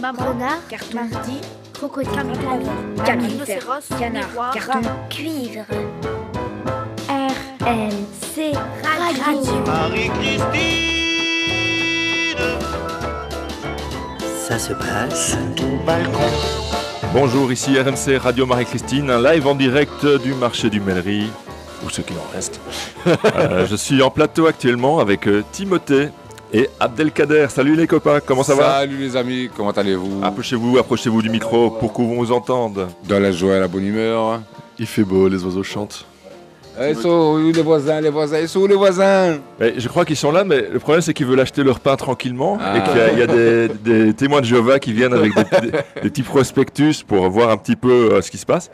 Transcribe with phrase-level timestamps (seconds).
[0.00, 1.40] maman, renard, carton, mardi,
[1.74, 2.10] crocodile,
[3.04, 5.64] rhinocéros, canard, carton, cuivre.
[7.08, 9.64] RMC Radio.
[9.66, 10.40] Marie-Christine
[14.48, 16.20] Ça se passe au balcon.
[17.12, 21.28] Bonjour, ici RMC Radio Marie-Christine, un live en direct du marché du Mellerie,
[21.84, 22.60] ou ce qu'il en reste.
[23.36, 26.10] Euh, je suis en plateau actuellement avec euh, Timothée
[26.52, 27.46] et Abdelkader.
[27.48, 31.70] Salut les copains, comment ça va Salut les amis, comment allez-vous Approchez-vous, approchez-vous du micro
[31.70, 32.88] pour qu'on vous entende.
[33.08, 34.40] Dans la joie et la bonne humeur.
[34.78, 36.06] Il fait beau, les oiseaux chantent.
[36.80, 39.86] Eh, Ils sont où les voisins, les voisins, ils sont où les voisins Mais je
[39.88, 42.78] crois qu'ils sont là, mais le problème c'est qu'ils veulent acheter leur pain tranquillement Ah.
[42.78, 43.68] et qu'il y a, il y a des,
[44.06, 47.56] des témoins de Jéhovah qui viennent avec des, des- des petits prospectus pour voir un
[47.58, 48.70] petit peu euh, ce qui se passe.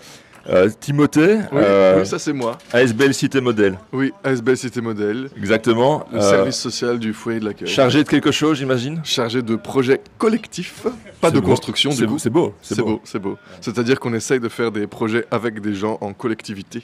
[0.48, 2.56] Euh, Timothée, Oui, euh, oui, ça c'est moi.
[2.72, 6.06] ASBL Cité Modèle, Oui, ASBL Cité Modèle, exactement.
[6.12, 7.66] le Euh, service social du foyer de l'accueil.
[7.68, 9.00] Chargé de quelque chose, j'imagine?
[9.02, 10.84] Chargé de projets collectifs,
[11.20, 11.46] pas C'est de beau.
[11.48, 12.18] construction C'est du beau, coup.
[12.20, 13.36] c'est beau, C'est beau, c'est beau.
[13.60, 16.82] C'est-à-dire qu'on essaye de faire des projets avec des gens en collectivité.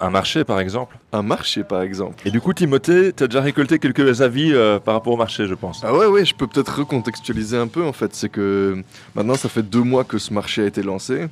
[0.00, 0.96] Un marché, par exemple.
[1.12, 2.16] Un marché par exemple.
[2.26, 4.52] Et du coup, Timothée, tu as déjà récolté quelques avis
[4.84, 5.82] par rapport au marché, je pense.
[5.84, 8.14] Ah ouais, ouais, je peux peut-être recontextualiser un peu en fait.
[8.14, 8.82] C'est que
[9.14, 11.26] maintenant, ça fait deux mois que ce marché a été lancé.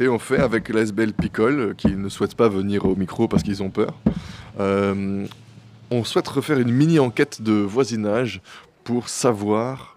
[0.00, 3.42] Et on fait avec l'ASBL Picole, euh, qui ne souhaite pas venir au micro parce
[3.42, 3.94] qu'ils ont peur.
[4.60, 5.26] euh,
[5.90, 8.42] on souhaite refaire une mini-enquête de voisinage
[8.84, 9.96] pour savoir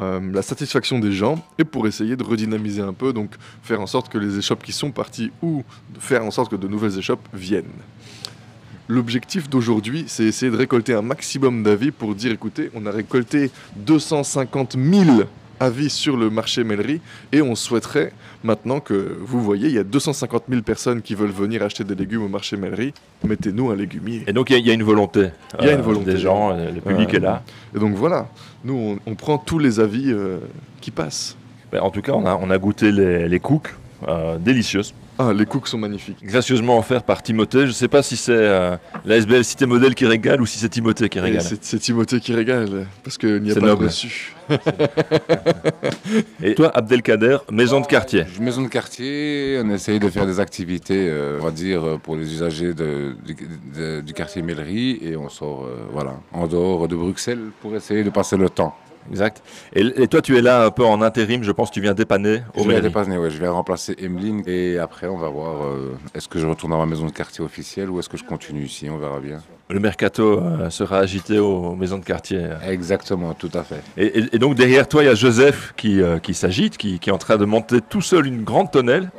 [0.00, 3.86] euh, la satisfaction des gens et pour essayer de redynamiser un peu, donc faire en
[3.86, 5.64] sorte que les échoppes qui sont parties ou
[5.98, 7.64] faire en sorte que de nouvelles échoppes viennent.
[8.88, 13.50] L'objectif d'aujourd'hui, c'est essayer de récolter un maximum d'avis pour dire écoutez, on a récolté
[13.76, 15.22] 250 000
[15.62, 17.00] avis sur le marché Mellerie
[17.32, 18.12] et on souhaiterait
[18.44, 21.94] maintenant que vous voyez, il y a 250 000 personnes qui veulent venir acheter des
[21.94, 22.92] légumes au marché Mellerie,
[23.26, 24.24] mettez-nous un légumier.
[24.26, 25.20] Et donc, il y, a- il y a une volonté.
[25.20, 26.12] euh, Il y a une volonté.
[26.12, 27.42] Des gens, euh, le public Euh, est là.
[27.74, 28.28] Et donc voilà,
[28.64, 30.38] nous on, on prend tous les avis euh,
[30.80, 31.36] qui passent.
[31.70, 33.72] Ben, en tout cas, on a, on a goûté les, les cooks,
[34.08, 36.18] euh, délicieuses, Ah, les cooks sont magnifiques.
[36.24, 37.60] gracieusement offerts par Timothée.
[37.60, 40.58] Je ne sais pas si c'est euh, la SBL Cité Modèle qui régale ou si
[40.58, 41.42] c'est Timothée qui régale.
[41.42, 43.82] C'est c'est Timothée qui régale, parce qu'il n'y a C'est pas noble.
[43.82, 44.34] de reçu.
[46.42, 48.24] Et toi, Abdelkader, maison de quartier.
[48.40, 52.16] Maison de quartier, on essaye de faire des activités, euh, on va dire, euh, pour
[52.16, 53.34] les usagers de- du,
[53.76, 58.02] de- du quartier Mellerie et on sort, euh, voilà, en dehors de Bruxelles pour essayer
[58.02, 58.74] de passer le temps.
[59.10, 59.42] Exact.
[59.74, 61.94] Et, et toi, tu es là un peu en intérim, je pense que tu viens
[61.94, 62.82] dépanner au je mairie.
[62.82, 66.46] dépasser, ouais, je vais remplacer Emeline et après on va voir euh, est-ce que je
[66.46, 69.20] retourne dans ma maison de quartier officielle ou est-ce que je continue ici, on verra
[69.20, 69.40] bien.
[69.68, 72.46] Le mercato euh, sera agité aux maisons de quartier.
[72.68, 73.82] Exactement, tout à fait.
[73.96, 76.98] Et, et- et donc derrière toi, il y a Joseph qui, euh, qui s'agite, qui,
[76.98, 79.10] qui est en train de monter tout seul une grande tonnelle.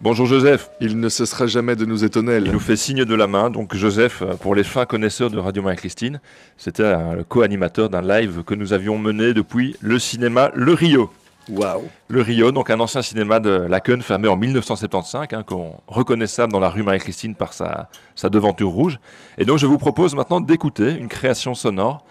[0.00, 2.36] Bonjour Joseph, Il ne cessera jamais de nous étonner.
[2.36, 3.50] il nous fait signe de la main.
[3.50, 6.20] Donc Joseph, pour les fins connaisseurs de Radio Marie-Christine,
[6.56, 11.10] c'était le co-animateur d'un live que nous avions mené depuis le cinéma Le Rio.
[11.48, 16.52] Waouh Le Rio, donc un ancien cinéma de Laken fermé en 1975, hein, qu'on reconnaissable
[16.52, 19.00] dans la rue Marie-Christine par sa, sa devanture rouge.
[19.36, 22.04] Et donc je vous propose maintenant d'écouter une création sonore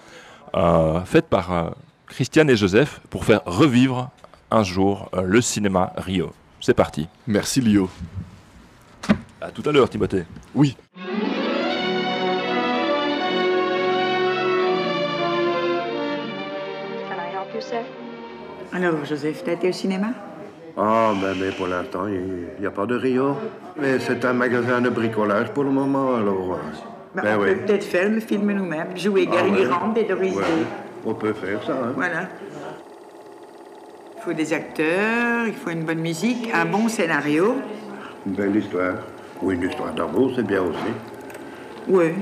[0.56, 1.70] euh, faite par euh,
[2.08, 4.10] Christiane et Joseph pour faire revivre
[4.52, 6.34] un jour euh, le cinéma Rio.
[6.60, 7.08] C'est parti.
[7.28, 7.90] Merci Lio.
[9.42, 10.24] À tout à l'heure, Timothée.
[10.56, 10.76] Oui.
[18.74, 20.08] Alors, Joseph, t'as été au cinéma?
[20.78, 23.36] Ah, ben, mais pour l'instant, il n'y a pas de Rio.
[23.80, 26.60] Mais c'est un magasin de bricolage pour le moment, alors.
[27.16, 27.56] Bah, ben On oui.
[27.56, 30.02] peut peut-être faire le film nous-mêmes, jouer Ah, Gary ouais.
[30.02, 30.44] Et Doris Ouais.
[30.44, 30.66] Day.
[31.06, 31.94] On peut faire ça, hein.
[31.96, 32.28] Voilà.
[34.28, 37.56] Il faut des acteurs, il faut une bonne musique, un bon scénario.
[38.26, 38.96] Une belle histoire.
[39.42, 40.78] Ou une histoire d'amour, c'est bien aussi.
[41.88, 42.14] Ouais.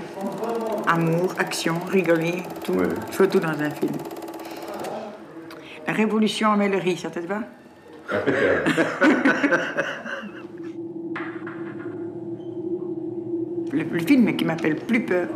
[0.86, 2.74] Amour, action, rigoler, tout.
[2.74, 2.86] Ouais.
[3.08, 3.94] Il faut tout dans un film.
[5.88, 7.40] La révolution en Mellerie, ça te va?
[13.72, 15.28] Le, le film qui m'appelle plus peur,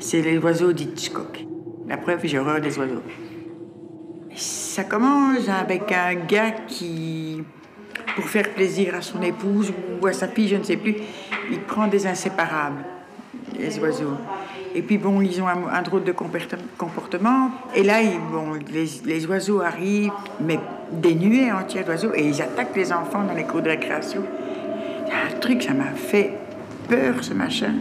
[0.00, 1.46] c'est Les oiseaux d'Hitchcock.
[1.86, 3.02] La preuve, j'ai horreur des oiseaux.
[4.38, 7.42] Ça commence avec un gars qui,
[8.14, 10.94] pour faire plaisir à son épouse ou à sa fille, je ne sais plus,
[11.50, 12.84] il prend des inséparables,
[13.58, 14.16] les oiseaux.
[14.76, 17.50] Et puis bon, ils ont un, drôle de comporte- comportement.
[17.74, 20.60] Et là, ils- bon, les, les oiseaux arrivent, mais
[20.92, 24.22] des nuées entières d'oiseaux, et ils attaquent les enfants dans les cours de récréation.
[25.06, 26.30] Il un truc, ça m'a fait
[26.88, 27.72] peur, ce machin.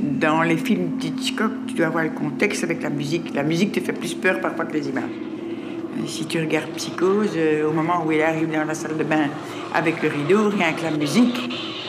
[0.00, 3.34] Dans les films d'Hitchcock, tu dois avoir le contexte avec la musique.
[3.34, 5.04] La musique te fait plus peur parfois que les images.
[5.04, 9.02] Euh, Si tu regardes Psychose, euh, au moment où il arrive dans la salle de
[9.04, 9.26] bain
[9.74, 11.36] avec le rideau, rien que la musique,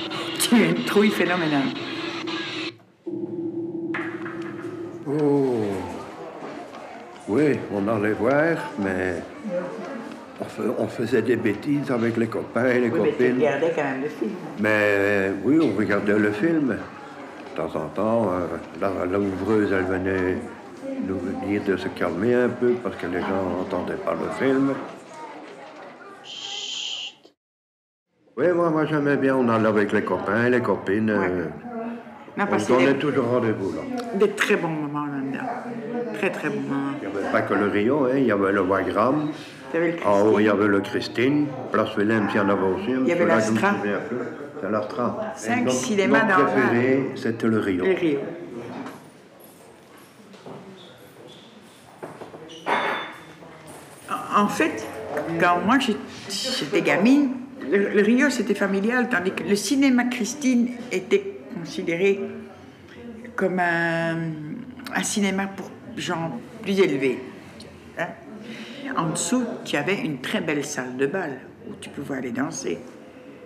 [0.40, 1.70] tu as une trouille phénoménale.
[5.08, 5.66] Oh.
[7.28, 9.22] Oui, on allait voir, mais
[10.80, 13.36] on, faisait des bêtises avec les copains et les Oui, mais tu copines.
[13.36, 14.32] regardais quand même le film.
[14.60, 16.76] Mais euh, oui, on regardait le film.
[17.52, 18.48] De temps en temps, euh,
[18.80, 20.38] la, la ouvreuse, elle venait
[21.08, 21.18] nous
[21.48, 24.74] dire de se calmer un peu parce que les gens n'entendaient pas le film.
[28.38, 31.10] Oui, moi, moi j'aimais bien, on allait avec les copains et les copines.
[31.10, 31.46] euh,
[32.38, 33.82] On donnait des, toujours rendez-vous là.
[34.16, 36.14] des très bons moments là-dedans.
[36.14, 36.92] Très, très bons moments.
[37.02, 39.30] Il n'y avait pas que le Rio, hein, il y avait le Wagram.
[40.06, 41.48] En haut, il y avait le Christine.
[41.74, 42.92] Place Willem, il y en avait aussi.
[42.92, 43.26] Il y avait
[44.60, 44.68] plus.
[44.68, 45.34] C'est l'Astra.
[45.36, 47.86] Cinq notre- cinémas notre dans préféré, c'était le Rio.
[47.86, 48.20] Le Rio.
[54.36, 54.86] En- fait,
[55.40, 57.32] quand moi j'étais gamine,
[57.70, 62.20] le, le Rio c'était familial, tandis que le cinéma Christine était considéré
[63.36, 64.18] comme un,
[64.96, 67.20] un cinéma pour gens plus élevés.
[67.98, 68.08] hein.
[68.98, 71.40] En dessous, tu avais une très belle salle de bal
[71.70, 72.80] où tu pouvais aller danser.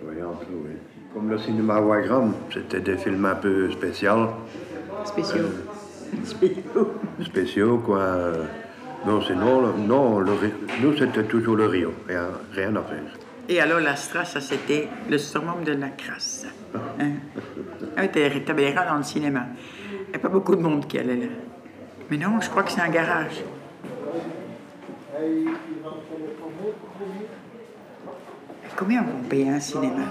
[0.02, 0.70] Oui, en tout, oui.
[1.14, 4.30] Comme le cinéma Wagram, c'était des films un peu spéciaux.
[5.04, 5.44] Spéciaux.
[6.24, 6.90] Spéciaux.
[7.22, 8.32] Spéciaux, quoi.
[9.06, 10.32] Non, sinon, non, le
[10.82, 11.92] nous, c'était toujours le Rio.
[12.08, 13.04] Rien, rien à faire.
[13.48, 16.46] Et alors, l'Astra, ça, c'était le summum de la crasse.
[16.74, 17.10] Hein?
[17.96, 19.46] Ah, rats dans le cinéma.
[19.92, 21.26] Il n'y a pas beaucoup de monde qui allait là.
[22.10, 23.44] Mais non, je crois que c'est un garage.
[28.84, 30.02] Combien on paye un cinéma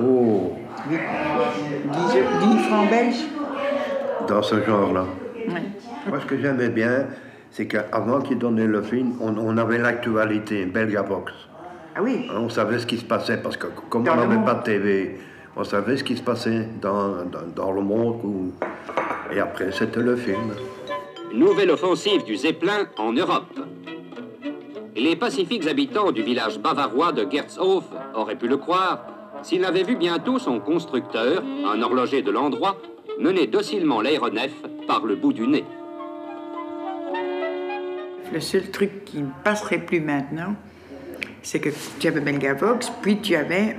[0.00, 0.52] Oh,
[0.88, 3.24] 10, 10 francs belges
[4.28, 5.04] dans ce genre-là.
[5.48, 5.62] Ouais.
[6.06, 7.06] Moi, ce que j'aimais bien,
[7.50, 11.32] c'est qu'avant qu'ils donnaient le film, on, on avait l'actualité, Belgavox.
[11.96, 14.54] Ah oui, On savait ce qui se passait parce que comme Dans on n'avait pas
[14.54, 15.18] de TV,
[15.56, 18.20] on savait ce qui se passait dans, dans, dans le monde.
[18.22, 18.52] ou-
[19.34, 20.52] Et après, c'était le film.
[21.34, 23.58] Nouvelle offensive du Zeppelin en Europe.
[24.98, 27.84] Les pacifiques habitants du village bavarois de Gershof
[28.14, 29.06] auraient pu le croire
[29.42, 32.76] s'ils n'avaient vu bientôt son constructeur, un horloger de l'endroit,
[33.20, 34.50] mener docilement l'aéronef
[34.88, 35.64] par le bout du nez.
[38.32, 40.54] le seul truc qui ne passerait plus maintenant,
[41.42, 43.76] c'est que tu avais Belgavox, puis tu avais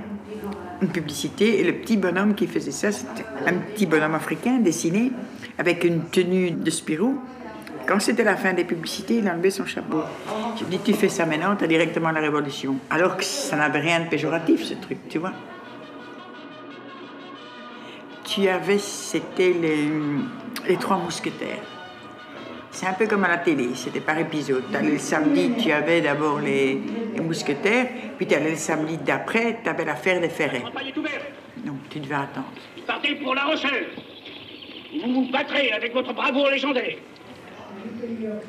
[0.82, 5.12] une publicité, et le petit bonhomme qui faisait ça, c'était un petit bonhomme africain dessiné
[5.58, 7.20] avec une tenue de Spirou.
[7.86, 10.02] Quand c'était la fin des publicités, il enlevait son chapeau.
[10.58, 12.76] Je dis, tu fais ça maintenant, tu as directement la révolution.
[12.88, 15.32] Alors que ça n'avait rien de péjoratif, ce truc, tu vois.
[18.24, 19.88] Tu avais, c'était les,
[20.68, 21.62] les trois mousquetaires.
[22.70, 24.62] C'est un peu comme à la télé, c'était par épisode.
[24.70, 26.80] T'allais le samedi, tu avais d'abord les,
[27.14, 30.62] les mousquetaires, puis tu allais le samedi d'après, tu avais l'affaire des ferrets.
[31.64, 32.52] Donc tu devais attendre.
[32.86, 33.88] Partez pour la Rocheuse.
[35.04, 36.96] Vous vous battrez avec votre bravoure légendaire.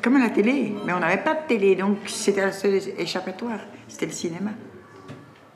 [0.02, 3.60] Comme à la télé, mais on n'avait pas de télé, donc c'était le seul échappatoire,
[3.88, 4.50] c'était le cinéma.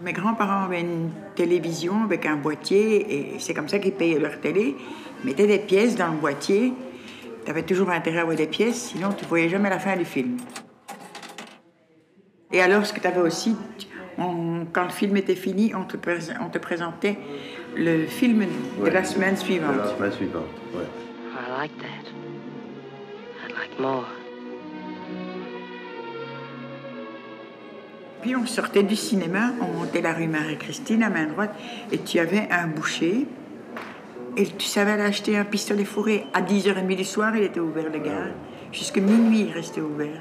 [0.01, 4.41] Mes grands-parents avaient une télévision avec un boîtier, et c'est comme ça qu'ils payaient leur
[4.41, 4.77] télé.
[5.23, 6.73] Ils mettaient des pièces dans le boîtier.
[7.45, 10.05] Tu avais toujours intérêt à voir des pièces, sinon tu voyais jamais la fin du
[10.05, 10.37] film.
[12.53, 13.57] Et alors, ce que tu avais aussi,
[14.19, 17.19] on- quand le film était fini, on te, prés- on te présentait
[17.77, 18.45] le film
[18.85, 19.77] de la semaine De suivante.
[19.77, 20.45] la semaine suivante.
[20.75, 20.85] ouais.
[21.33, 22.06] I like that.
[28.23, 31.55] Puis on sortait du cinéma, on montait la rue Marie-Christine à main droite,
[31.93, 33.27] et tu avais un boucher,
[34.37, 36.27] et tu savais aller acheter un pistolet fourré.
[36.35, 38.29] À 10h30 du soir, il était ouvert le gars.
[38.73, 40.21] Jusque minuit, il restait ouvert.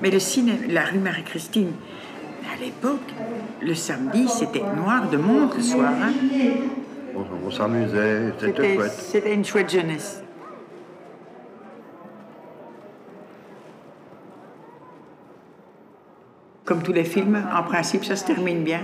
[0.00, 1.72] Mais le cinéma, la rue Marie-Christine,
[2.52, 3.12] à l'époque,
[3.60, 5.92] le samedi, c'était noir de monde le soir.
[6.02, 6.12] hein.
[7.14, 8.92] On, on s'amusait, c'était C'était chouette.
[8.92, 10.22] c'était une chouette jeunesse.
[16.70, 18.82] Comme tous les films, en principe, ça se termine bien.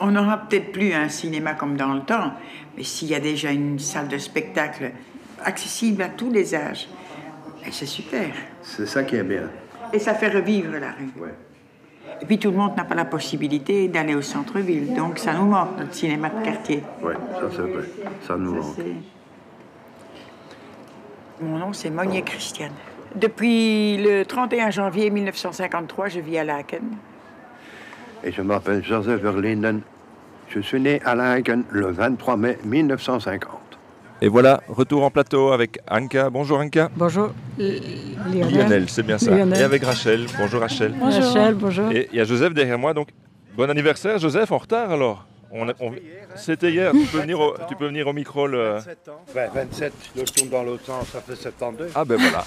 [0.00, 2.32] On n'aura peut-être plus un cinéma comme dans le temps,
[2.74, 4.92] mais s'il y a déjà une salle de spectacle
[5.44, 6.88] accessible à tous les âges,
[7.62, 8.30] ben, c'est super.
[8.62, 9.42] C'est ça qui est bien.
[9.92, 11.22] Et ça fait revivre la rue.
[11.22, 11.34] Ouais.
[12.22, 15.44] Et puis tout le monde n'a pas la possibilité d'aller au centre-ville, donc ça nous
[15.44, 16.82] manque, notre cinéma de quartier.
[17.02, 17.84] Ouais, ça c'est vrai.
[18.26, 18.86] Ça nous Ça, manque.
[21.42, 22.72] Mon nom, c'est Monier Christiane.
[23.14, 26.96] Depuis le 31 janvier 1953, je vis à Laken.
[28.24, 29.80] Et je m'appelle Joseph Verlinden.
[30.48, 33.52] Je suis né à Laken le 23 mai 1950.
[34.20, 36.28] Et voilà, retour en plateau avec Anka.
[36.30, 36.90] Bonjour Anka.
[36.96, 37.30] Bonjour.
[37.58, 39.30] Lionel, c'est bien ça.
[39.30, 39.60] Lionel.
[39.60, 40.26] Et avec Rachel.
[40.38, 40.94] Bonjour Rachel.
[41.00, 41.92] Rachel, bonjour.
[41.92, 43.08] Et il y a Joseph derrière moi, donc
[43.56, 45.92] bon anniversaire Joseph, en retard alors On a- on-
[46.34, 48.46] C'était hier, tu peux, venir au, tu peux venir au micro.
[48.46, 48.78] Le...
[49.34, 51.90] Ben, 27, je tourne dans l'autre sens, ça fait 72.
[51.94, 52.44] Ah ben voilà,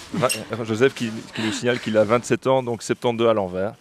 [0.66, 3.74] Joseph qui, qui nous signale qu'il a 27 ans, donc 72 à l'envers.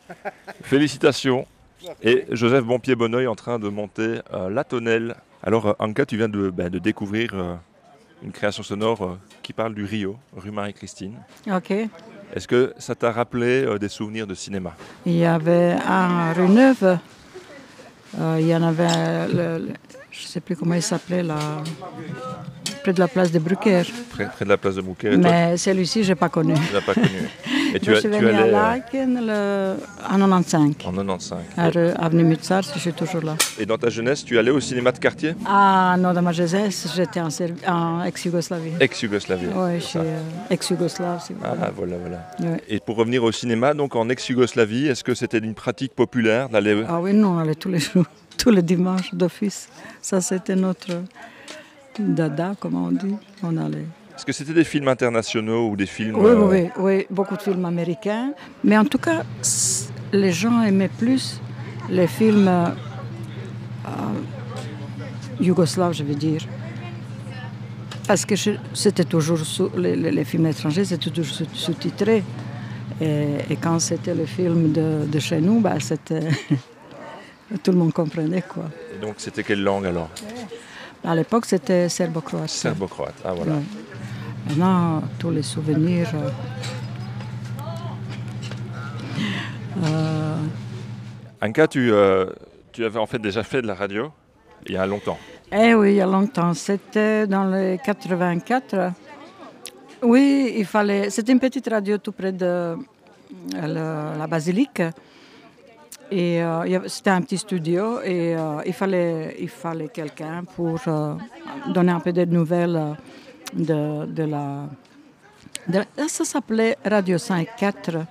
[0.63, 1.47] Félicitations.
[2.03, 5.17] Et Joseph Bonpied-Bonneuil en train de monter euh, la tonnelle.
[5.43, 7.55] Alors euh, Anka, tu viens de, ben, de découvrir euh,
[8.23, 11.15] une création sonore qui parle du Rio, rue Marie-Christine.
[11.51, 11.71] Ok.
[12.35, 14.75] Est-ce que ça t'a rappelé des souvenirs de cinéma?
[15.05, 16.99] Il y avait un rue Neuve.
[18.17, 19.73] Il y en avait, le- le-
[20.11, 21.39] je ne sais plus comment il s'appelait, là,
[22.83, 23.83] près de la place de Brucker.
[24.11, 26.55] près, près de la place de toi, Mais celui-ci, je n'ai pas connu.
[26.73, 27.07] L'as pas connu.
[27.75, 30.93] Et tu, as, je suis tu venue allais à euh, Laken le, en 95, en
[30.93, 31.39] 95.
[31.57, 33.37] à rue Avenue Mutsar, je suis toujours là.
[33.59, 35.35] Et dans ta jeunesse, tu allais au cinéma de quartier?
[35.47, 38.73] Ah non, dans ma jeunesse, j'étais en, ex-Yougoslavie.
[38.81, 39.47] Ex-Yougoslavie.
[39.55, 41.23] Oui, je suis euh, ex-Yougoslave.
[41.25, 41.35] si.
[41.45, 42.53] Ah voilà, voilà.
[42.53, 42.61] Ouais.
[42.69, 46.83] Et pour revenir au cinéma, donc en ex-Yougoslavie, est-ce que c'était une pratique populaire d'aller
[46.89, 48.05] Ah oui, non, on allait tous les jours,
[48.39, 49.69] tous les dimanches d'office.
[50.03, 51.03] Ça, c'était notre
[51.99, 53.17] dada, comme on dit.
[53.43, 53.87] On allait.
[54.21, 57.39] Est-ce que c'était des films internationaux ou des films Oui, euh, oui, oui, oui, beaucoup
[57.39, 58.35] de films américains.
[58.63, 59.23] Mais en tout cas,
[60.13, 61.41] les gens aimaient plus
[61.89, 62.67] les films euh,
[63.87, 63.91] euh,
[65.41, 66.43] yougoslaves, je veux dire.
[68.07, 68.35] Parce que
[68.75, 72.23] c'était toujours sous- les, films étrangers, c'était toujours sous- sous-titré.
[73.01, 76.29] Et, et quand c'était le film de, de chez nous, bah, c'était
[77.63, 78.65] tout le monde comprenait quoi.
[78.95, 80.11] Et donc c'était quelle langue alors?
[81.03, 82.51] À l'époque, c'était serbo-croate.
[82.51, 83.15] Serbo-croate.
[83.25, 83.53] Ah voilà.
[83.53, 83.63] Ouais.
[84.49, 86.11] Maintenant, tous les souvenirs.
[86.15, 86.31] euh,
[89.85, 90.37] euh,
[91.43, 92.27] Anka, tu, euh,
[92.73, 94.11] tu avais en fait déjà fait de la radio
[94.67, 95.19] il y a longtemps.
[95.53, 96.53] eh oui, il y a longtemps.
[96.55, 98.93] C'était dans les 84.
[100.03, 101.09] Oui, il fallait.
[101.11, 102.77] C'était une petite radio tout près de
[103.53, 104.83] la, la basilique.
[106.11, 111.15] Et euh, c'était un petit studio et euh, il fallait, il fallait quelqu'un pour euh,
[111.73, 112.97] donner un peu de nouvelles
[113.53, 114.69] de, la.
[115.75, 118.05] ah, ça s'appelait Radio 5.4.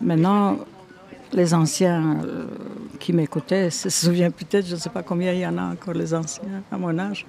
[0.00, 0.58] Maintenant,
[1.32, 2.46] les anciens euh,
[2.98, 5.94] qui m'écoutaient se souviennent peut-être, je ne sais pas combien il y en a encore,
[5.94, 7.26] les anciens à mon âge.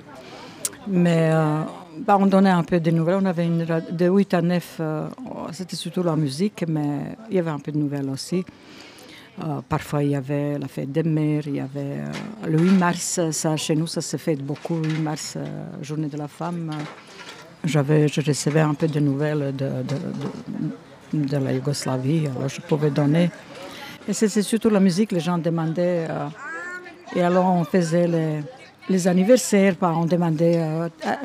[0.87, 1.61] Mais euh,
[1.99, 3.19] bah, on donnait un peu de nouvelles.
[3.21, 5.07] On avait une de 8 à 9, euh,
[5.51, 8.45] c'était surtout la musique, mais il y avait un peu de nouvelles aussi.
[9.41, 12.11] Euh, parfois, il y avait la fête des mères, il y avait euh,
[12.47, 15.45] le 8 mars, ça, chez nous, ça se fête beaucoup, 8 mars, euh,
[15.81, 16.71] journée de la femme.
[17.63, 19.69] J'avais, je recevais un peu de nouvelles de,
[21.13, 23.31] de- la Yougoslavie, alors je pouvais donner.
[24.07, 26.07] Et c'était surtout la musique, les gens demandaient.
[27.15, 28.39] et alors on faisait les,
[28.89, 30.61] les anniversaires, on demandait,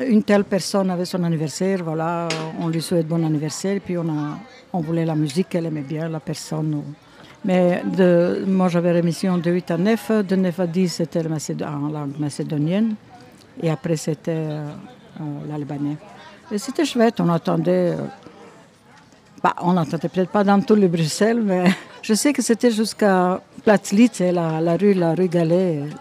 [0.07, 2.27] une telle personne avait son anniversaire, voilà,
[2.59, 4.39] on lui souhaite bon anniversaire, puis on, a,
[4.73, 6.81] on voulait la musique qu'elle aimait bien, la personne.
[7.45, 7.83] Mais
[8.47, 11.21] moi j'avais l'émission de 8 à 9, de 9 à 10 c'était
[11.63, 12.95] en langue macédonienne,
[13.61, 14.65] et après c'était euh,
[15.21, 15.97] euh, l'albanais.
[16.51, 17.91] Et c'était chouette, on attendait.
[17.91, 17.97] euh,
[19.43, 21.65] bah, on n'entendait peut-être pas dans tout le Bruxelles, mais
[22.01, 25.29] je sais que c'était jusqu'à Platzlitz, et la, la rue, la rue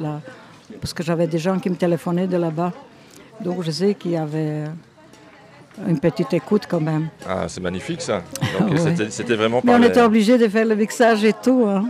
[0.01, 0.21] là,
[0.81, 2.73] parce que j'avais des gens qui me téléphonaient de là-bas.
[3.43, 4.65] Donc je sais qu'il y avait
[5.89, 7.09] une petite écoute quand même.
[7.29, 8.23] Ah, c'est magnifique ça.
[8.61, 8.95] Ouais.
[9.11, 11.65] c'était- vraiment Mais on les- était obligé de faire le mixage et tout.
[11.69, 11.87] hein.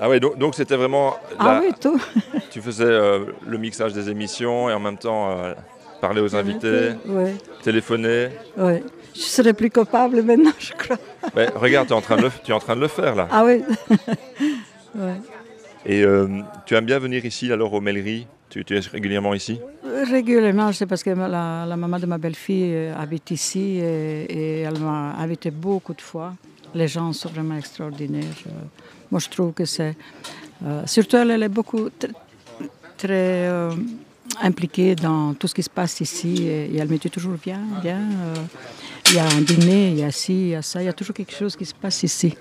[0.00, 1.16] Ah ouais, donc c'était vraiment.
[1.38, 2.00] Ah la- oui, tout.
[2.50, 5.54] Tu faisais euh, le mixage des émissions et en même temps euh,
[6.00, 7.30] parler aux invités, Oui,
[7.62, 8.28] téléphoner.
[8.56, 8.82] oui.
[9.14, 10.96] Je serais plus coupable maintenant, je crois.
[11.36, 13.14] Ouais, regarde, tu es, en train de le- tu es en train de le faire
[13.14, 13.28] là.
[13.30, 13.62] Ah oui.
[14.94, 15.14] Ouais.
[15.86, 16.28] Et euh,
[16.66, 18.26] tu aimes bien venir ici alors aux Mêleries
[18.62, 19.58] tu, es régulièrement ici?
[20.10, 24.78] Régulièrement, c'est parce que la, la maman de ma belle-fille euh, habite ici et, elle
[24.78, 26.34] m'a invité beaucoup de fois.
[26.74, 28.24] Les gens sont vraiment extraordinaires.
[28.46, 28.50] Euh,
[29.10, 29.96] Moi, je trouve que c'est.
[30.64, 32.12] euh, surtout, elle, est beaucoup tr-
[32.96, 33.70] très euh,
[34.42, 37.60] impliquée dans tout ce qui se passe ici et, elle me dit toujours viens.
[37.84, 38.34] euh,
[39.10, 40.88] Il y a un dîner, il y a ci, il y a ça, il y
[40.88, 42.36] a toujours quelque chose qui se passe ici.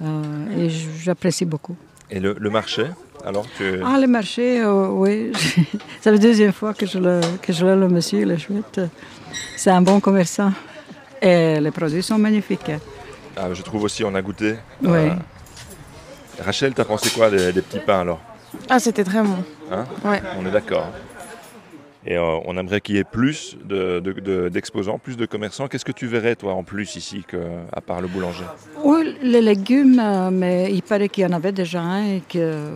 [0.00, 0.70] Euh, et
[1.02, 1.76] j'apprécie beaucoup.
[2.10, 2.86] Et le, le marché
[3.24, 3.64] alors tu...
[3.84, 5.32] Ah, le marché, euh, oui.
[6.00, 8.80] C'est la deuxième fois que je le, que je le, le monsieur, il est chouette.
[9.56, 10.52] C'est un bon commerçant.
[11.20, 12.70] Et les produits sont magnifiques.
[13.36, 14.54] Ah, Je trouve aussi, on a goûté.
[14.82, 14.90] Oui.
[14.90, 15.10] Euh,
[16.44, 18.20] Rachel, t'as pensé quoi des, des petits pains alors?
[18.70, 19.42] Ah, c'était très bon.
[19.72, 19.84] Hein?
[20.04, 20.22] Ouais.
[20.38, 20.86] On est d'accord.
[22.10, 25.68] Et euh, on aimerait qu'il y ait plus de- de- de- d'exposants, plus de commerçants.
[25.68, 27.36] Qu'est-ce que tu verrais, toi, en plus ici, que,
[27.70, 28.44] à part le boulanger?
[28.82, 32.70] Oui, les légumes, euh, mais il paraît qu'il y en avait déjà un et que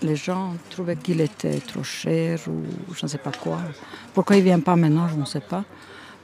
[0.00, 2.62] les gens trouvaient qu'il était trop cher ou
[2.94, 3.58] je ne sais pas quoi.
[4.14, 5.62] Pourquoi il ne vient pas maintenant, je ne sais pas.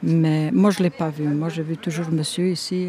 [0.03, 1.25] Mais moi, je ne l'ai pas vu.
[1.25, 2.89] Moi, j'ai vu toujours monsieur ici.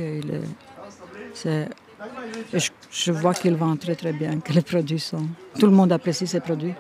[2.92, 5.28] Je vois qu'il vend très très bien, que les produits sont.
[5.60, 6.74] Tout le monde apprécie ses produits.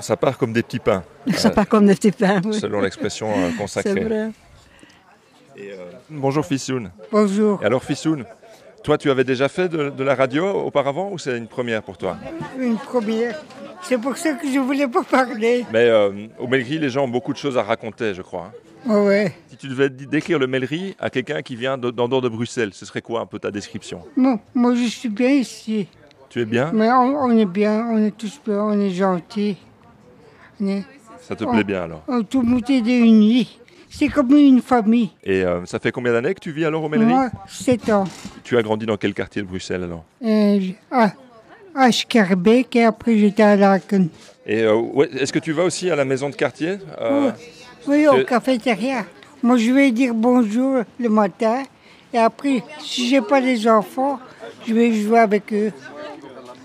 [0.00, 1.04] Ça part comme des petits pains.
[1.34, 2.40] Ça euh, part comme des petits pains.
[2.44, 2.54] oui.
[2.58, 3.92] Selon l'expression euh, consacrée.
[3.94, 4.30] C'est vrai.
[5.56, 6.90] Et, euh, bonjour Fissoun.
[7.12, 7.60] Bonjour.
[7.62, 8.24] Et alors Fissoun,
[8.82, 11.98] toi tu avais déjà fait de, de la radio auparavant ou c'est une première pour
[11.98, 12.16] toi?
[12.58, 13.38] Une première.
[13.82, 15.64] C'est pour ça que je voulais pas parler.
[15.72, 18.52] Mais euh, au Mellerie, les gens ont beaucoup de choses à raconter, je crois.
[18.86, 18.94] hein.
[19.04, 19.34] Ouais.
[19.48, 22.28] Si tu devais d- décrire le Mellerie à quelqu'un qui vient de- d'en dehors de
[22.28, 24.02] Bruxelles, ce serait quoi un peu ta description?
[24.16, 25.86] Moi, moi, je suis bien ici.
[26.30, 29.56] Tu es bien Mais on, on est bien, on est tous bien, on est gentils.
[30.60, 30.84] On est-
[31.20, 33.58] Ça te on- plaît bien alors On tout le monde est réunis.
[33.92, 35.10] C'est comme une famille.
[35.24, 38.04] Et euh, ça fait combien d'années que tu vis alors au Mellerie Moi, 7 ans.
[38.44, 40.60] Tu as grandi dans quel quartier de Bruxelles alors Euh,
[40.92, 41.10] à,
[41.74, 44.08] à Scarbeck et après j'étais à Laken.
[44.46, 47.32] Et euh, ouais, est-ce que tu vas aussi à la maison de quartier Euh,
[47.88, 49.04] Oui, au cafétéria.
[49.42, 51.64] Moi, je vais dire bonjour le matin.
[52.12, 54.20] Et après, si j'ai pas les enfants,
[54.68, 55.72] je vais jouer avec eux.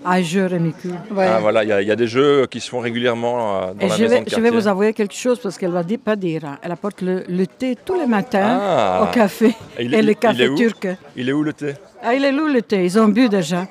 [0.08, 0.90] Ah, je Rémicu.
[1.18, 3.74] Ah voilà, il y, a- il y a des jeux qui se font régulièrement euh,
[3.74, 4.50] dans Et la je maison vais, de je quartier.
[4.50, 6.44] vais vous avouer quelque chose parce qu'elle va di- pas dire.
[6.44, 6.58] hein.
[6.62, 9.00] Elle apporte le, le thé tous les matins Ah.
[9.02, 9.48] au café.
[9.78, 10.86] Et il il- le il est café turc.
[11.16, 11.74] Il est où le thé?
[12.04, 12.84] Ah, il est où le thé?
[12.84, 13.66] Ils ont bu déjà.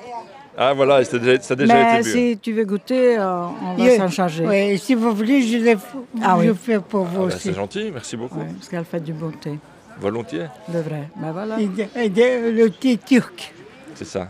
[0.58, 2.10] Ah voilà, ça a déjà, ça a déjà Mais été bu.
[2.12, 4.46] si tu veux goûter, euh, on va s'en charger.
[4.46, 5.74] ouais, si vous voulez, je le
[6.22, 6.56] Ah je oui.
[6.62, 7.48] fais pour vous Ah bah, aussi.
[7.48, 8.38] c'est gentil, merci beaucoup.
[8.40, 9.58] Ouais, parce qu'elle fait du bon thé.
[10.00, 11.08] Volontiers, Le vrai.
[11.16, 11.58] Ben voilà.
[11.60, 13.52] Et de- et de- le thé turc.
[13.94, 14.28] c'est ça.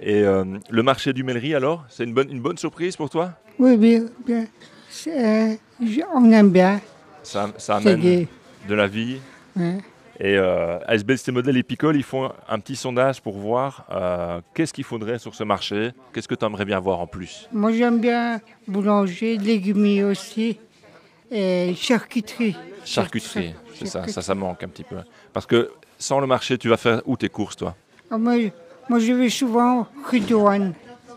[0.00, 3.32] Et euh, le marché du Mellerie alors, c'est une bonne, une bonne surprise pour toi?
[3.58, 4.06] Oui, bien.
[4.24, 4.46] bien.
[5.08, 5.54] Euh,
[6.14, 6.80] on aime bien.
[7.22, 8.28] ça, amène des-
[8.68, 9.18] de la vie.
[9.56, 9.78] Ouais.
[10.20, 14.40] Et euh, ASBL, c'était modèle et Picole, ils font un petit sondage pour voir euh,
[14.54, 17.48] qu'est-ce qu'il faudrait sur ce marché, qu'est-ce que tu aimerais bien voir en plus?
[17.52, 20.58] Moi, j'aime bien boulanger, légumier aussi,
[21.30, 22.56] et charcuterie.
[22.84, 24.96] Charcuterie, c'est ça, ça, ça manque un petit peu.
[25.32, 27.76] Parce que sans le marché, tu vas faire où tes courses toi?
[28.10, 28.34] Ah, moi,
[28.88, 30.74] moi, je vais souvent rue de Wanne.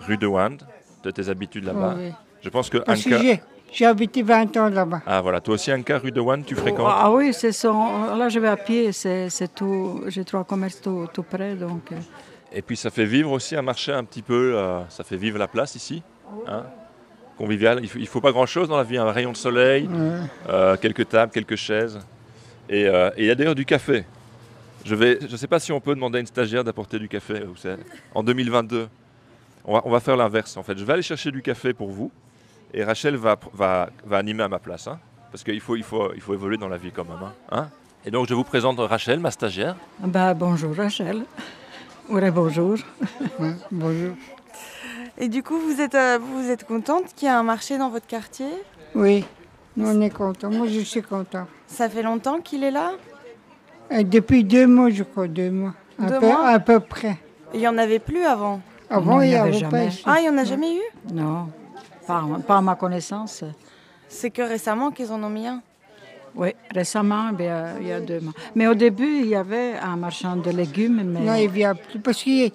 [0.08, 0.58] Rue de Wand,
[1.04, 1.96] de tes habitudes là-bas.
[1.96, 2.14] Ouais.
[2.42, 3.18] Je pense que Parce Anka...
[3.20, 5.02] j'ai- j'ai habité 20 ans là-bas.
[5.06, 8.16] Ah voilà, toi aussi Anka, rue de Wand, tu fréquentes Ah oui, c'est son.
[8.16, 8.92] Là, je vais à pied.
[8.92, 10.02] C'est tout.
[10.08, 11.56] J'ai trois commerces tout, tout près.
[11.56, 11.96] Donc, euh,
[12.52, 15.38] Et puis ça fait vivre aussi un marché un petit peu, euh, ça fait vivre
[15.38, 16.04] la place ici.
[16.48, 16.64] hein,
[17.38, 17.80] convivial.
[17.82, 20.20] Il faut, il faut pas grand-chose dans la vie, un rayon de soleil, Ouais.
[20.50, 22.00] euh, quelques tables, quelques chaises.
[22.70, 24.06] Et euh, et il y a d'ailleurs du café.
[24.86, 27.44] Je ne je sais pas si on peut demander à une stagiaire d'apporter du café
[27.44, 27.54] ou
[28.16, 28.88] en 2022.
[29.64, 30.78] On va, on va faire l'inverse en fait.
[30.78, 32.12] Je vais aller chercher du café pour vous
[32.74, 34.88] et Rachel va, va, va animer à ma place.
[34.88, 35.00] hein,
[35.32, 37.22] parce qu'il faut, il faut, il faut évoluer dans la vie quand même.
[37.24, 37.70] hein, hein.
[38.06, 39.76] Et donc je vous présente Rachel, ma stagiaire.
[40.00, 41.24] ben, bonjour Rachel.
[42.10, 42.78] Oui, bonjour.
[43.72, 44.16] bonjour.
[45.20, 47.90] Et du coup, vous êtes, euh, vous êtes contente qu'il y ait un marché dans
[47.90, 48.48] votre quartier?
[48.96, 49.24] Oui,
[49.78, 50.50] nous, on est contents.
[50.50, 51.48] Moi, je suis content.
[51.68, 52.94] Ça fait longtemps qu'il est là?
[54.04, 55.74] Depuis deux mois, je crois, deux mois.
[56.02, 57.18] À, Deux peu, mois à peu près.
[57.54, 59.72] Il n'y en avait plus avant Avant, Non, il n'y avait jamais.
[59.72, 60.04] pas ici.
[60.06, 61.14] Ah, il n'y en a jamais eu?
[61.14, 61.48] Non,
[62.08, 63.44] pas, pas à ma connaissance.
[64.08, 65.62] C'est que récemment qu'ils en ont mis un.
[66.36, 68.34] Oui, récemment, ben, il y a deux mois.
[68.56, 71.20] Mais au début, il y avait un marchand de légumes, mais...
[71.20, 72.00] Non, il ne vient plus.
[72.00, 72.52] Parce qu'il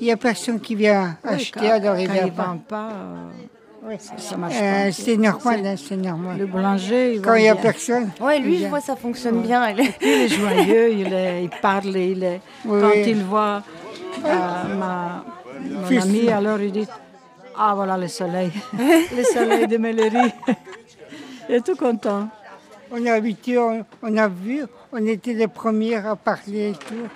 [0.00, 2.44] n'y a, personne qui vient Oui, acheter, quand- alors il vient pas.
[2.44, 3.28] vend pas, euh,
[3.98, 4.92] ça, ça marche Euh, pas.
[4.92, 6.38] c'est normal, hein, c'est normal.
[6.38, 7.62] Le boulanger, il Quand il n'y a bien.
[7.62, 8.10] personne.
[8.20, 9.68] Ouais, lui, je vois, ça fonctionne bien.
[9.70, 12.40] Il est- Il est joyeux, il, est, il parle, il est...
[12.64, 13.04] Oui, Quand oui.
[13.06, 13.62] il voit
[14.24, 15.24] euh, ma,
[15.64, 16.02] mon Fils.
[16.04, 16.86] ami, alors il dit
[17.58, 20.32] «Ah, voilà le soleil, le soleil de Mellerie.»
[21.48, 22.28] Il est tout content.
[22.92, 24.62] On a habité, on, on a vu,
[24.92, 27.08] on était les premières à parler et tout.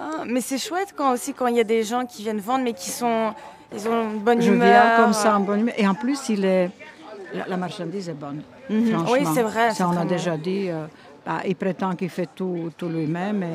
[0.00, 2.62] Ah, mais c'est chouette quand aussi quand il y a des gens qui viennent vendre
[2.64, 3.34] mais qui sont
[3.74, 4.68] ils ont une bonne Je humeur.
[4.68, 5.74] viens comme ça en bonne humeur.
[5.78, 6.70] Et en plus, il est...
[7.34, 8.42] la, la marchandise est bonne.
[8.70, 8.90] Mhm.
[8.92, 9.12] franchement.
[9.12, 10.68] Oui, c'est vrai, Ça, on a déjà dit.
[10.70, 10.86] euh,
[11.26, 13.42] bah, il prétend qu'il fait tout, tout lui-même.
[13.42, 13.46] Et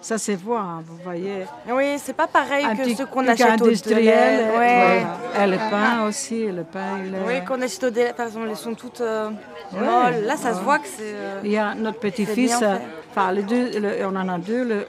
[0.00, 1.44] ça se voit, hein, vous voyez.
[1.68, 4.40] Oui, c'est pas pareil Un que petit ceux qu'on achète au industriel.
[4.54, 5.02] et Ouais.
[5.42, 7.26] Et le pain aussi, le pain, est...
[7.26, 9.30] Oui, qu'on achète au délai, par exemple, elles sont toutes euh,
[9.72, 9.80] Ouais.
[9.80, 10.24] molles.
[10.24, 11.02] Là, ça se voit que c'est.
[11.02, 12.76] euh, Il y a notre petit-fils, euh,
[13.10, 14.86] enfin les deux, le- on en a deux, le-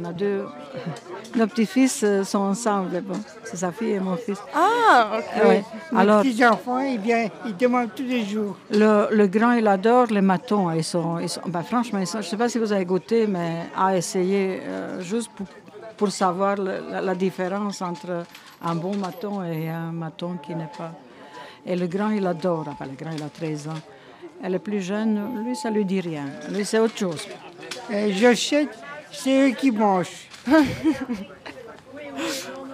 [0.00, 0.44] on a deux.
[1.36, 4.38] Nos petits-fils euh, sont ensemble, bon, c'est sa fille et mon fils.
[4.54, 5.44] Ah, ok.
[5.46, 5.64] Ouais.
[5.92, 8.56] Mes Alors, petits-enfants, ils, viennent, ils demandent tous les jours.
[8.70, 10.70] le, le grand, il adore les matons.
[10.70, 12.84] Ils sont, ils sont, ben, franchement, ils sont- je ne sais pas si vous avez
[12.84, 15.46] goûté, mais à essayer euh, juste pour,
[15.96, 18.24] pour savoir le- la, la différence entre
[18.62, 20.92] un bon maton et un maton qui n'est pas.
[21.66, 22.66] Et le grand, il adore.
[22.68, 23.80] Enfin, le grand, il a 13 ans.
[24.44, 26.24] Et le plus jeune, lui, ça lui dit rien.
[26.50, 27.26] Lui, c'est autre chose.
[27.90, 28.68] Euh, J'achète,
[29.14, 30.28] c'est eux qui mangent.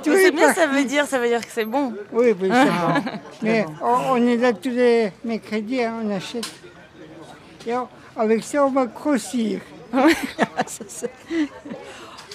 [0.03, 1.95] C'est bien, ça veut dire, ça veut dire que c'est bon.
[2.13, 3.11] Oui, oui, c'est bon.
[3.33, 6.51] C'est Mais on, on est là tous les mercredis, hein, on achète.
[7.67, 9.61] Et on- avec ça, on va grossir.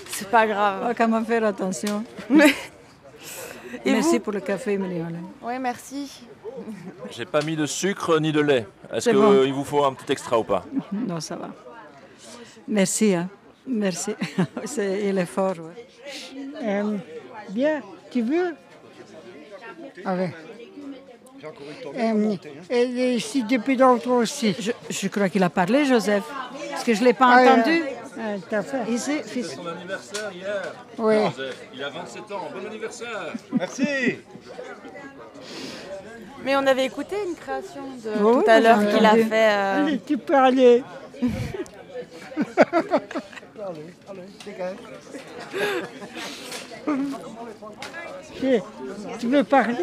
[0.07, 0.79] C'est pas grave.
[0.83, 2.03] On va quand même faire attention.
[3.83, 5.11] Et merci pour le café, Miriam.
[5.41, 6.21] Oui, merci.
[7.11, 8.65] J'ai pas mis de sucre ni de lait.
[8.93, 9.51] Est-ce qu'il bon.
[9.53, 10.63] vous faut un petit extra ou pas?
[10.93, 11.49] Non, ça va.
[12.67, 13.29] Merci, hein.
[13.67, 14.15] Merci.
[14.77, 15.85] Il est fort, ouais.
[16.63, 16.97] Euh,
[17.49, 18.55] bien, tu veux?
[20.05, 20.33] Ah ouais.
[21.97, 22.35] Euh,
[22.69, 24.55] et ici depuis longtemps aussi?
[24.59, 26.23] Je, je crois qu'il a parlé, Joseph.
[26.71, 27.83] Parce que je ne l'ai pas Ah, entendu.
[28.17, 28.91] Ah, tout à fait.
[28.91, 29.53] Ici, fils.
[29.55, 30.73] Son anniversaire hier.
[30.97, 31.15] Oui.
[31.73, 32.47] Il a 27 ans.
[32.53, 33.33] Bon anniversaire.
[33.51, 34.17] Merci.
[36.43, 39.51] Mais on avait écouté une création de tout à l'heure qu'il a fait.
[39.51, 40.17] euh, Allez, tu
[43.55, 43.93] peux aller.
[48.39, 48.61] Tu-
[49.19, 49.75] Tu veux parler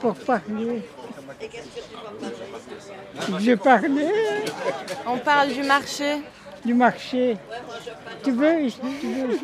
[0.00, 0.82] Pour parler?
[3.26, 4.08] Tu veux parler?
[5.06, 6.20] On parle du marché.
[6.64, 7.36] Du marché.
[8.22, 8.68] Tu veux,
[9.00, 9.38] tu veux?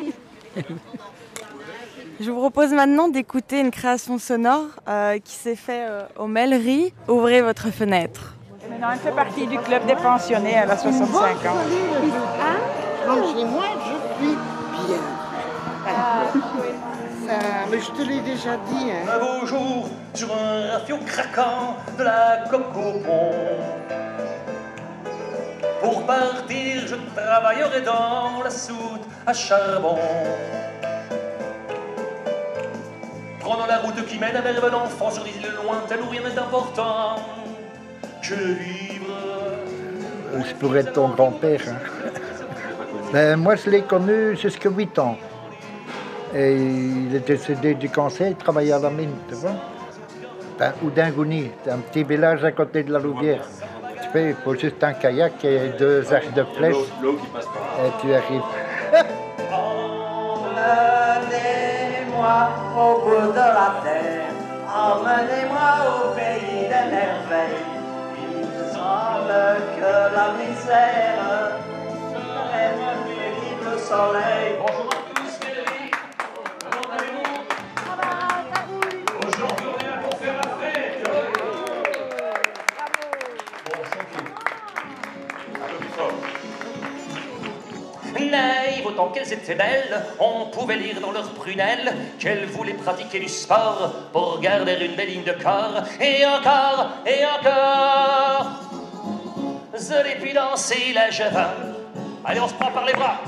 [2.19, 6.93] Je vous propose maintenant d'écouter une création sonore euh, qui s'est faite euh, aux Melleries.
[7.09, 8.35] Ouvrez votre fenêtre.
[8.69, 11.55] Maintenant, elle fait partie du club des pensionnés, elle a 65 ans.
[13.05, 14.35] Donc chez moi, je suis
[14.87, 14.97] bien.
[17.27, 17.39] Ça,
[17.71, 18.91] mais je te l'ai déjà dit.
[18.91, 19.05] Hein.
[19.13, 23.31] Un beau jour, sur un rafio craquant de la coque au pont.
[25.81, 29.97] Pour partir, je travaillerai dans la soute à charbon.
[33.39, 37.17] Prenons la route qui mène vers l'enfant sur des îles lointaines où rien n'est important
[38.27, 39.13] de vivre.
[40.43, 41.61] Je pourrais être ton grand-père.
[41.69, 42.04] hein.
[43.13, 45.17] Ben, moi, je l'ai connu jusqu'à 8 ans.
[46.33, 49.53] Et il est décédé du cancer, il travaillait à la mine, tu vois.
[50.59, 53.47] Ben, Oudingouni, c'est un petit village à côté de la Louvière.
[54.01, 56.75] Tu fais, il faut juste un kayak et deux arcs de flèche.
[56.75, 58.41] Et tu arrives.
[60.85, 61.59] Emmenez-moi
[62.75, 64.33] au bout de la terre,
[64.67, 67.63] emmenez-moi au pays des merveilles.
[68.17, 69.39] Il me semble
[69.77, 71.34] que la misère
[73.85, 74.55] soleil.
[74.59, 75.91] Bonjour à tous, Mélanie.
[76.59, 77.29] Comment allez-vous?
[79.27, 80.99] Aujourd'hui, on est là pour faire la fête.
[83.65, 84.25] Bon, chantez.
[85.53, 86.17] Un peu plus fort.
[88.31, 93.29] Naïves autant qu'elles étaient belles, on pouvait lire dans leurs prunelles qu'elles voulaient pratiquer du
[93.29, 95.83] sport pour garder une belle ligne de corps.
[96.01, 98.47] Et encore, et encore,
[99.73, 101.53] je l'ai pu danser la java.
[102.25, 103.19] Allez, on se prend par les bras.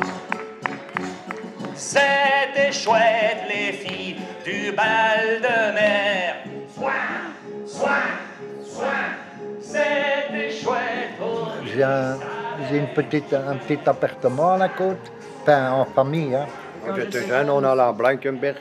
[1.77, 6.35] C'était chouette, les filles du bal de mer.
[6.73, 6.91] Soin,
[7.67, 7.87] soin,
[8.65, 9.05] soin,
[9.61, 11.17] c'était chouette.
[11.19, 12.17] pour J'ai un,
[12.67, 15.11] j'ai une petite, un petit appartement à la côte,
[15.43, 16.33] enfin en famille.
[16.33, 16.47] Hein.
[16.83, 18.57] Quand j'étais jeune, on allait à Blankenberg.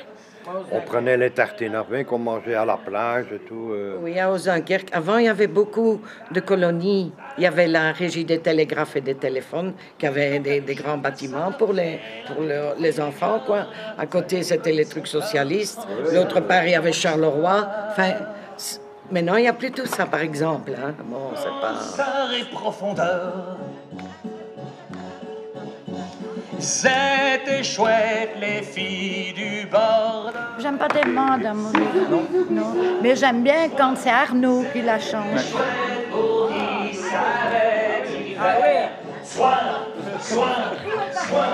[0.73, 3.71] On prenait les tartines à pain qu'on mangeait à la plage et tout.
[3.73, 3.99] euh.
[4.01, 4.89] Oui, à Ozenkerk.
[4.93, 7.13] Avant, il y avait beaucoup de colonies.
[7.39, 10.99] Il y avait la régie des télégraphes et des téléphones, qui avait des, des grands
[10.99, 13.67] bâtiments pour les, pour le- les enfants, quoi.
[13.99, 15.81] À côté, c'était les trucs socialistes.
[16.13, 17.67] L'autre part, il y avait Charleroi.
[17.91, 18.13] Enfin,
[19.11, 20.73] maintenant, il n'y a plus tout ça, par exemple.
[20.79, 20.95] hein.
[21.05, 22.29] Bon, c'est pas...
[22.39, 23.57] Et profondeur.
[26.59, 30.33] C'était chouette, les filles du bord.
[30.59, 32.75] J'aime pas tellement dans mon livre, non.
[33.03, 34.99] Mais j'aime bien quand c'est Arnaud qui la
[37.07, 38.89] s'arrête, il fait
[39.23, 39.59] soin,
[40.21, 40.57] soin,
[41.13, 41.47] soin.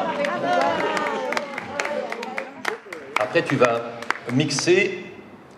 [3.20, 3.80] Après, tu vas
[4.32, 5.04] mixer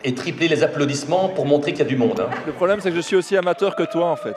[0.03, 2.21] et tripler les applaudissements pour montrer qu'il y a du monde.
[2.21, 2.31] hein.
[2.47, 4.35] Le problème, c'est que je suis aussi amateur que toi, en fait.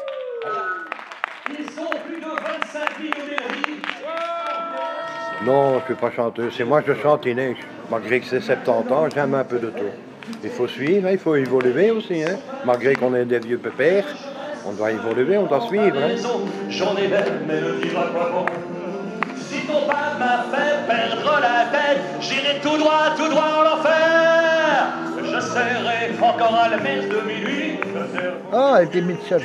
[5.47, 6.51] Non, je ne suis pas chanteur.
[6.55, 7.55] C'est moi, je chante Inès.
[7.89, 9.93] Malgré que c'est 70 ans, j'aime un peu de tout.
[10.43, 12.21] Il faut suivre, hein, il faut évoluer aussi.
[12.21, 12.35] Hein.
[12.65, 14.03] Malgré qu'on est des vieux pépères,
[14.65, 15.95] on doit évoluer, on doit suivre.
[15.97, 16.15] hein.
[16.69, 18.45] J'en ai belle, mais le vivre à quoi bon?
[19.37, 24.87] Si ton père m'a fait perdre la tête, j'irai tout droit, tout droit en l'enfer.
[25.23, 27.79] Je serai encore à la messe de minuit.
[28.51, 29.41] Ah, et puis Mitchell.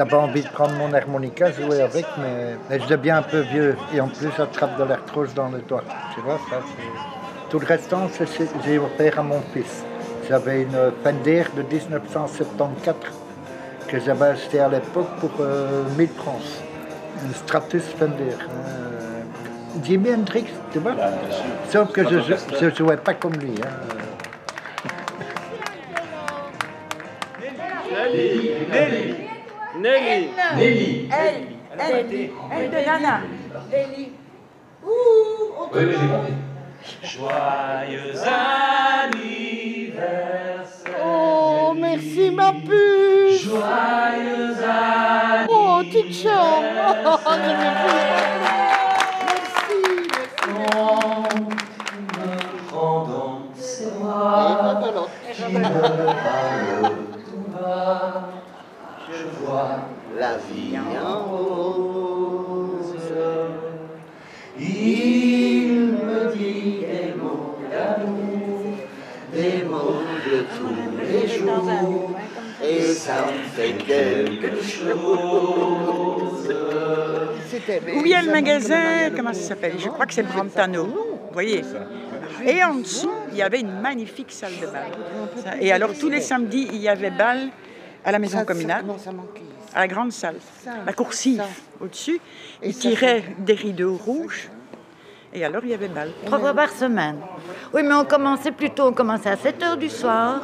[0.00, 3.76] J'avais envie de prendre mon harmonica, jouer avec, mais, mais je deviens un peu vieux.
[3.92, 5.84] Et en plus, j'attrape de l'arthrose dans le doigt.
[6.14, 6.56] Tu vois, ça.
[7.50, 8.08] Tout le restant,
[8.64, 9.84] j'ai offert à mon fils.
[10.26, 12.96] J'avais une Fender de 1974
[13.88, 16.40] que j'avais acheté à l'époque pour euh, 1000 francs.
[17.22, 18.22] Une Stratus Fender.
[18.40, 19.20] euh,
[19.84, 20.94] Jimi Hendrix, tu vois?
[21.68, 23.52] Sauf que je ne jouais pas comme lui.
[23.62, 24.00] hein.
[29.76, 31.08] Nelly, Nelly.
[31.12, 31.46] Elle,
[31.78, 33.20] elle, elle de Nana.
[33.70, 34.12] Nelly.
[34.84, 34.88] Ouh,
[35.58, 36.34] on Oui, oui, j'ai compris.
[37.02, 38.14] Joyeux
[39.04, 41.00] anniversaire.
[41.04, 43.42] Oh, merci ma puce.
[43.42, 45.46] Joyeux anniversaire.
[45.48, 47.20] Oh, chambre.
[50.74, 51.24] Oh,
[52.18, 54.80] me dans ses bras,
[55.32, 56.92] qui me parle
[57.24, 58.39] tout bas.
[59.12, 62.94] Je vois la vie en rose.
[64.58, 68.76] Il me dit des mots d'amour,
[69.32, 72.10] des mots de tous les jours,
[72.62, 74.88] et ça me fait quelque chose.
[77.96, 79.74] Où il y a le magasin, comment ça s'appelle?
[79.78, 80.84] Je crois que c'est Brantano.
[80.84, 81.62] Vous voyez?
[82.46, 84.90] Et en dessous, il y avait une magnifique salle de bal.
[85.60, 87.48] Et alors, tous les samedis, il y avait bal
[88.04, 88.84] à la maison communale,
[89.74, 90.36] à la grande salle,
[90.86, 91.42] la coursive
[91.80, 92.20] au-dessus.
[92.62, 94.48] Ils tiraient des rideaux rouges.
[95.32, 96.10] Et alors, il y avait bal.
[96.26, 97.16] Trois fois par semaine.
[97.72, 100.40] Oui, mais on commençait plutôt, on commençait à 7 h du soir.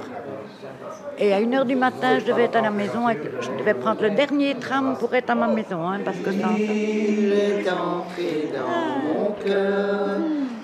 [1.19, 3.07] Et à 1 h du matin, je devais être à la maison.
[3.09, 6.31] avec- Je devais prendre le dernier tram pour être à ma maison, hein, parce que.
[6.31, 10.19] Il est entré dans mon cœur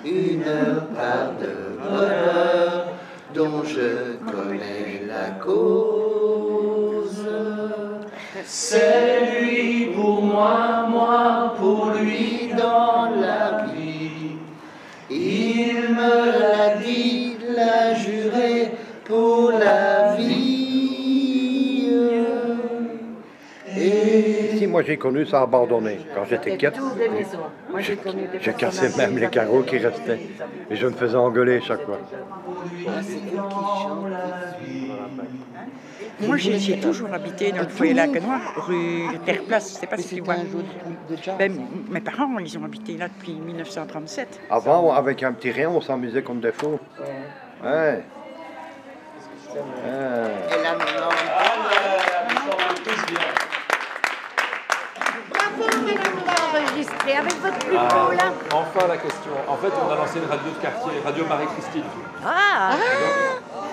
[0.05, 0.43] une
[0.95, 2.87] part de bonheur
[3.33, 6.52] dont je connais la cause.
[8.45, 14.37] C'est lui pour moi, moi pour lui dans la vie.
[15.09, 16.92] Il me l'a dit,
[24.73, 26.57] moi j'ai connu ça abandonné quand j'étais.
[27.69, 30.19] Moi, j'ai cassé même les carreaux qui restaient.
[30.69, 31.99] Et je me faisais engueuler chaque fois.
[36.21, 39.69] Moi, j'ai toujours habité dans le foyer Lacanois, rue Terre-Place.
[39.69, 40.37] Je ne sais pas si tu vois.
[41.37, 41.53] Ben,
[41.89, 44.41] mes parents, ils ont habité là depuis 1937.
[44.49, 46.79] Avant, avec un petit rien, on s'amusait comme des fous.
[47.63, 47.69] Ouais.
[47.69, 48.03] Ouais.
[50.51, 52.12] Et
[56.55, 58.31] enregistrer avec votre plus Ah, beau, là.
[58.51, 59.31] Enfin la question.
[59.47, 61.83] En fait, on a lancé une radio de quartier, Radio Marie-Christine.
[62.25, 62.75] Ah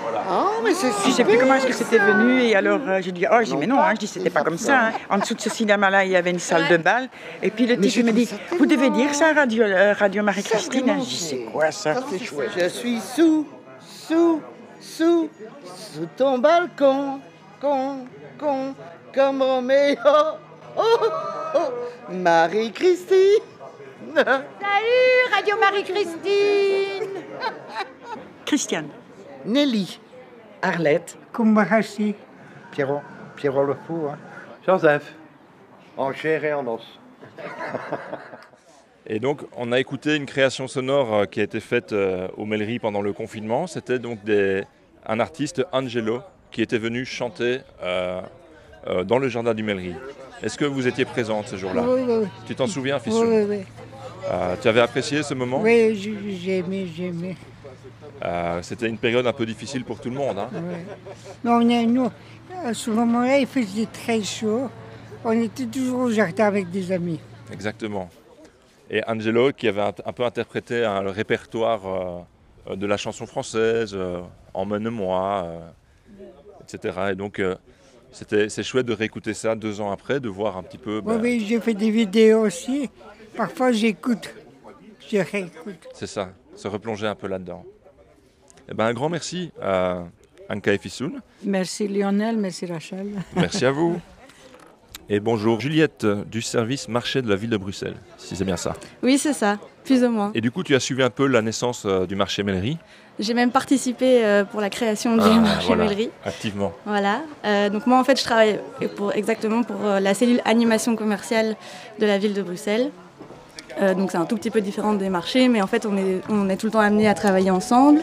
[0.03, 0.23] Voilà.
[0.31, 3.01] Oh, mais c'est Je ne sais plus comment est-ce que c'était venu et alors euh,
[3.01, 3.91] j'ai dit oh j'ai dit mais non hein.
[3.95, 4.93] je dis c'était pas comme ça hein.
[5.09, 7.09] en dessous de ce cinéma là il y avait une salle de bal
[7.43, 10.95] et puis le type me dit vous devez dire ça Radio euh, Radio Marie Christine
[10.99, 11.95] je dis c'est quoi ça?
[12.11, 13.47] Je suis sous,
[13.81, 14.41] sous,
[14.81, 15.29] sous,
[15.65, 17.21] sous ton balcon,
[17.61, 18.07] con,
[18.39, 18.75] con,
[19.15, 19.97] comme Roméo.
[20.77, 20.99] Oh,
[21.55, 23.43] oh, Marie-Christine.
[24.15, 27.23] Salut, Radio Marie-Christine
[28.47, 28.89] Christiane
[29.45, 29.99] Nelly.
[30.63, 31.17] Arlette.
[31.33, 32.15] Kumbarassi.
[32.73, 33.01] Pierrot,
[33.37, 34.07] Pierrot le fou.
[34.11, 34.19] Hein.
[34.67, 35.15] Joseph.
[35.97, 36.83] En chair et en os.
[39.07, 42.45] Et donc, on a écouté une création sonore euh, qui a été faite euh, aux
[42.47, 43.67] Mêleries pendant le confinement.
[43.67, 44.63] C'était donc des-
[45.07, 48.21] un artiste, Angelo, qui était venu chanter euh,
[48.87, 49.95] euh, dans le jardin du Mêlerie.
[50.43, 52.29] Est-ce que vous étiez présente ce jour-là Oui, oui, oui.
[52.47, 53.59] Tu t'en souviens, Oui, Fissou oui, oui.
[54.31, 55.95] Euh, Tu avais apprécié ce moment Oui,
[56.43, 57.37] j'ai aimé, j'ai aimé.
[58.25, 60.39] Euh, C'était une période un peu difficile pour tout le monde.
[60.39, 60.49] hein.
[60.53, 60.85] Ouais.
[61.45, 62.11] Mais on nous,
[62.65, 64.71] à ce moment-là, il faisait très chaud.
[65.25, 67.21] On était toujours au jardin avec des amis.
[67.53, 68.09] Exactement.
[68.91, 72.27] Et Angelo, qui avait un, un peu interprété hein, le répertoire
[72.67, 74.21] euh, de la chanson française, euh,
[74.55, 75.59] Emmène-moi, euh,
[76.63, 76.99] etc.
[77.13, 77.41] Et donc,
[78.13, 80.97] c'est chouette de réécouter ça deux ans après, de voir un petit peu.
[80.97, 82.91] Oui, ben, oui, j'ai fait des vidéos aussi.
[83.37, 84.35] Parfois, j'écoute.
[85.11, 85.89] Je réécoute.
[85.95, 87.65] C'est ça, se replonger un peu là-dedans.
[88.71, 90.05] Eh ben, un grand merci à
[90.49, 91.21] Anka et Fissoun.
[91.45, 93.09] Merci Lionel, merci Rachel.
[93.35, 94.01] Merci à vous.
[95.13, 98.77] Et bonjour Juliette du service marché de la ville de Bruxelles, si c'est bien ça.
[99.03, 100.31] Oui, c'est ça, plus ou moins.
[100.35, 102.79] Et du coup, tu as suivi un peu la naissance euh, du marché Mellerie
[103.19, 106.11] J'ai même participé euh, pour la création du Ah, marché voilà, Mêlerie.
[106.25, 106.73] Activement.
[106.87, 107.23] Voilà.
[107.45, 108.61] Euh, donc moi, en fait, je travaille
[108.97, 111.57] pour, exactement pour la cellule animation commerciale
[111.99, 112.91] de la ville de Bruxelles.
[113.97, 116.49] Donc c'est un tout petit peu différent des marchés, mais en fait, on est, on
[116.51, 118.03] est tout le temps amené à travailler ensemble.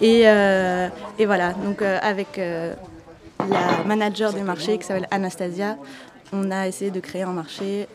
[0.00, 5.76] Et, et voilà, donc avec la manager des marchés qui s'appelle Anastasia,
[6.32, 7.86] on a essayé de créer un marché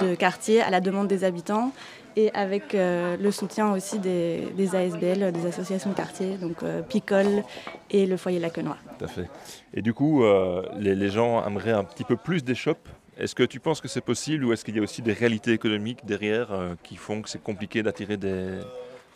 [0.00, 1.72] de quartier à la demande des habitants
[2.16, 6.82] et avec euh, le soutien aussi des, des ASBL, des associations de quartier, donc euh,
[6.82, 7.44] Picole
[7.90, 8.76] et le foyer Lacenois.
[8.98, 9.28] Tout à fait.
[9.74, 12.76] Et du coup, euh, les, les gens aimeraient un petit peu plus des shops.
[13.18, 15.52] Est-ce que tu penses que c'est possible ou est-ce qu'il y a aussi des réalités
[15.52, 18.58] économiques derrière euh, qui font que c'est compliqué d'attirer des,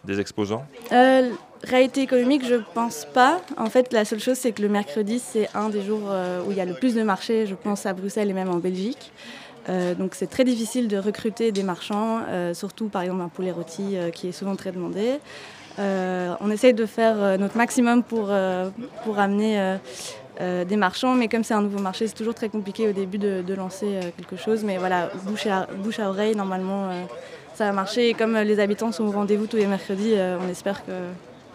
[0.04, 0.64] des exposants?
[0.92, 1.30] Euh,
[1.64, 3.40] réalité économique, je pense pas.
[3.56, 6.12] En fait, la seule chose, c'est que le mercredi, c'est un des jours
[6.46, 8.58] où il y a le plus de marchés, je pense, à Bruxelles et même en
[8.58, 9.10] Belgique.
[9.68, 13.50] Euh, donc c'est très difficile de recruter des marchands, euh, surtout par exemple un poulet
[13.50, 15.18] rôti euh, qui est souvent très demandé.
[15.78, 18.30] On essaye de faire notre maximum pour,
[19.04, 19.76] pour amener
[20.40, 23.42] des marchands, mais comme c'est un nouveau marché, c'est toujours très compliqué au début de,
[23.42, 24.62] de lancer quelque chose.
[24.62, 26.90] Mais voilà, bouche à, bouche à oreille, normalement,
[27.54, 28.10] ça va marcher.
[28.10, 30.92] Et comme les habitants sont au rendez-vous tous les mercredis, on espère que,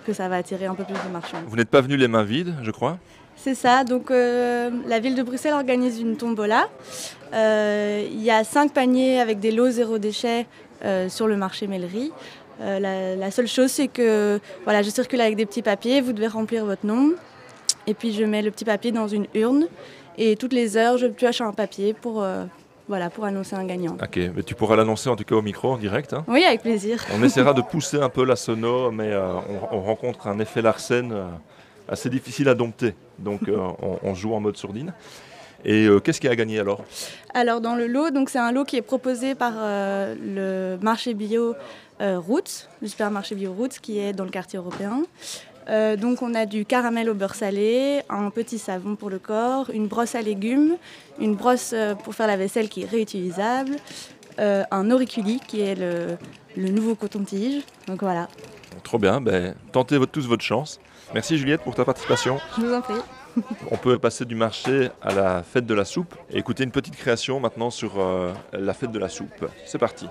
[0.05, 1.37] que ça va attirer un peu plus de marchands.
[1.47, 2.97] Vous n'êtes pas venu les mains vides, je crois?
[3.37, 6.67] C'est ça, donc la ville de Bruxelles organise une tombola.
[7.33, 10.45] Euh, Il y a cinq paniers avec des lots zéro déchet
[10.83, 12.11] euh, sur le marché Mellerie.
[12.61, 16.13] Euh, la, la seule chose, c'est que voilà, je circule avec des petits papiers, vous
[16.13, 17.13] devez remplir votre nom.
[17.87, 19.67] Et puis je mets le petit papier dans une urne.
[20.17, 22.25] Et toutes les heures, je pioche un papier pour,
[22.89, 23.95] voilà, pour annoncer un gagnant.
[24.03, 26.11] Ok, mais tu pourras l'annoncer en tout cas au micro en direct.
[26.13, 26.25] hein?
[26.27, 27.05] Oui, avec plaisir.
[27.15, 29.35] On essaiera de pousser un peu la sono, mais euh,
[29.71, 31.27] on, on rencontre un effet Larsen euh,
[31.87, 32.95] assez difficile à dompter.
[33.17, 34.93] Donc euh, on, on joue en mode sourdine.
[35.65, 36.83] Et euh, qu'est-ce qui a gagné alors?
[37.33, 40.15] Alors dans le lot, donc c'est un lot qui est proposé par euh,
[40.77, 41.55] le marché bio
[42.01, 45.03] euh, Roots, le supermarché bio Roots qui est dans le quartier européen.
[46.01, 49.85] Donc on a du caramel au beurre salé, un petit savon pour le corps, une
[49.85, 50.77] brosse à légumes,
[51.19, 53.75] une brosse pour faire la vaisselle qui est réutilisable,
[54.39, 56.17] un auriculi qui est le,
[56.57, 57.61] le nouveau coton-tige.
[57.85, 58.27] Donc voilà,
[58.81, 60.79] Trop bien, ben, tentez votre- tous votre chance.
[61.13, 62.39] Merci Juliette pour ta participation.
[62.57, 62.95] je vous en prie.
[63.71, 66.95] On peut passer du marché à la fête de la soupe et écouter une petite
[66.95, 69.45] création maintenant sur euh, la fête de la soupe.
[69.65, 70.07] C'est parti.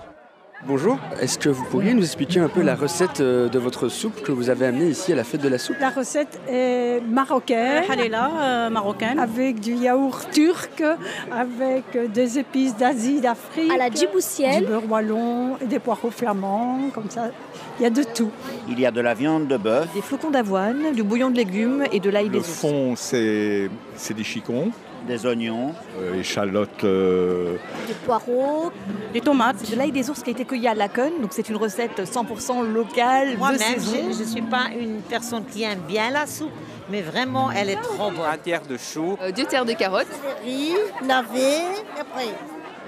[0.67, 4.21] Bonjour, est-ce que vous pourriez nous expliquer un peu la recette euh, de votre soupe
[4.21, 5.77] que vous avez amenée ici à la fête de la soupe?
[5.79, 7.83] La recette est marocaine.
[7.89, 9.19] Halila, marocaine.
[9.19, 10.83] Avec du yaourt turc,
[11.31, 13.71] avec euh, des épices d'Asie, d'Afrique.
[13.71, 14.59] À la djiboussienne.
[14.59, 17.31] Du beurre wallon et des poireaux flamands, comme ça.
[17.79, 18.31] Il y a de tout.
[18.67, 19.87] Il y a de la viande de bœuf.
[19.95, 24.13] Des flocons d'avoine, du bouillon de légumes et de l'ail des Le fond, c'est c'est
[24.13, 24.71] des chicons,
[25.07, 25.73] Des oignons.
[25.99, 27.55] euh, échalotes, euh,
[27.87, 28.71] Des poireaux,
[29.13, 29.69] des tomates.
[29.69, 32.61] De l'ail des ours qui a été cueilli à Laken, donc c'est une recette 100%
[32.71, 33.97] locale de Moi-même, saison.
[34.11, 36.51] je ne suis pas une personne qui aime bien la soupe,
[36.91, 38.25] mais vraiment, elle est trop bonne.
[38.31, 39.17] Un tiers de chou.
[39.35, 40.05] deux tiers de carottes.
[40.43, 40.73] Riz,
[41.07, 41.55] lavé,
[41.99, 42.27] après,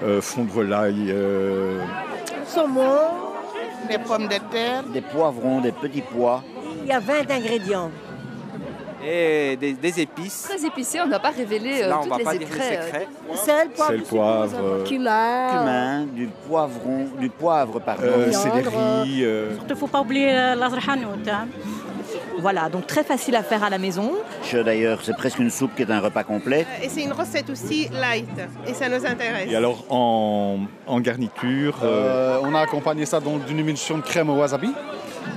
[0.04, 1.80] euh, fondre l'ail, euh,
[2.46, 2.82] saumon,
[3.88, 4.84] des pommes de terre.
[4.92, 6.42] Des poivrons, des petits pois.
[6.84, 7.90] Il y a 20 ingrédients.
[9.04, 10.42] Et des, des épices.
[10.48, 12.82] Très épicé, on n'a pas révélé Là, on tous va les pas dire les secrets.
[12.86, 13.08] secrets.
[13.34, 18.02] Sel, poivre, Sel, poivre, euh, Cumin, du poivron, du poivre, pardon.
[18.06, 19.24] euh, céleri.
[19.24, 21.28] euh, Il ne faut pas oublier la zarhanout.
[21.28, 21.46] hein.
[22.38, 24.12] Voilà, donc très facile à faire à la maison.
[24.44, 26.66] Je, D'ailleurs, c'est presque une soupe qui est un repas complet.
[26.82, 28.28] Et c'est une recette aussi light,
[28.66, 29.48] et ça nous intéresse.
[29.50, 34.36] et alors en, en garniture, euh, on a accompagné ça d'une émulsion de crème au
[34.36, 34.72] wasabi.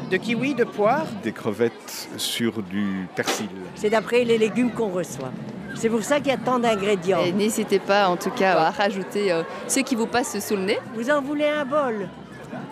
[0.09, 1.05] De kiwi, de poire.
[1.23, 3.49] des crevettes sur du persil.
[3.75, 5.31] C'est d'après les légumes qu'on reçoit.
[5.73, 7.23] C'est pour ça qu'il y a tant d'ingrédients.
[7.25, 10.63] Et n'hésitez pas en tout cas à rajouter euh, ceux qui vous passent sous le
[10.63, 10.79] nez.
[10.93, 12.07] Vous en voulez un bol?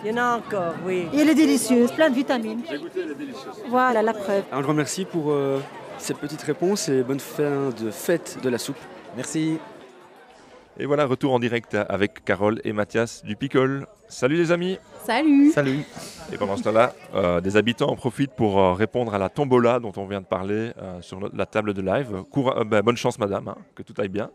[0.04, 1.06] Il y en a encore, oui.
[1.12, 2.62] Et elle est délicieuse, plein de vitamines.
[2.70, 3.54] J'ai goûté, elle est délicieuse.
[3.68, 4.44] Voilà la preuve.
[4.52, 5.60] Un grand merci pour euh,
[5.98, 8.78] cette petite réponse et bonne fin de fête de la soupe.
[9.16, 9.58] Merci.
[10.78, 13.86] Et voilà, retour en direct avec Carole et Mathias du Picole.
[14.08, 15.84] Salut les amis Salut Salut
[16.32, 19.80] Et pendant ce temps-là, euh, des habitants en profitent pour euh, répondre à la tombola
[19.80, 22.22] dont on vient de parler euh, sur la table de live.
[22.30, 24.30] Coura- euh, ben, bonne chance madame, hein, que tout aille bien.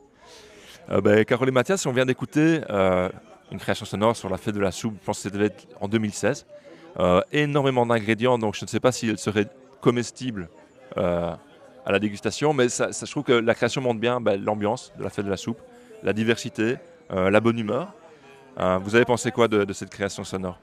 [0.92, 3.10] Euh, ben, Carole et Mathias, on vient d'écouter euh,
[3.52, 6.46] une création sonore sur la fête de la soupe, je pense que c'était en 2016.
[7.00, 9.48] Euh, énormément d'ingrédients, donc je ne sais pas si elle serait
[9.82, 10.50] comestible
[10.98, 11.32] euh,
[11.86, 14.92] à la dégustation, mais ça, ça- je trouve que la création montre bien ben, l'ambiance
[14.98, 15.60] de la fête de la soupe,
[16.04, 16.76] la diversité,
[17.12, 17.94] euh, la bonne humeur.
[18.60, 20.60] Euh, vous avez pensé quoi de- de cette création sonore?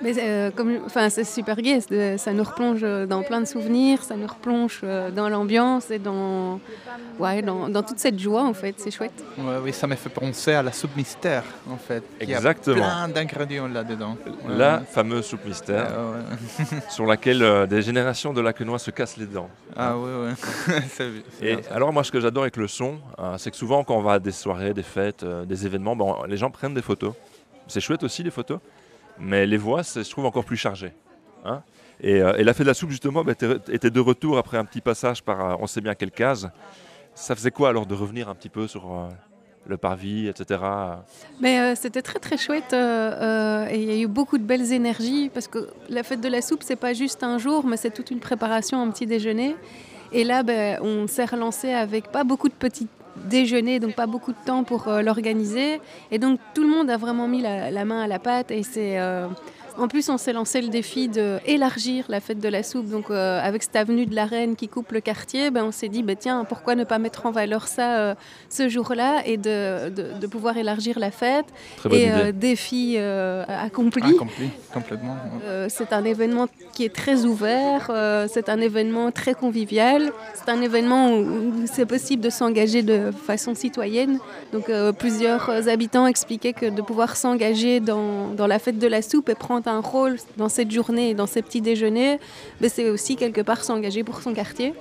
[0.00, 1.80] Mais euh, comme, enfin, c'est super gai,
[2.18, 5.98] ça nous replonge euh, dans plein de souvenirs, ça nous replonge euh, dans l'ambiance et
[5.98, 6.60] dans,
[7.18, 9.24] ouais, dans, dans toute cette joie en fait, c'est chouette.
[9.36, 12.02] Ouais, oui, ça m'a fait penser à la soupe mystère, en fait.
[12.20, 12.76] Il y a Exactement.
[12.76, 14.16] plein d'ingrédients là-dedans.
[14.26, 14.56] Ouais.
[14.56, 16.12] La fameuse soupe mystère, Euh,
[16.60, 16.64] ouais.
[16.90, 19.48] sur laquelle euh, des générations de Lacquenois se cassent les dents.
[19.76, 20.34] Ah ouais, ouais.
[20.88, 23.56] C'est- c'est Et bien alors moi, ce que j'adore avec le son, euh, c'est que
[23.56, 26.50] souvent quand on va à des soirées, des fêtes, euh, des événements, bon, les gens
[26.50, 27.14] prennent des photos.
[27.66, 28.60] C'est chouette aussi les photos,
[29.20, 30.92] mais les voix, je trouve encore plus chargé.
[31.44, 31.62] hein.
[32.00, 34.64] et, euh, et la fête de la soupe justement bah, était, de retour après un
[34.64, 36.50] petit passage par euh, on sait bien quelle case.
[37.14, 39.08] Ça faisait quoi alors de revenir un petit peu sur euh,
[39.66, 40.60] le parvis, etc.
[41.40, 45.48] Mais c'était très très chouette et il y a eu beaucoup de belles énergies parce
[45.48, 48.20] que la fête de la soupe, c'est pas juste un jour, mais c'est toute une
[48.20, 49.56] préparation, un petit déjeuner.
[50.12, 52.88] Et là, ben, on s'est relancé avec pas beaucoup de petits
[53.24, 55.80] déjeuners, donc pas beaucoup de temps pour euh, l'organiser.
[56.10, 58.62] Et donc tout le monde a vraiment mis la, la main à la pâte et
[58.62, 59.28] c'est, euh,
[59.78, 62.88] En plus, on s'est lancé le défi d'élargir la fête de la soupe.
[62.88, 65.88] Donc, euh, avec cette avenue de la Reine qui coupe le quartier, ben, on s'est
[65.88, 68.14] dit, ben, tiens, pourquoi ne pas mettre en valeur ça euh,
[68.50, 71.46] ce jour-là et de, de- de pouvoir élargir la fête.
[71.92, 72.32] Et idée.
[72.32, 74.02] défi euh, accompli.
[74.14, 75.16] Accompli, complètement.
[75.44, 80.50] Euh, c'est un événement qui est très ouvert, euh, c'est un événement très convivial, c'est
[80.50, 84.18] un événement où, où c'est possible de s'engager de façon citoyenne.
[84.52, 88.86] Donc euh, plusieurs euh, habitants expliquaient que de pouvoir s'engager dans, dans la fête de
[88.88, 92.18] la soupe et prendre un rôle dans cette journée dans ces petits déjeuners,
[92.60, 94.74] ben, c'est aussi quelque part s'engager pour son quartier.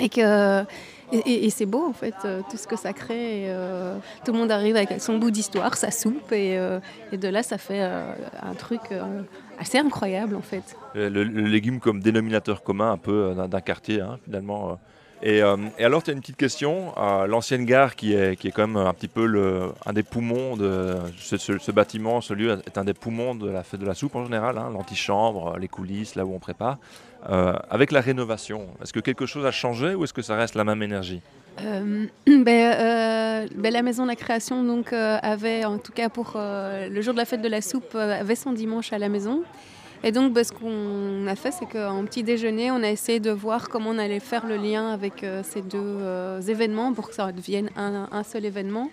[0.00, 0.64] Et que
[1.12, 3.46] et, c'est beau en fait, euh, tout ce que ça crée.
[3.48, 6.78] euh, tout le monde arrive avec son bout d'histoire, sa soupe, et, euh,
[7.12, 8.80] de là ça fait un truc
[9.58, 10.76] assez incroyable en fait.
[10.94, 14.78] Le, légume comme dénominateur commun un peu d'un- d'un quartier hein, finalement.
[15.24, 15.56] Euh.
[15.78, 16.92] Et, alors, tu as une petite question.
[17.26, 20.96] L'ancienne gare, qui est, qui est quand même un petit peu un des poumons de
[21.18, 24.24] ce, bâtiment, ce lieu est un des poumons de la fête de la soupe en
[24.24, 26.78] général, hein, l'antichambre, les coulisses, là où on prépare.
[27.28, 30.54] Euh, avec la rénovation, est-ce que quelque chose a changé ou est-ce que ça reste
[30.54, 31.20] la même énergie?
[31.60, 37.00] Euh, ben, ben, la maison de la création donc avait en tout cas pour le
[37.02, 39.42] jour de la fête de la soupe avait son dimanche à la maison
[40.02, 43.30] et donc ben, ce qu'on a fait c'est qu'en petit déjeuner on a essayé de
[43.30, 47.14] voir comment on allait faire le lien avec euh, ces deux euh, événements pour que
[47.14, 48.90] ça devienne un, seul événement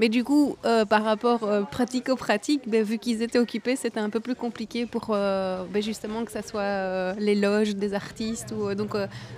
[0.00, 1.40] mais du coup, euh, par rapport
[1.72, 6.30] pratico-pratique, ben, vu qu'ils étaient occupés, c'était un peu plus compliqué pour ben, justement que
[6.30, 8.54] ça soit les loges des artistes.
[8.76, 8.94] Donc,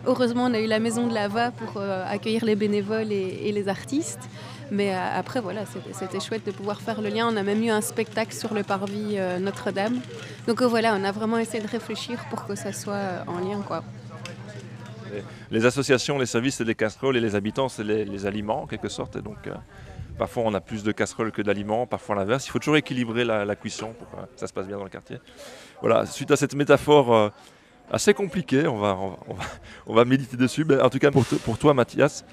[0.06, 4.28] heureusement, on a eu la maison de Lava pour accueillir les bénévoles et les artistes.
[4.70, 7.28] Mais euh, après, voilà, c'était- chouette de pouvoir faire le lien.
[7.32, 10.00] On a même eu un spectacle sur le parvis euh, Notre-Dame.
[10.46, 13.62] Donc euh, voilà, on a vraiment essayé de réfléchir pour que ça soit en lien,
[13.66, 13.82] quoi.
[15.50, 18.88] Les- associations, les services, c'est les casseroles et les habitants, c'est les, aliments en quelque
[18.88, 19.16] sorte.
[19.16, 19.38] Et donc,
[20.18, 22.46] parfois, on a plus de casseroles que d'aliments, parfois l'inverse.
[22.46, 25.18] Il faut toujours équilibrer la, cuisson pour que ça se passe bien dans le quartier.
[25.80, 27.32] Voilà, suite à cette métaphore
[27.90, 29.44] assez compliquée, on va, on va,
[29.86, 30.64] on va, méditer dessus.
[30.80, 32.24] En tout cas, pour, pour toi, Mathias,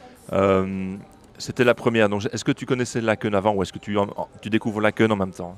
[1.38, 2.10] c'était la première.
[2.10, 5.12] Donc, est-ce que tu connaissais Laken avant ou est-ce que tu, en- tu découvres Laken
[5.12, 5.56] en même temps?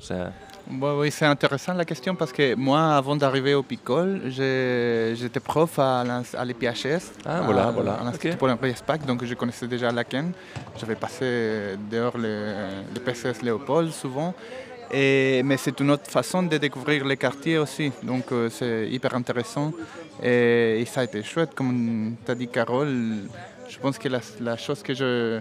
[0.72, 6.04] Oui, c'est intéressant la question parce que moi, avant d'arriver au Picole, j'étais prof à,
[6.46, 8.38] l'EPHS, Ah, voilà, à, voilà, à l'Institut ok.
[8.38, 10.32] pour Spack, donc je connaissais déjà Laken.
[10.80, 12.54] J'avais passé dehors le,
[12.94, 14.34] le PCS Léopold souvent.
[14.92, 19.14] Et, mais c'est une autre façon de découvrir les quartiers aussi, donc euh, c'est hyper
[19.16, 19.72] intéressant.
[20.22, 23.28] Et, et ça a été chouette, comme tu as dit Carole.
[23.70, 25.39] Je pense que la, chose que je,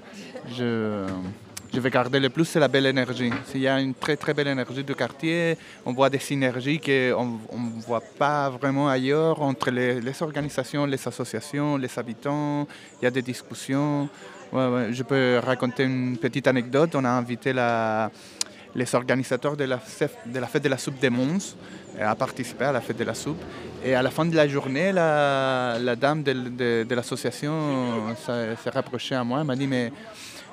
[0.54, 3.30] je, vais garder le plus, c'est la belle énergie.
[3.54, 5.56] Il y a une très très belle énergie du quartier.
[5.86, 11.78] On voit des synergies qu'on ne voit pas vraiment ailleurs entre les, organisations, les associations,
[11.78, 12.68] les habitants.
[13.00, 14.10] Il y a des discussions.
[14.52, 16.94] Je peux raconter une petite anecdote.
[16.96, 19.80] On a invité les organisateurs de la,
[20.26, 21.56] de la fête de la soupe des Mons
[22.03, 23.40] à participer à la fête de la soupe.
[23.84, 29.24] Et à la fin de la journée, la, dame de, de- l'association s'est rapprochée à
[29.24, 29.44] moi.
[29.44, 29.92] M'a dit mais,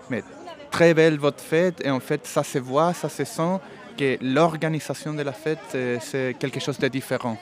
[0.09, 0.23] mais
[0.71, 1.81] très belle votre fête.
[1.85, 3.59] Et en fait, ça se voit, ça se sent
[3.97, 7.37] que l'organisation de la fête, euh, c'est quelque chose de différent.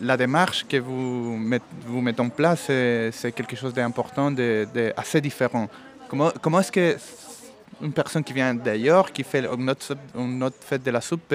[0.00, 4.92] La, démarche que vous, met- vous mettez en place, c'est quelque chose d'important, de, de
[4.96, 5.68] assez différent.
[6.08, 6.96] Comment, comment est-ce que
[7.82, 11.34] une personne qui vient d'ailleurs, qui fait une autre, fête de la soupe,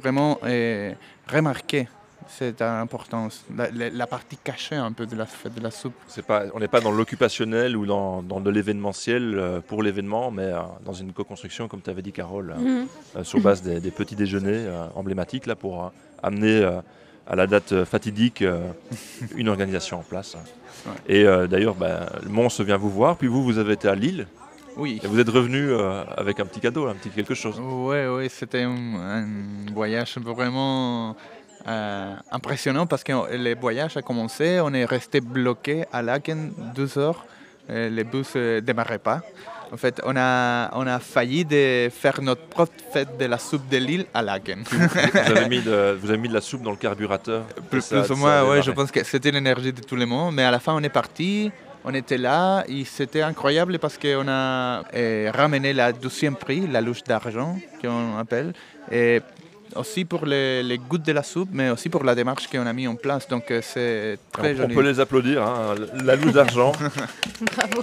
[0.00, 0.92] vraiment euh,
[1.28, 1.88] remarquer
[2.28, 5.92] cette importance, la, la- la partie cachée un peu de la fête de la soupe.
[6.06, 10.30] C'est pas, on n'est pas dans l'occupationnel ou dans, dans de l'événementiel euh, pour l'événement,
[10.30, 12.84] mais euh, dans une co-construction, comme tu avais dit, Carole, euh,
[13.18, 13.24] Mhm.
[13.24, 16.64] sur base des, des petits déjeuners emblématiques là, pour amener
[17.26, 18.42] à la date fatidique
[19.36, 20.36] une organisation en place.
[21.08, 24.26] Et d'ailleurs, ben, le Mons vient vous voir, puis vous, vous avez été à Lille.
[24.76, 25.00] Oui.
[25.02, 27.60] Et vous êtes revenu euh, avec un petit cadeau, un petit quelque chose.
[27.60, 28.70] Oui, oui, c'était un,
[29.20, 29.26] un
[29.74, 31.14] voyage vraiment
[31.68, 36.96] euh, impressionnant parce que le voyage a commencé, on est resté bloqué à Laken 12
[36.96, 37.24] heures,
[37.70, 39.20] euh, le bus ne démarrait pas.
[39.72, 43.66] En fait, on a, on a failli de faire notre propre fête de la soupe
[43.70, 44.64] de Lille à Laken.
[44.70, 47.44] vous, avez mis de, vous avez mis de la soupe dans le carburateur.
[47.70, 48.62] Plus, Ça- plus ou moins, démarré.
[48.62, 50.34] je pense que c'était l'énergie de tout le monde.
[50.34, 51.50] Mais à la fin, on est parti,
[51.84, 56.80] on était là, et c'était incroyable parce qu'on a eh, ramené la deuxième prix, la
[56.80, 58.52] louche d'argent, qu'on appelle,
[58.90, 59.20] et
[59.74, 62.72] aussi pour les, les gouttes de la soupe, mais aussi pour la démarche qu'on a
[62.72, 63.26] mis en place.
[63.28, 64.74] Donc euh, c'est très on, joli.
[64.74, 65.74] on peut les applaudir, hein,
[66.04, 66.72] la louche d'argent.
[67.56, 67.80] Bravo.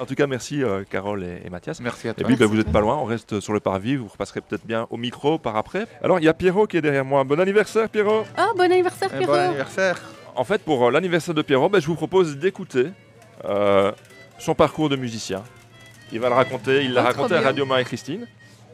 [0.00, 1.78] En tout cas, merci euh, Carole et, et Mathias.
[1.80, 2.26] Merci à Et toi.
[2.26, 4.86] puis, bah, vous n'êtes pas loin, on reste sur le parvis, vous repasserez peut-être bien
[4.90, 5.86] au micro par après.
[6.02, 7.22] Alors, il y a Pierrot qui est derrière moi.
[7.24, 10.00] Bon anniversaire, Pierrot Ah, bon anniversaire, Un Pierrot bon anniversaire
[10.34, 12.86] en fait, pour l'anniversaire de Pierrot, je vous propose d'écouter
[14.38, 15.42] son parcours de musicien.
[16.12, 18.26] Il va le raconter, il l'a raconté à Radio Marie-Christine.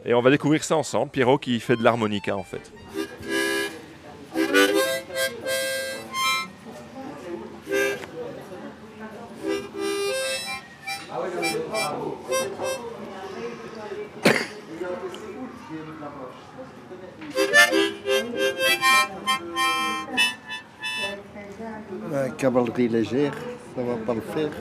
[0.05, 1.11] Et on va découvrir ça ensemble.
[1.11, 2.71] Pierrot qui fait de l'harmonica en fait
[22.37, 23.33] cavalerie légère,
[23.75, 24.51] ça va pas le faire.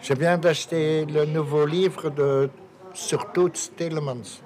[0.00, 2.48] Je viens d'acheter le nouveau livre de
[2.94, 4.40] surtout Stillemans.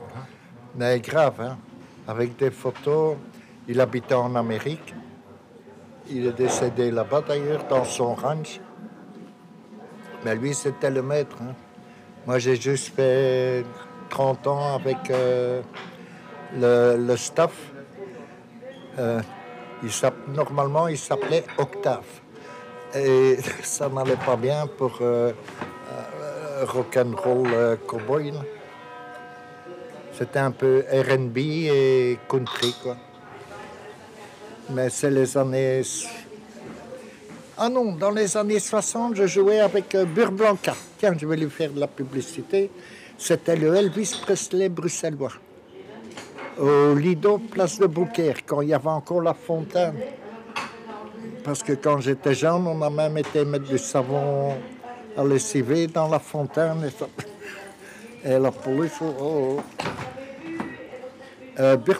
[0.76, 1.58] Mais grave, hein,
[2.08, 3.16] avec des photos.
[3.68, 4.94] Il habitait en Amérique.
[6.10, 8.60] Il est décédé là-bas d'ailleurs, dans son ranch.
[10.24, 11.36] Mais lui, c'était le maître.
[11.42, 11.54] hein.
[12.26, 13.64] Moi, j'ai juste fait
[14.08, 15.62] 30 ans avec euh,
[16.58, 17.52] le, le staff.
[18.98, 19.20] Euh,
[19.82, 19.90] il
[20.34, 22.04] normalement, il s'appelait Octave.
[22.94, 25.32] Et ça n'allait pas bien pour euh,
[25.90, 28.32] euh, rock'n'roll euh, cowboy.
[30.12, 32.96] C'était un peu RB et country, quoi.
[34.70, 35.82] Mais c'est les années.
[37.58, 40.74] Ah non, dans les années 60, je jouais avec euh, Burr Blanca.
[40.98, 42.70] Tiens, je vais lui faire de la publicité.
[43.18, 45.32] C'était le Elvis Presley bruxellois.
[46.58, 49.94] Au Lido, place de Beaucaire, quand il y avait encore la fontaine.
[51.42, 54.54] Parce que quand j'étais jeune, on a même été mettre du savon
[55.16, 56.84] à lessiver dans la fontaine.
[56.86, 57.06] Et, ça...
[58.24, 59.60] et la police, oh, oh.
[61.58, 61.98] Euh, Burr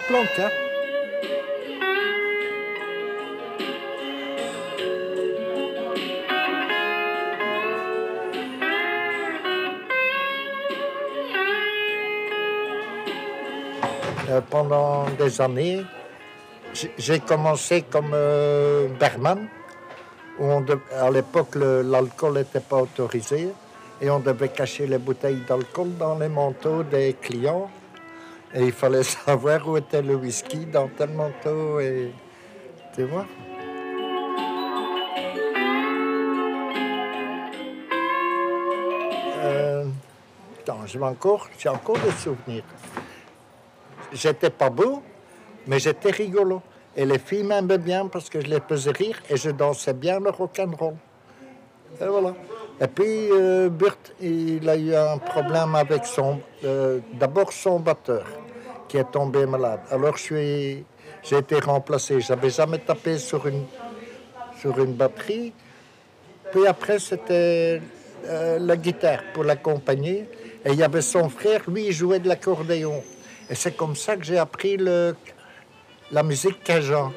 [14.41, 15.85] pendant des années,
[16.73, 19.49] j'ai- commencé comme euh, barman.
[20.39, 20.51] Où
[20.99, 23.49] à l'époque, l'alcool n'était pas autorisé
[24.01, 27.71] et on devait cacher les bouteilles d'alcool dans les manteaux des clients.
[28.55, 31.79] Et il fallait savoir où était le whisky dans tel manteau.
[31.81, 32.13] Et,
[32.95, 33.27] tu vois
[39.45, 39.85] Euh,
[40.87, 40.99] j'ai
[41.69, 42.65] encore des souvenirs.
[44.15, 45.03] J'étais pas beau,
[45.67, 46.63] mais j'étais rigolo.
[46.97, 50.21] Et les filles m'aimaient bien parce que je les faisais rire et je dansais bien
[50.21, 50.95] le rock'n'roll.
[52.01, 52.35] Et voilà.
[52.81, 56.41] Et puis, euh, Burt, il a eu un problème avec son...
[56.65, 58.27] euh, D'abord son batteur,
[58.89, 59.81] qui est tombé malade.
[59.91, 60.79] Alors, je
[61.23, 62.21] j'ai été remplacé.
[62.21, 63.65] J'avais jamais tapé sur une,
[64.59, 65.53] sur une batterie.
[66.51, 67.81] Puis après, c'était
[68.27, 70.29] euh, la guitare pour l'accompagner.
[70.65, 73.03] Et il y avait son frère, lui, il jouait de l'accordéon.
[73.53, 75.15] Et c'est comme ça que j'ai appris le,
[76.11, 77.13] la musique cajun.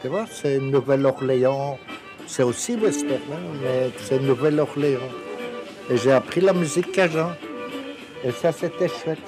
[0.00, 1.78] Tu vois, c'est Nouvelle-Orléans.
[2.26, 5.12] C'est aussi western, hein, mais c'est Nouvelle-Orléans.
[5.90, 7.36] Et j'ai appris la musique cajun.
[8.24, 9.18] Et ça, c'était chouette.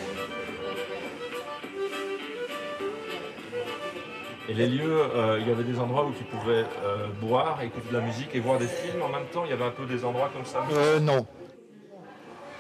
[4.49, 7.91] Et les lieux, euh, il y avait des endroits où tu pouvais euh, boire, écouter
[7.91, 9.45] de la musique et voir des films en même temps?
[9.45, 10.65] Il y avait un peu des endroits comme ça?
[10.73, 11.27] Euh, non.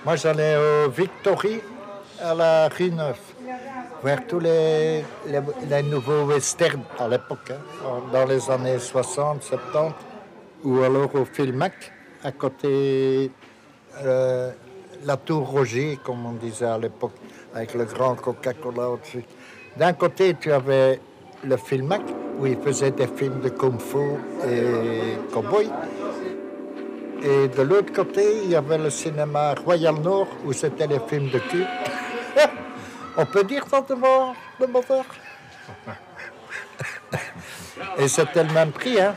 [0.05, 1.61] Moi, j'allais au Victory,
[2.21, 3.19] à la rue Neuve,
[4.03, 5.03] voir tous les,
[5.85, 9.95] nouveaux westerns à l'époque, hein, dans les années 60, 70,
[10.65, 11.93] ou alors au Filmac,
[12.23, 13.31] à côté
[14.03, 14.51] euh,
[15.05, 17.15] la Tour Roger, comme on disait à l'époque,
[17.55, 19.25] avec le grand Coca-Cola au-dessus.
[19.77, 21.01] D'un côté, tu avais
[21.45, 22.03] le Filmac,
[22.39, 23.99] où ils faisaient des films de Kung Fu
[24.47, 25.71] et Cowboy.
[27.23, 31.31] Et de l'autre côté, il y avait le cinéma Royal Nord, où c'était les films
[31.31, 31.65] de cul.
[33.17, 35.05] On peut dire ça devant le moteur
[37.99, 39.15] Et c'était le même prix, hein.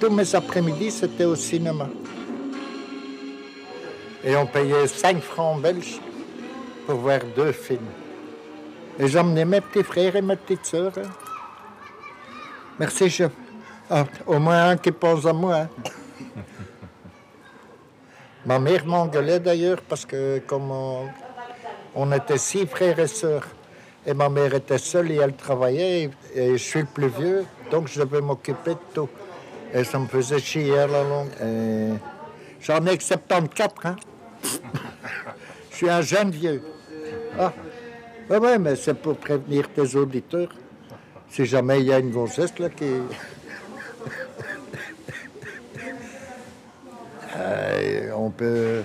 [0.00, 1.88] Tous mes après-midi, c'était au cinéma.
[4.24, 6.00] Et on payait 5 francs belges
[6.86, 7.86] pour voir deux films.
[8.98, 10.92] Et j'emmenais mes petits frères et mes petites sœurs.
[10.98, 11.08] hein.
[12.78, 13.32] Merci, chef.
[13.88, 15.56] Ah, au moins un qui pense à moi.
[15.56, 15.68] hein.
[18.46, 20.72] Ma mère m'engueulait d'ailleurs parce que comme
[21.94, 23.46] on, était six frères et sœurs,
[24.06, 27.88] et ma mère était seule et elle travaillait, et, je suis le plus vieux, donc
[27.88, 29.08] je devais m'occuper de tout.
[29.74, 31.98] Et ça me faisait chier à la longue.
[32.62, 33.96] J'en ai que 74, hein.
[35.70, 36.62] je suis un jeune vieux.
[37.38, 37.52] Ah,
[38.28, 40.48] ouais, mais c'est pour prévenir tes auditeurs.
[41.28, 42.86] Si jamais il y a une gonzesse là qui...
[47.40, 48.82] Euh, on peut...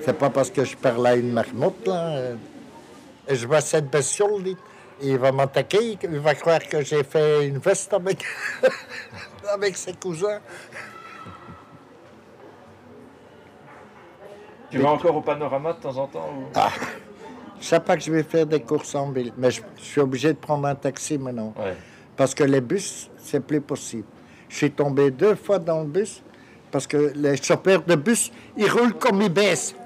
[0.00, 2.32] C'est pas parce que je parle à une marmotte, là.
[3.28, 4.42] Et je vois cette bestiole,
[5.00, 8.18] il va m'attaquer, il va croire que j'ai fait une veste avec,
[9.54, 10.40] avec ses cousins.
[14.70, 16.70] Tu vas encore au panorama de temps en temps ou- Ah,
[17.60, 20.00] je sais pas que je vais faire des courses en ville, mais je, je suis
[20.00, 21.54] obligé de prendre un taxi maintenant.
[22.16, 24.04] Parce que les bus, c'est plus possible.
[24.48, 26.22] Je suis tombé deux fois dans le bus
[26.74, 29.76] parce que les chauffeurs de bus, ils roulent comme ils baissent.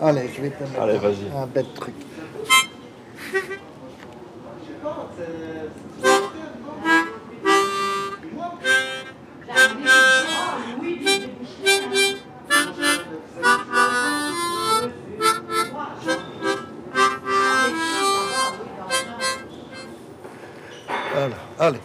[0.00, 1.28] Allez, je vais te mettre Allez, vas-y.
[1.36, 1.94] un bête truc.
[21.18, 21.80] Voilà, allez.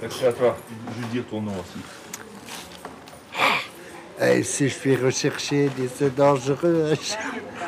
[0.00, 0.56] Merci à toi.
[0.94, 1.80] Je vais dire ton nom aussi.
[4.22, 6.92] Et si je suis recherché, c'est dangereux.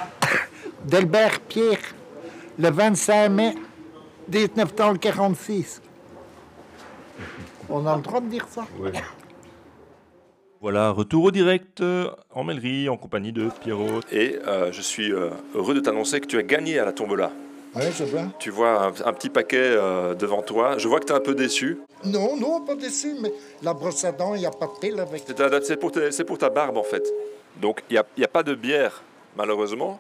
[0.85, 1.81] Delbert Pierre,
[2.57, 3.55] le 25 mai
[4.33, 5.83] 1946.
[7.69, 8.65] On a le droit de dire ça?
[10.61, 14.01] Voilà, retour au direct euh, en Mellerie en compagnie de Pierrot.
[14.13, 17.33] Et euh, je suis euh, heureux de t'annoncer que tu as gagné à la tombola.
[17.75, 18.25] Oui, je vois.
[18.39, 20.77] Tu vois un, un petit paquet euh, devant toi.
[20.79, 21.79] Je vois que tu es un peu déçu.
[22.05, 25.01] Non, non, pas déçu, mais la brosse à dents, il n'y a pas de pile
[25.01, 25.25] avec.
[25.63, 27.03] C'est pour, ta- c'est pour ta barbe en fait.
[27.57, 29.03] Donc il n'y a, y a pas de bière
[29.37, 29.99] malheureusement.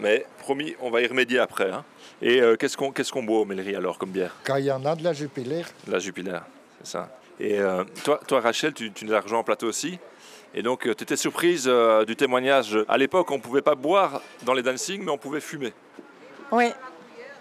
[0.00, 1.70] Mais promis, on va y remédier après.
[1.70, 1.84] hein.
[2.22, 2.76] Et euh, qu'est-ce
[3.12, 4.34] qu'on boit au Mellerie alors comme bière?
[4.44, 5.68] Quand il y en a de la jupilaire.
[5.86, 6.38] La Jupiler,
[6.82, 7.08] c'est ça.
[7.38, 9.98] Et euh, toi, toi, Rachel, tu, tu nous as rejoint en plateau aussi.
[10.54, 12.78] Et donc, tu étais surprise euh, du témoignage.
[12.88, 15.72] À l'époque, on ne pouvait pas boire dans les dancing, mais on pouvait fumer.
[16.52, 16.72] Oui.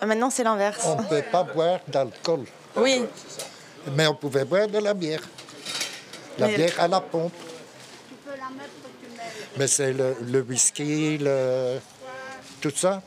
[0.01, 0.83] Maintenant, c'est l'inverse.
[0.85, 2.45] On ne peut pas boire d'alcool.
[2.75, 3.05] Oui.
[3.95, 5.21] Mais on pouvait boire de la bière.
[6.37, 7.33] La Mais- bière à la pompe.
[9.57, 11.79] Mais c'est le, le whisky, le...
[12.59, 13.01] tout ça.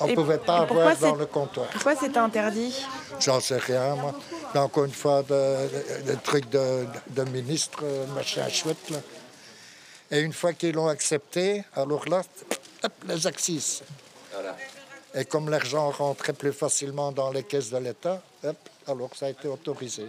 [0.00, 1.66] On ne pouvait pas avoir dans le comptoir.
[1.70, 2.72] Pourquoi c'était interdit?
[3.18, 4.14] J'en sais rien, moi.
[4.54, 5.28] Mais encore une fois, de,
[6.06, 8.90] de, de trucs de, de ministre, euh, machin chouette.
[8.90, 8.98] Là.
[10.12, 12.22] Et une fois qu'ils l'ont accepté, alors là,
[12.84, 13.82] hop, les axes.
[15.18, 18.22] Et comme l'argent rentrait plus facilement dans les caisses de l'État,
[18.86, 20.04] alors ça a été autorisé.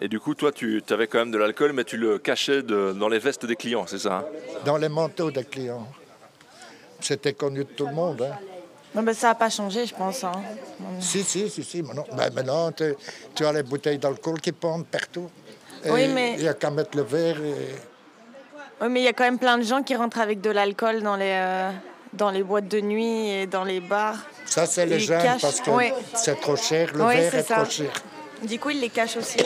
[0.00, 2.92] Et du coup, toi, tu avais quand même de l'alcool, mais tu le cachais de-
[2.98, 4.24] dans les vestes des clients, c'est ça hein?
[4.64, 5.86] Dans les manteaux des clients.
[7.00, 8.22] C'était connu de tout le monde.
[8.22, 8.36] Hein.
[8.94, 10.24] Non, ben, Ça n'a pas changé, je pense.
[10.24, 10.32] hein.
[11.00, 11.82] Si, si, si, si.
[11.82, 12.94] Maintenant, ben, maintenant tu,
[13.34, 15.28] tu as les bouteilles d'alcool qui pendent partout.
[15.84, 17.54] Et Oui, mais- Il n'y a qu'à mettre le verre et...
[18.80, 21.02] Oui, mais il y a quand même plein de gens qui rentrent avec de l'alcool
[21.02, 21.70] dans les, euh,
[22.16, 24.16] dans les boîtes de nuit et dans les bars.
[24.46, 25.70] Ça, c'est les jeunes cachent- parce que
[26.14, 27.92] c'est trop cher, le verre c'est est trop cher.
[28.42, 29.38] Du coup, ils les cachent aussi.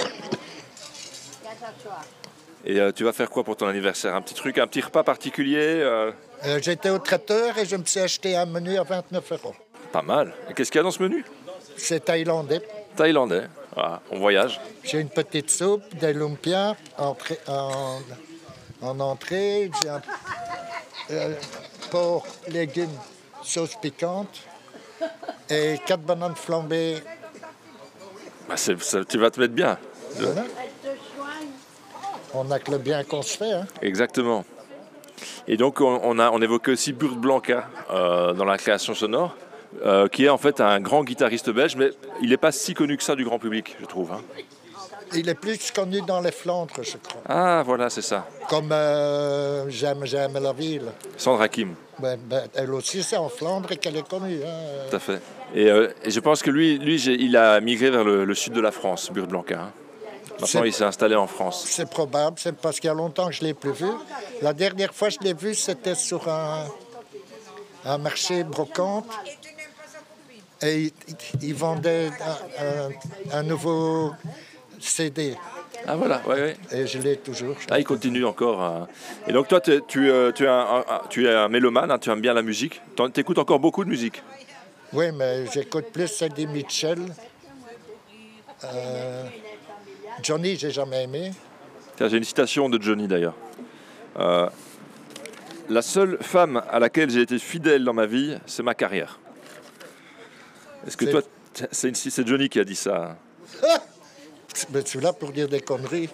[2.64, 4.14] Et euh, tu vas faire quoi pour ton anniversaire?
[4.14, 6.12] Un petit truc, un petit repas particulier euh,
[6.44, 9.54] Euh, J'étais au traiteur et je me suis acheté un menu à 29 euros.
[9.92, 10.32] Pas mal.
[10.48, 11.24] Et qu'est-ce qu'il y a dans ce menu?
[11.76, 12.60] C'est thaïlandais.
[12.96, 13.44] Thaïlandais.
[13.74, 14.60] Voilà, on voyage.
[14.84, 17.98] J'ai une petite soupe, des lumpias entrée- en,
[18.82, 19.70] en entrée.
[19.82, 20.02] J'ai un
[21.10, 21.34] euh,
[21.90, 22.88] porc, légumes,
[23.42, 24.42] sauce piquante
[25.48, 26.98] et quatre bananes flambées.
[28.48, 29.78] Bah, c'est- ça- tu vas te mettre bien.
[30.16, 30.44] Voilà.
[32.34, 33.52] On n'a que le bien qu'on se fait.
[33.52, 33.66] Hein.
[33.82, 34.44] Exactement.
[35.48, 39.36] Et donc, on, on a, on évoquait aussi Burt Blanca euh, dans la création sonore,
[39.84, 41.90] euh, qui est en fait un grand guitariste belge, mais
[42.22, 44.12] il n'est pas si connu que ça du grand public, je trouve.
[44.12, 44.20] hein.
[45.14, 47.22] Il est plus connu dans les Flandres, je crois.
[47.28, 48.26] Ah, voilà, c'est ça.
[48.48, 50.86] Comme euh, J'aime, j'aime la ville.
[51.16, 54.40] Sandra Kim, Ben, ben, elle aussi, c'est en Flandre qu'elle est connue.
[54.44, 54.86] hein.
[54.88, 55.20] tout à fait.
[55.54, 58.52] Et, euh, et je pense que lui, lui il a migré vers le, le sud
[58.52, 59.60] de la France, Burt Blanca.
[59.60, 59.72] hein.
[60.40, 61.64] Maintenant, il s'est installé en France.
[61.68, 63.88] C'est probable, c'est parce qu'il y a longtemps que je ne l'ai plus vu.
[64.40, 66.64] La dernière fois que je l'ai vu, c'était sur un,
[67.84, 69.06] un marché brocante.
[70.62, 72.10] Et il, il- il vendait
[72.60, 72.64] un,
[73.34, 74.12] un- un nouveau
[74.80, 75.34] CD.
[75.86, 76.56] Ah voilà, ouais, ouais.
[76.72, 77.56] Et je l'ai toujours.
[77.70, 78.60] Ah, il continue encore.
[78.62, 78.88] hein.
[79.26, 82.10] Et donc, toi, tu, euh, tu, es un, un- tu es un mélomane, hein, tu
[82.10, 82.80] aimes bien la musique.
[82.96, 84.22] Tu écoutes encore beaucoup de musique.
[84.92, 86.98] Oui, mais j'écoute plus Eddie Mitchell.
[88.64, 89.24] Euh,
[90.22, 91.32] Johnny, j'ai jamais aimé.
[91.98, 93.34] J'ai une citation de Johnny d'ailleurs.
[94.18, 94.48] Euh,
[95.68, 99.18] la seule femme à laquelle j'ai été fidèle dans ma vie, c'est ma carrière.
[100.86, 101.20] Est-ce que toi,
[101.70, 103.16] c'est Johnny qui a dit ça
[104.72, 106.08] Mais tu es là pour dire des conneries.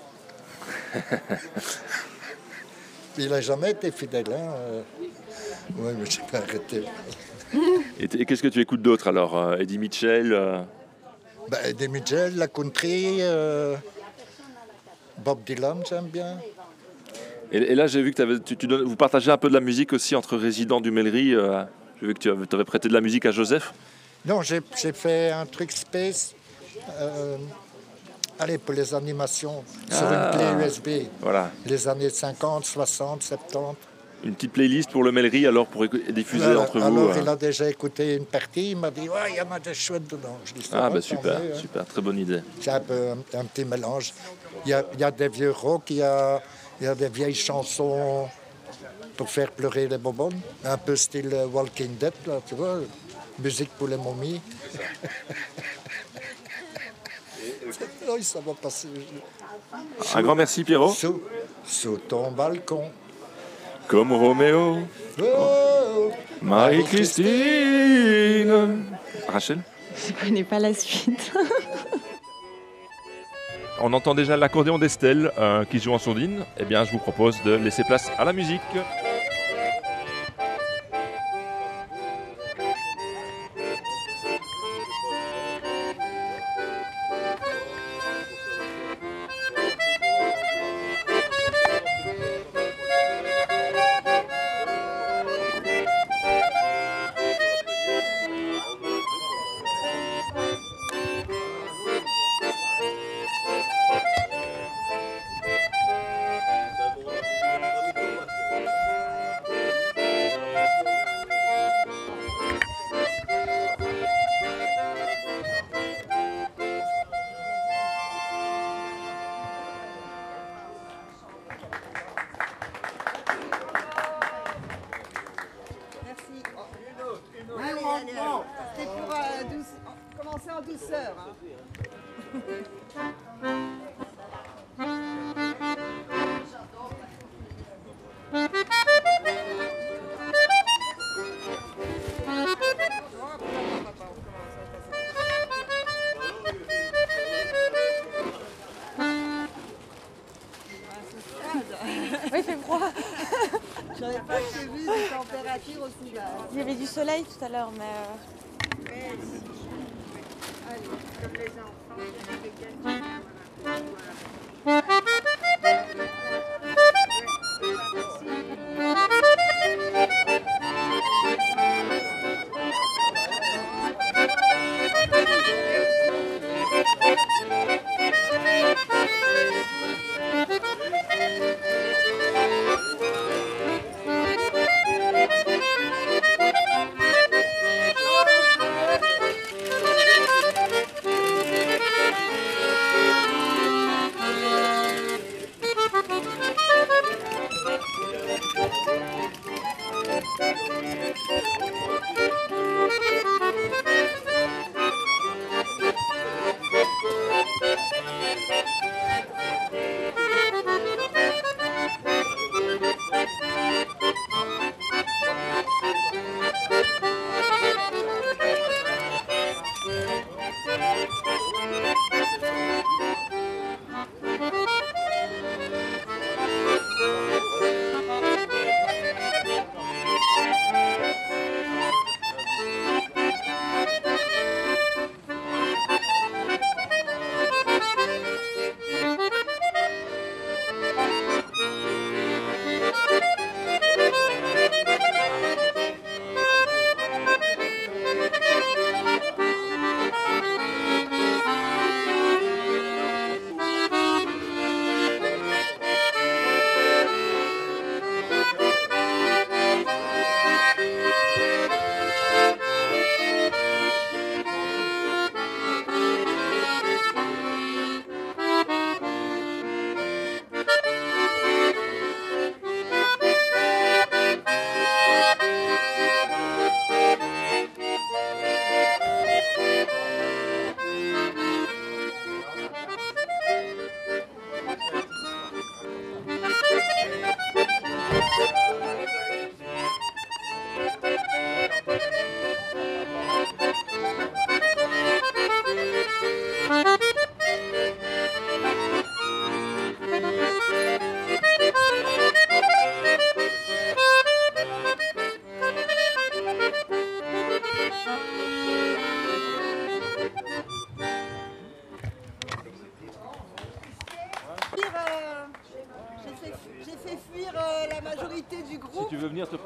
[3.19, 4.27] Il n'a jamais été fidèle.
[4.31, 4.83] Hein?
[5.77, 6.85] Oui, mais j'ai pas arrêté.
[7.99, 10.61] Et, qu'est-ce que tu écoutes d'autre alors euh, Eddie Mitchell euh,
[11.49, 13.77] Ben, Eddie Mitchell, la country, euh,
[15.19, 16.39] Bob Dylan, j'aime bien.
[17.53, 19.61] et, et là, j'ai vu que tu, tu donnes- vous partagez un peu de la
[19.61, 21.35] musique aussi entre résidents du Mellerie.
[21.35, 21.63] euh,
[22.01, 23.73] j'ai vu que tu avais, t'avais prêté de la musique à Joseph.
[24.27, 26.35] Non, j'ai j'ai fait un truc space.
[28.39, 30.31] Allez, pour les animations, sur Ah.
[30.33, 30.89] une clé USB.
[31.21, 31.51] Voilà.
[31.67, 33.77] Les années 50, 60, 70.
[34.25, 36.61] Une petite playlist pour le Mellerie alors pour diffuser Voilà.
[36.61, 36.87] entre vous.
[36.87, 37.21] Alors, euh.
[37.23, 39.75] il a déjà écouté une partie, il m'a dit, ouais, il y en a des
[39.75, 40.39] chouettes dedans.
[40.45, 41.59] Je dis, Ah bah super, mieux, hein.
[41.59, 42.41] super, très bonne idée.
[42.61, 44.13] C'est un peu un, un petit mélange.
[44.65, 46.41] Il y, a, il y a des vieux rock, il y a,
[46.81, 48.27] il y a des vieilles chansons
[49.17, 50.31] pour faire pleurer les bonbons.
[50.65, 52.79] Un peu style Walking Dead, là, tu vois.
[53.39, 54.41] Musique pour les momies.
[58.09, 58.89] Oui, ça va passer.
[60.15, 60.89] Un grand merci, Pierrot.
[60.91, 61.21] Sous,
[61.65, 62.91] sous ton balcon.
[63.89, 64.79] Comme Roméo.
[65.21, 66.11] Oh,
[66.43, 68.85] Marie-Christine.
[69.29, 69.59] Rachel
[69.97, 71.33] Je connais pas la suite.
[73.81, 76.47] On entend déjà l'accordéon d'Estelle euh, qui joue en sourdine.
[76.59, 78.63] Eh bien, je vous propose de laisser place à la musique.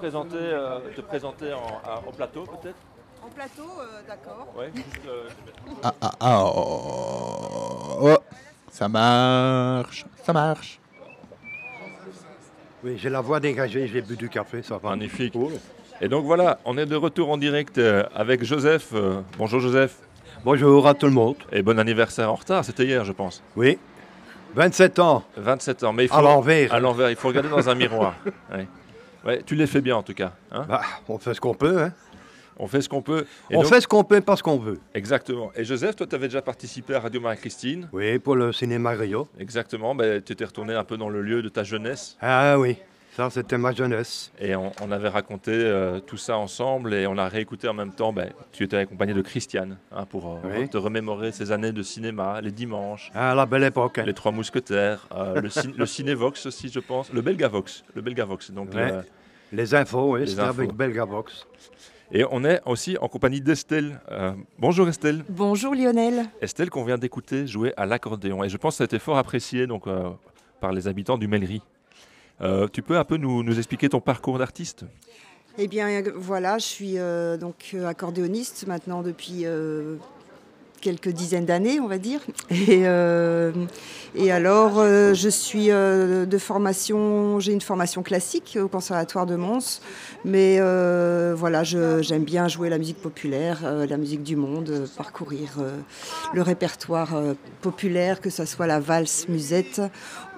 [0.01, 2.77] Présenter, euh, te présenter en, à- au plateau, peut-être?
[3.23, 4.47] En plateau, euh, d'accord.
[4.57, 5.29] Ouais, juste, euh,
[5.83, 8.19] Ah, ah, ah, oh, oh, oh, oh.
[8.71, 10.81] ça marche, ça marche.
[12.83, 14.91] Oui, j'ai la voix dégagée, j'ai bu du café, ça va.
[14.91, 15.35] Magnifique.
[16.01, 18.89] Et donc voilà, on est de retour en direct euh, avec Joseph.
[18.95, 19.99] Euh, bonjour Joseph.
[20.47, 21.37] Bonjour à tout le monde.
[21.53, 23.43] Et bon anniversaire en retard, c'était hier je pense.
[23.55, 23.79] Oui,
[24.55, 25.23] 27 ans.
[25.37, 26.15] 27 ans, mais il faut...
[26.17, 26.73] À l'envers.
[26.73, 28.15] À l'envers, il faut regarder dans un miroir.
[28.51, 28.67] Ouais.
[29.25, 30.33] Ouais, tu les fais bien en tout cas.
[30.51, 31.83] hein Bah, on fait ce qu'on peut.
[31.83, 31.93] Hein.
[32.63, 33.25] On fait ce qu'on peut.
[33.51, 34.79] Et On donc- fait ce qu'on peut, pas ce qu'on veut.
[34.95, 35.51] Exactement.
[35.57, 37.89] Et Joseph, toi, tu avais déjà participé à Radio Marie-Christine?
[37.93, 39.29] Oui, pour le cinéma Rio.
[39.39, 39.95] Exactement.
[39.95, 42.19] Ben, tu étais retourné un peu dans le lieu de ta jeunesse?
[42.21, 42.77] Ah oui,
[43.29, 44.33] ça c'était ma jeunesse.
[44.41, 47.93] Et on, on avait raconté euh, tout ça ensemble et on a réécouté en même
[47.93, 48.13] temps.
[48.13, 50.69] Ben, tu étais accompagné de Christiane hein, pour euh, Oui.
[50.69, 53.11] te remémorer ces années de cinéma, les dimanches.
[53.15, 53.99] Ah, la belle époque.
[53.99, 54.05] hein.
[54.07, 57.13] Les Trois Mousquetaires, euh, le, cin- le Cinévox aussi, je pense.
[57.13, 57.85] Le Belgavox.
[57.95, 58.51] Le Belgavox.
[58.53, 58.93] Donc, Ouais.
[59.53, 61.45] Les infos, oui, c'était avec Belgavox.
[62.13, 64.01] Et on est aussi en compagnie d'Estelle.
[64.11, 65.25] Euh, bonjour Estelle.
[65.29, 66.27] Bonjour Lionel.
[66.41, 68.43] Estelle qu'on vient d'écouter jouer à l'accordéon.
[68.45, 70.11] Et je pense que ça a été fort apprécié donc, euh,
[70.61, 71.63] par les habitants du Mellery.
[72.43, 74.85] Euh, tu peux un peu nous, expliquer ton parcours d'artiste?
[75.59, 79.97] Eh bien voilà, je suis euh, donc accordéoniste maintenant depuis euh,
[80.81, 82.21] quelques dizaines d'années, on va dire.
[82.51, 83.53] Et, euh,
[84.31, 89.81] alors, euh, je suis euh, de formation, j'ai une formation classique au Conservatoire de Mons,
[90.25, 90.61] mais
[91.35, 93.59] voilà, j'aime bien jouer la musique populaire,
[93.89, 95.59] la musique du monde, parcourir
[96.35, 97.15] le répertoire
[97.61, 99.81] populaire, que ce soit la valse musette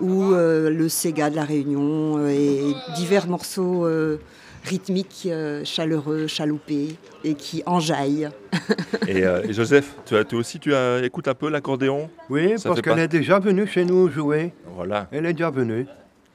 [0.00, 3.86] ou le Sega de la Réunion et divers morceaux
[4.64, 8.28] rythmiques, euh, chaleureux, chaloupés et qui enjaillent.
[9.08, 12.08] et, euh, et Joseph, tu as, toi aussi tu as, écoutes un peu l'accordéon?
[12.30, 14.52] Oui, Ça parce qu'elle pas- est déjà venue chez nous jouer.
[14.74, 15.08] Voilà.
[15.12, 15.86] Elle est déjà venue.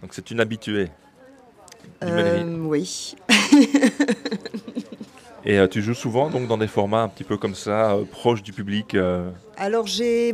[0.02, 3.16] Donc c'est une habituée du Euh, oui.
[5.50, 8.04] Et euh, tu joues souvent donc dans des formats un petit peu comme ça, euh,
[8.04, 8.96] proches du public.
[8.96, 10.34] euh, Alors j'ai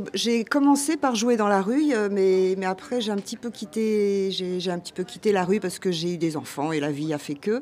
[0.49, 4.72] commencé par jouer dans la rue, mais, mais après j'ai un petit peu quitté j'ai
[4.72, 7.14] un petit peu quitté la rue parce que j'ai eu des enfants et la vie
[7.14, 7.61] a fait que.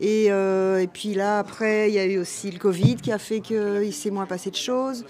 [0.00, 3.18] Et, euh, et puis là après il y a eu aussi le Covid qui a
[3.18, 5.04] fait qu'il s'est moins passé de choses.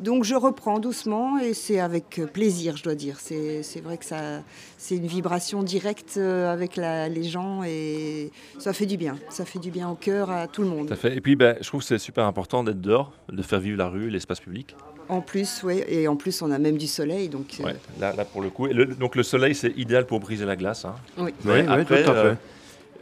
[0.00, 3.18] Donc je reprends doucement et c'est avec plaisir je dois dire.
[3.20, 4.42] C'est vrai que ça
[4.78, 9.16] c'est une vibration directe euh, avec la- les gens et ça fait du bien.
[9.28, 10.90] Ça fait du bien au cœur à tout le monde.
[10.90, 11.16] à fait.
[11.16, 13.88] Et puis ben, je trouve que c'est super important d'être dehors, de faire vivre la
[13.88, 14.74] rue, l'espace public.
[15.08, 17.58] En plus, oui, et en plus on a même du soleil donc.
[17.60, 18.66] euh, Ouais, là, là, pour le coup.
[18.66, 20.84] Et le- donc le soleil c'est idéal pour briser la glace.
[20.84, 20.94] hein.
[21.18, 21.30] Oui.
[21.44, 22.36] Oui, tout à fait.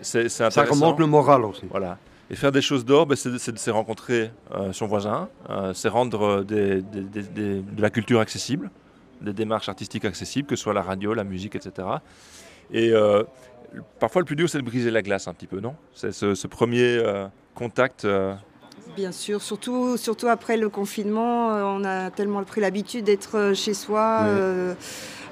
[0.03, 1.62] C'est Ça remonte le moral aussi.
[1.70, 1.98] Voilà.
[2.32, 6.44] Et faire des choses dehors, ben, c'est rencontrer euh, son voisin, euh, c'est rendre euh,
[6.44, 8.70] des- des- des- des- de la culture accessible,
[9.20, 11.88] des démarches artistiques accessibles, que ce soit la radio, la musique, etc.
[12.72, 13.24] Et euh,
[13.98, 15.74] parfois, le plus dur, c'est de briser la glace un petit peu, non?
[15.92, 17.26] C'est ce, ce premier euh,
[17.57, 18.05] contact.
[18.05, 18.32] euh,
[18.96, 24.20] Bien sûr, surtout, surtout après le confinement, on a tellement pris l'habitude d'être chez soi,
[24.22, 24.74] Oui.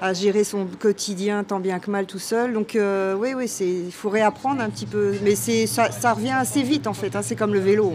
[0.01, 2.53] À gérer son quotidien tant bien que mal tout seul.
[2.53, 6.13] Donc euh, oui, oui, c'est, il faut réapprendre un petit peu, mais c'est, ça, ça
[6.15, 7.15] revient assez vite en fait.
[7.17, 7.93] hein, c'est comme le vélo.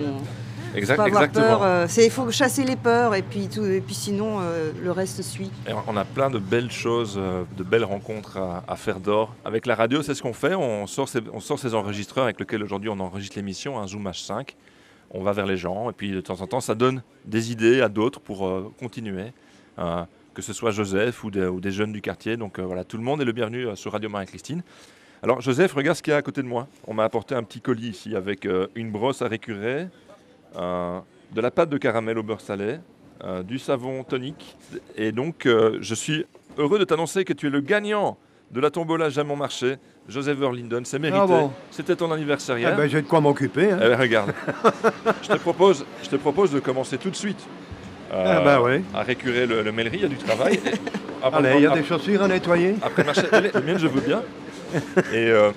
[0.76, 1.60] Il Exact- faut pas avoir exactement.
[1.60, 1.64] peur.
[1.64, 5.22] euh, il faut chasser les peurs et puis, tout, et puis sinon euh, le reste
[5.22, 5.52] suit.
[5.70, 7.16] Et on a plein de belles choses,
[7.58, 9.36] de belles rencontres à, à faire d'or.
[9.46, 10.56] Avec la radio, c'est ce qu'on fait.
[10.56, 14.08] On sort, ces, on sort ces enregistreurs avec lesquels aujourd'hui on enregistre l'émission, un Zoom
[14.08, 14.50] H5.
[15.12, 17.82] On va vers les gens et puis de temps en temps, ça donne des idées
[17.82, 19.32] à d'autres pour continuer.
[20.34, 22.38] Que ce soit Joseph ou des, ou des jeunes du quartier.
[22.38, 24.64] Donc euh, voilà, tout le monde est le bienvenu euh, sur Radio Marie-Christine.
[25.22, 26.68] Alors Joseph, regarde ce qu'il y a à côté de moi.
[26.88, 29.88] On m'a apporté un petit colis ici avec euh, une brosse à récurer,
[30.56, 32.78] de la pâte de caramel au beurre salé,
[33.44, 34.56] du savon tonique.
[34.96, 36.26] Et donc, je suis
[36.60, 38.18] heureux de t'annoncer que tu es le gagnant
[38.52, 39.78] de la tombola Jamais marché.
[40.08, 41.20] Joseph Verlinden, c'est mérité.
[41.24, 43.72] Ah bon C'était ton anniversaire Eh ben, j'ai de quoi m'occuper.
[43.72, 43.80] hein.
[43.82, 44.34] Eh ben, regarde,
[45.24, 47.40] je, te propose, je te propose de commencer tout de suite
[48.14, 48.82] Ah bah ouais.
[48.94, 50.60] à récurer le, le mêlerie, il y a du travail.
[51.24, 52.76] Allez, il y a des chaussures à nettoyer.
[52.82, 54.22] Après marché, les miennes, je veux bien.
[55.14, 55.52] Et euh,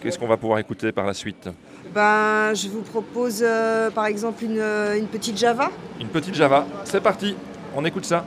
[0.00, 1.48] qu'est-ce qu'on va pouvoir écouter par la suite?
[1.94, 5.70] Ben, je vous propose euh, par exemple une, euh, une petite Java.
[6.00, 6.64] Une petite Java.
[6.84, 7.36] C'est parti,
[7.74, 8.24] on écoute ça.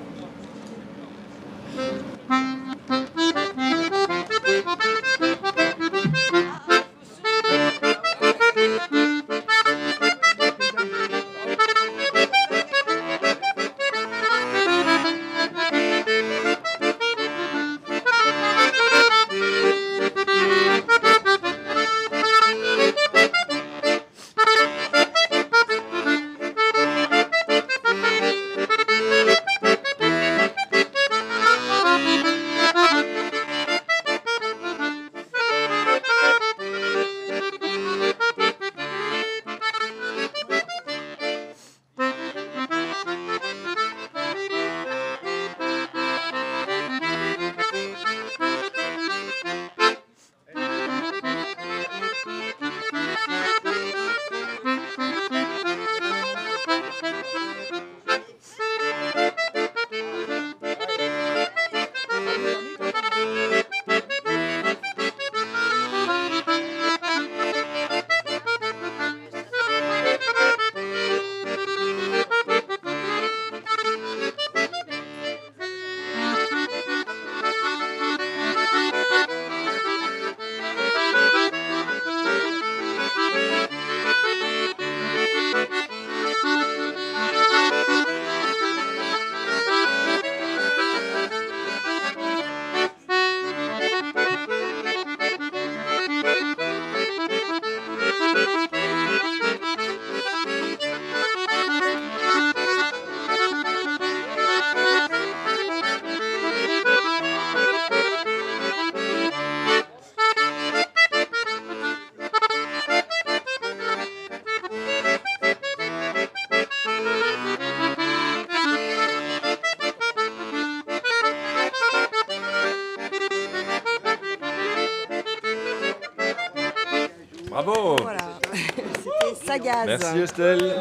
[129.86, 130.75] Merci Estelle.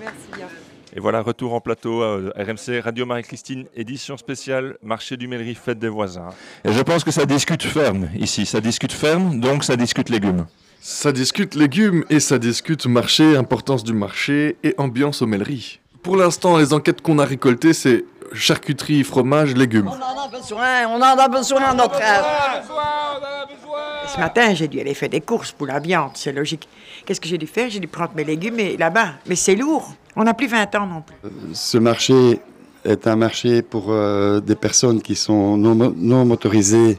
[0.00, 0.46] Merci bien.
[0.94, 5.78] Et voilà, retour en plateau à RMC Radio Marie-Christine, édition spéciale Marché du Mêlerie, fête
[5.78, 6.28] des voisins.
[6.64, 10.46] Et je pense que ça discute ferme ici, ça discute ferme, donc ça discute légumes.
[10.80, 15.78] Ça discute légumes et ça discute marché, importance du marché et ambiance aux mêleries.
[16.02, 19.88] Pour l'instant, les enquêtes qu'on a récoltées, c'est charcuterie, fromage, légumes.
[19.88, 22.00] On en a besoin, on en a besoin notre.
[24.14, 26.68] Ce matin, j'ai dû aller faire des courses pour la viande, c'est logique.
[27.06, 27.70] Qu'est-ce que j'ai dû faire?
[27.70, 29.12] J'ai dû prendre mes légumes là-bas.
[29.26, 29.94] Mais c'est lourd.
[30.16, 31.16] On n'a plus 20 ans non plus.
[31.52, 32.40] Ce marché
[32.84, 36.98] est un marché pour euh, des personnes qui sont non, mo- non motorisées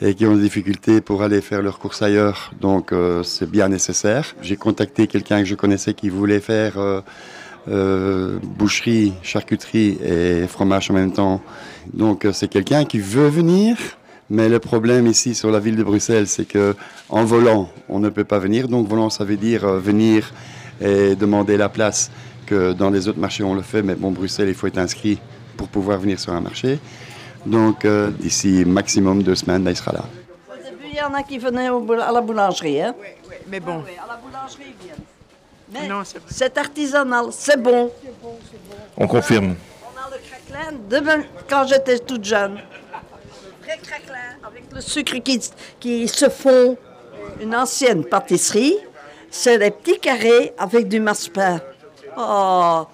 [0.00, 2.52] et qui ont des difficultés pour aller faire leurs courses ailleurs.
[2.60, 4.34] Donc euh, c'est bien nécessaire.
[4.42, 6.74] J'ai contacté quelqu'un que je connaissais qui voulait faire
[7.68, 11.40] euh, boucherie, charcuterie et fromage en même temps.
[11.92, 13.76] Donc c'est quelqu'un qui veut venir.
[14.28, 16.74] Mais le problème ici sur la ville de Bruxelles, c'est que
[17.08, 18.66] en volant, on ne peut pas venir.
[18.68, 20.32] Donc volant, ça veut dire euh, venir
[20.80, 22.10] et demander la place
[22.44, 23.82] que dans les autres marchés on le fait.
[23.82, 25.18] Mais bon, Bruxelles, il faut être inscrit
[25.56, 26.78] pour pouvoir venir sur un marché.
[27.44, 30.04] Donc euh, d'ici maximum deux semaines, ben, il sera là.
[30.50, 32.82] Au début, il y en a qui venaient au boul- à la boulangerie.
[32.82, 32.94] Hein?
[33.48, 33.78] Mais bon.
[33.78, 34.96] à la boulangerie, ils viennent.
[35.72, 35.88] Mais
[36.28, 37.90] c'est artisanal, c'est bon.
[38.96, 39.54] On confirme.
[39.84, 42.58] On a le craquelin de même quand j'étais toute jeune.
[43.82, 45.40] Craquelin avec le sucre qui,
[45.80, 46.76] qui se fond.
[47.40, 48.76] Une ancienne pâtisserie,
[49.30, 51.60] c'est des petits carrés avec du massepain.
[52.16, 52.86] Oh!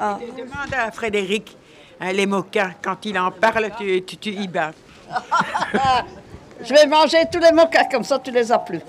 [0.00, 0.18] Ah.
[0.36, 1.56] Demande à Frédéric,
[2.00, 4.72] hein, les moquins, quand il en parle, tu, tu, tu y bats.
[6.62, 8.80] Je vais manger tous les moquins, comme ça tu les as plus.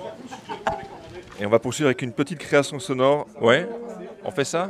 [1.39, 3.25] Et on va poursuivre avec une petite création sonore.
[3.41, 3.67] Ouais
[4.23, 4.67] On fait ça?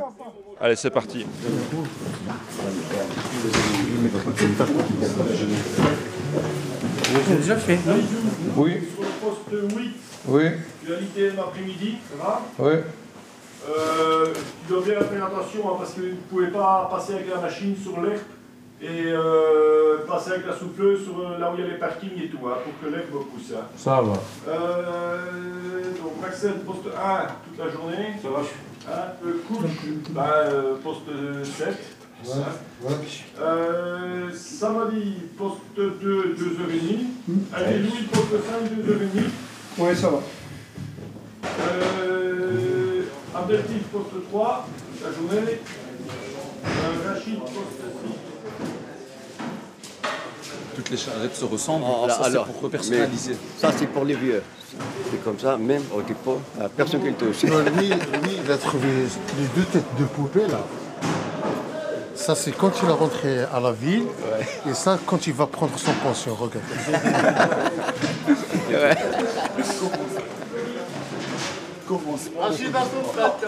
[0.60, 1.26] Allez, c'est parti.
[7.28, 7.94] J'ai déjà fait, non
[8.56, 8.72] Oui.
[8.94, 9.90] Sur le poste 8,
[10.28, 10.44] Oui.
[10.84, 12.74] tu as l'ITM après-midi, ça va Oui.
[13.68, 14.26] Euh,
[14.66, 17.40] tu dois bien faire attention hein, parce que vous ne pouvez pas passer avec la
[17.40, 18.18] machine sur l'herbe
[18.80, 22.16] et euh, passer avec la souffleuse sur euh, là où il y a les parkings
[22.22, 23.52] et tout, hein, pour que l'herbe pousse.
[23.54, 23.64] hein.
[23.76, 24.14] Ça va.
[24.48, 28.14] Euh, donc Maxel, poste 1 toute la journée.
[28.22, 28.40] Ça va.
[28.88, 29.70] Hein, euh, couche,
[30.10, 31.02] bah, euh, poste
[31.58, 31.68] 7.
[32.26, 32.94] Ouais, ouais.
[33.40, 37.06] Euh, samedi, poste 2, 2h30.
[37.54, 39.22] Allez, Louis, poste 5, 2h30.
[39.78, 40.20] Oui, ça va.
[41.46, 43.02] Euh,
[43.34, 44.66] Abdeltif, poste 3,
[45.02, 45.60] la journée.
[46.64, 48.12] Euh, Rachid, poste 6.
[50.76, 51.84] Toutes les charrettes se ressemblent.
[51.86, 53.36] Ah, Là, ça, alors, pour repersonnaliser.
[53.58, 54.42] Ça, c'est pour les vieux.
[55.10, 57.42] C'est comme ça, même dit pas à personne qui le touche.
[57.42, 57.90] Lui,
[58.44, 60.60] il a trouvé les deux têtes de poupée là.
[62.20, 64.04] Ça, c'est quand il est rentré à la ville.
[64.70, 66.34] Et ça, quand il va prendre son pension.
[66.34, 66.62] Regarde.
[73.14, 73.46] Plateau.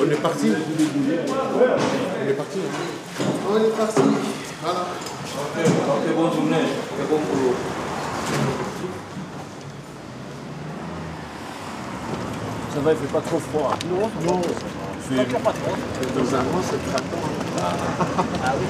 [0.00, 0.52] On est parti.
[0.52, 2.58] On est parti.
[3.48, 4.02] On est parti.
[4.60, 4.86] Voilà.
[5.38, 6.56] Ok, bonne journée.
[6.56, 7.54] Et bon boulot.
[12.74, 13.70] Ça va, il fait pas trop froid.
[13.90, 14.40] Non, non.
[15.08, 15.16] C'est...
[15.16, 17.22] Dans un mois, c'est très bon.
[18.44, 18.66] Ah oui.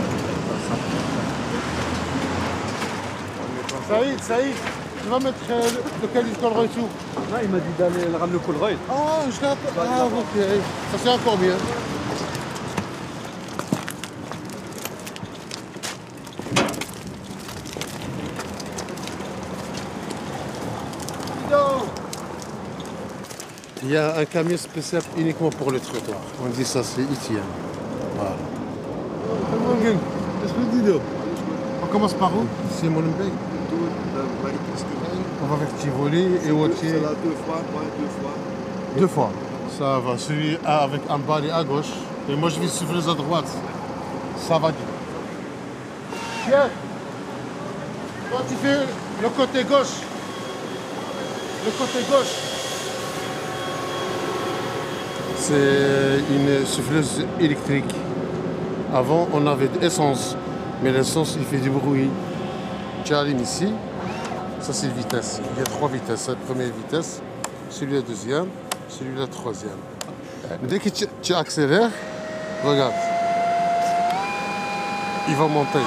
[3.88, 4.54] Saïd, Saïd,
[5.02, 8.16] tu vas mettre euh, le, le calice Colroy sous Non, il m'a dit d'aller le
[8.16, 8.72] ramener au Colroy.
[8.90, 8.94] Oh,
[9.26, 10.42] je l'ai peu- Ah, ok.
[10.92, 11.54] Ça, c'est encore mieux.
[23.90, 26.20] Il y a un camion spécial uniquement pour le trottoir.
[26.40, 27.42] On dit ça, c'est Etienne.
[28.14, 28.36] Voilà.
[31.82, 32.46] On commence par où?
[32.80, 33.24] C'est mon Mbey.
[35.42, 36.90] On va vers Tivoli et Wautier.
[36.90, 38.30] C'est là deux fois, moi deux fois.
[38.96, 39.30] Deux fois.
[39.76, 40.16] Ça va.
[40.16, 41.90] Celui avec un balai à gauche.
[42.28, 43.48] Et moi, je vais suivre les à droite.
[44.38, 44.86] Ça va dire.
[46.46, 46.70] Pierre,
[48.30, 48.86] toi, tu fais
[49.20, 49.96] le côté gauche.
[51.64, 52.49] Le côté gauche.
[55.40, 57.94] C'est une souffleuse électrique.
[58.92, 60.36] Avant, on avait de l'essence.
[60.82, 62.10] Mais l'essence, il fait du bruit.
[63.04, 63.72] Tu allumes ici.
[64.60, 65.40] Ça, c'est vitesse.
[65.54, 66.28] Il y a trois vitesses.
[66.28, 67.22] La première vitesse,
[67.70, 68.48] celui la deuxième,
[68.90, 69.78] celui la troisième.
[70.62, 70.90] Dès que
[71.22, 71.90] tu, accélères,
[72.62, 72.92] regarde.
[75.26, 75.78] Il va monter.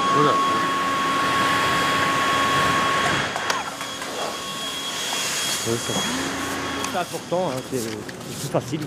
[6.92, 8.82] C'est important, hein, c'est plus facile.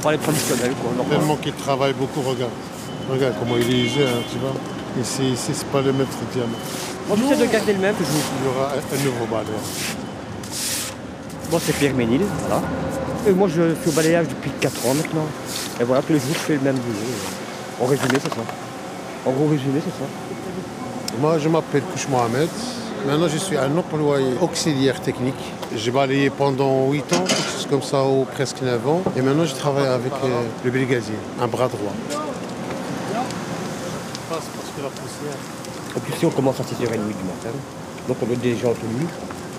[0.00, 1.18] Quoi, normal.
[1.18, 2.52] Tellement qu'il travaille beaucoup, regarde.
[3.10, 4.52] Regarde comment il est usé, hein, tu vois.
[5.00, 6.48] Ici, ici c'est pas le même diamant.
[7.08, 8.22] Moi, j'essaie de garder le même toujours.
[8.40, 9.58] Il y aura un, un nouveau balai.
[11.50, 12.62] Moi, c'est Pierre Ménil, voilà.
[13.26, 15.26] Et moi, je suis au balayage depuis 4 ans maintenant.
[15.80, 16.98] Et voilà, tous les jours, je fais le même boulot.
[17.80, 18.40] En résumé, c'est ça.
[19.26, 20.08] En gros résumé, c'est ça.
[21.20, 22.48] Moi, je m'appelle Kouch Mohamed.
[23.06, 25.34] Maintenant, je suis un employé auxiliaire technique.
[25.74, 29.02] J'ai balayé pendant 8 ans, quelque chose comme ça, ou presque 9 ans.
[29.16, 31.92] Et maintenant, je travaille avec euh, le brigadier, un bras droit.
[34.28, 35.36] Passe parce que la poussière.
[35.96, 37.50] Et puis ici, on commence à 6h30 du matin.
[38.06, 39.08] Donc, on est déjà en tenue.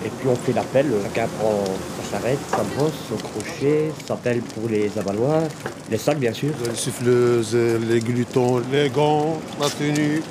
[0.06, 0.86] Et puis, on fait l'appel.
[1.02, 1.64] Chacun prend
[2.02, 5.42] sa charrette, sa brosse, son crochet, sa pelle pour les avaloirs,
[5.90, 6.50] les sacs, bien sûr.
[6.66, 10.22] Les souffleuses, les glutons, les gants, la tenue.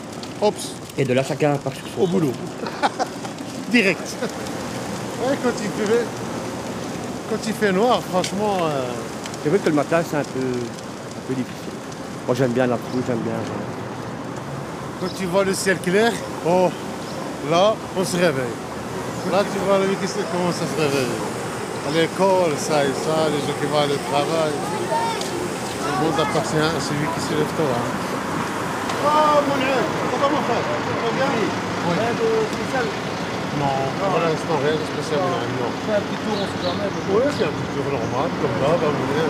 [0.41, 0.55] Hop
[0.97, 2.31] Et de là, chacun part sur son Au boulot.
[3.73, 4.07] Direct.
[5.25, 6.05] Ouais, quand il fait,
[7.29, 8.57] quand il fait noir, franchement.
[8.61, 8.83] euh,
[9.43, 11.73] C'est vrai que le matin, c'est un peu, un peu difficile.
[12.27, 13.33] Moi, j'aime bien la pluie, j'aime bien.
[13.33, 16.11] euh, Quand tu vois le ciel clair,
[16.47, 16.69] oh,
[17.49, 18.55] là, on se réveille.
[19.31, 21.21] Là, tu vois le qui commence à se réveiller.
[21.87, 24.53] À l'école, ça et ça, les gens qui vont aller au travail.
[25.81, 27.73] Le monde appartient à celui qui se lève tôt.
[27.73, 27.89] Hein.
[29.05, 29.77] Oh, mon Dieu,
[30.11, 30.43] ça va mon
[33.59, 35.19] Non, pour l'instant, rien de spécial.
[35.21, 35.69] Non.
[35.85, 36.89] Fais un petit tour, on se permet.
[37.13, 39.27] Oui, c'est un petit tour normal, comme là, bah, mon Dieu.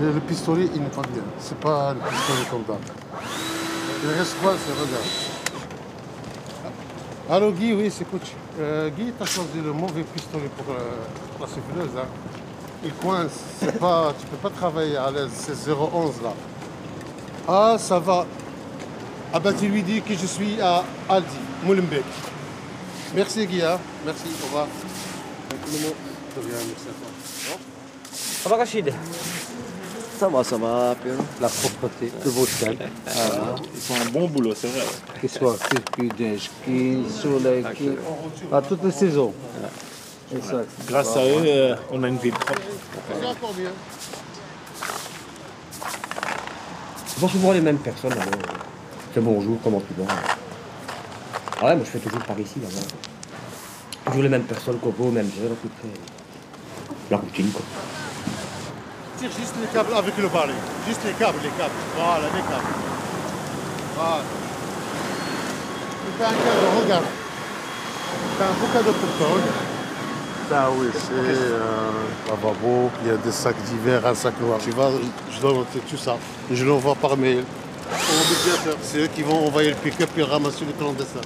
[0.00, 1.22] Le, le pistolet, il n'est pas bien.
[1.38, 2.78] C'est pas le pistolet comme ça.
[4.04, 5.04] Il reste quoi, c'est regarde.
[7.28, 8.32] Allô Guy, oui, c'est coach.
[8.60, 10.78] Euh, Guy, tu as choisi le mauvais pistolet pour euh,
[11.40, 11.90] la souffleuse.
[11.98, 12.06] Hein.
[12.84, 16.32] Il coince, c'est pas, tu peux pas travailler à l'aise, c'est 011 là.
[17.48, 18.26] Ah, ça va.
[19.32, 21.28] Ah ben tu lui dis que je suis à Aldi,
[21.64, 22.04] Molenbeek.
[23.14, 23.78] Merci hein.
[24.04, 24.66] merci, au revoir.
[24.66, 27.58] De rien, merci à toi.
[28.42, 28.92] Ça va, Rachid?
[30.18, 31.16] Ça va, ça va, Pierre.
[31.40, 32.78] La propreté de vos sacs.
[33.74, 34.84] Ils font un bon boulot, c'est vrai.
[35.20, 37.90] Qu'il soit circuit d'un ski, soleil, ski,
[38.52, 39.34] à toutes les saisons.
[40.86, 42.60] Grâce à eux, euh, on a une ville propre.
[43.20, 43.70] C'est encore bien.
[47.14, 48.12] Je vois souvent les mêmes personnes.
[48.12, 48.24] alors,
[49.16, 50.12] euh, C'est bonjour, comment tu vas?
[51.60, 52.60] Ah ouais, moi je fais toujours par ici.
[52.60, 52.68] Là.
[54.04, 55.88] Toujours les mêmes personnes, Coco, même peu près.
[57.10, 57.62] La routine, quoi.
[59.18, 60.52] Tire juste les câbles avec le balai.
[60.86, 61.72] Juste les câbles, les câbles.
[61.96, 62.74] Voilà, les câbles.
[63.96, 64.22] Voilà.
[66.04, 67.04] Tu fais un cadeau, regarde.
[68.38, 69.76] T'as un beau cadeau pour toi, regarde.
[70.48, 72.90] Ça, oui, c'est un lavabo.
[73.02, 74.58] Il y a des sacs d'hiver, un sac noir.
[74.62, 74.90] Tu vas,
[75.34, 76.16] je dois noter tout ça.
[76.50, 77.44] Je l'envoie par mail.
[78.82, 81.20] C'est eux qui vont envoyer le pick-up et ramasser le clandestin.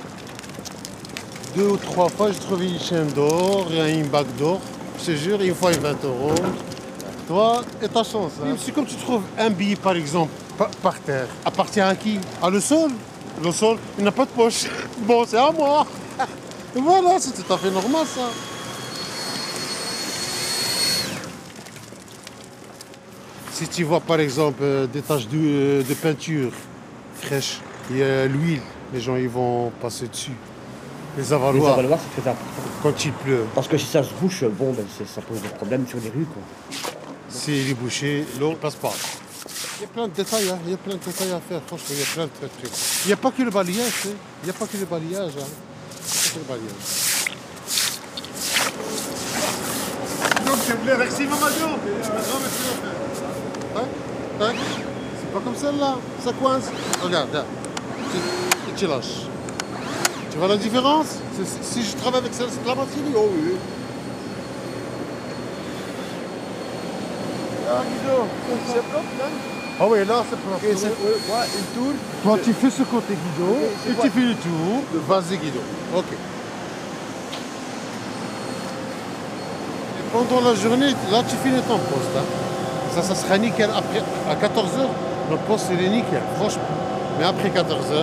[1.56, 4.60] Deux ou trois fois, j'ai trouvé une chaîne d'or et une bague d'or.
[5.00, 6.34] Je te jure, une fois, 20 euros.
[7.26, 8.32] Toi et ta chance.
[8.44, 8.54] Hein.
[8.58, 11.26] C'est comme tu trouves un billet, par exemple, pa- par terre.
[11.44, 12.18] Appartient à qui?
[12.42, 12.90] À le sol.
[13.42, 14.64] Le sol, il n'a pas de poche.
[14.98, 15.86] Bon, c'est à moi.
[16.76, 18.28] Et voilà, c'est tout à fait normal, ça.
[23.60, 26.50] Si tu vois, par exemple, euh, des taches de, euh, de peinture
[27.20, 27.58] fraîches,
[27.90, 28.62] il y a l'huile,
[28.94, 30.32] les gens ils vont passer dessus.
[31.18, 32.62] Les avaloirs, Les avaloirs, c'est très important.
[32.82, 33.44] Quand il pleut.
[33.54, 36.08] Parce que si ça se bouche, bon, ben, c'est- ça pose des problèmes sur les
[36.08, 36.40] rues, quoi.
[37.28, 38.94] S'il est bouché, l'eau ne passe pas.
[39.78, 40.58] Il y a plein de détails, hein.
[40.64, 42.72] il y a plein de détails à faire, franchement, il y a plein de trucs.
[43.04, 44.14] Il n'y a pas que le balayage, tu sais.
[44.42, 45.32] il n'y a pas que le balayage.
[45.38, 45.44] Hein.
[45.44, 47.20] Il y a pas que le balayage.
[50.46, 50.58] Donc,
[51.14, 51.36] s'il vous
[53.74, 54.44] plaît, merci Mamadou.
[54.44, 54.46] Hein?
[54.46, 54.54] Hein?
[55.20, 56.64] C'est pas comme celle-là, ça coince.
[57.02, 57.44] Regarde, là.
[58.12, 59.26] Tu, tu lâches.
[60.30, 61.06] Tu vois la différence
[61.36, 63.56] C'est- Si je travaille avec celle- cette la machine, oh oui.
[67.72, 68.26] Ah, Guido,
[68.66, 69.24] c'est propre, là
[69.80, 70.56] Ah oui, là, c'est propre.
[70.64, 71.92] Ok, c'est- ouais, ouais, une tour.
[72.24, 74.04] Toi, tu fais ce côté Guido, c'est et quoi?
[74.04, 74.82] tu fais le tour.
[75.08, 75.60] Vas-y, Guido.
[75.96, 76.04] Ok.
[79.98, 82.16] Et pendant la journée, là, tu finis ton poste.
[82.16, 82.49] hein.
[82.94, 83.70] Ça, ça sera nickel.
[83.70, 84.86] Après, à 14h,
[85.30, 86.62] le poste, il est nickel, franchement.
[87.18, 87.94] Mais après 14h,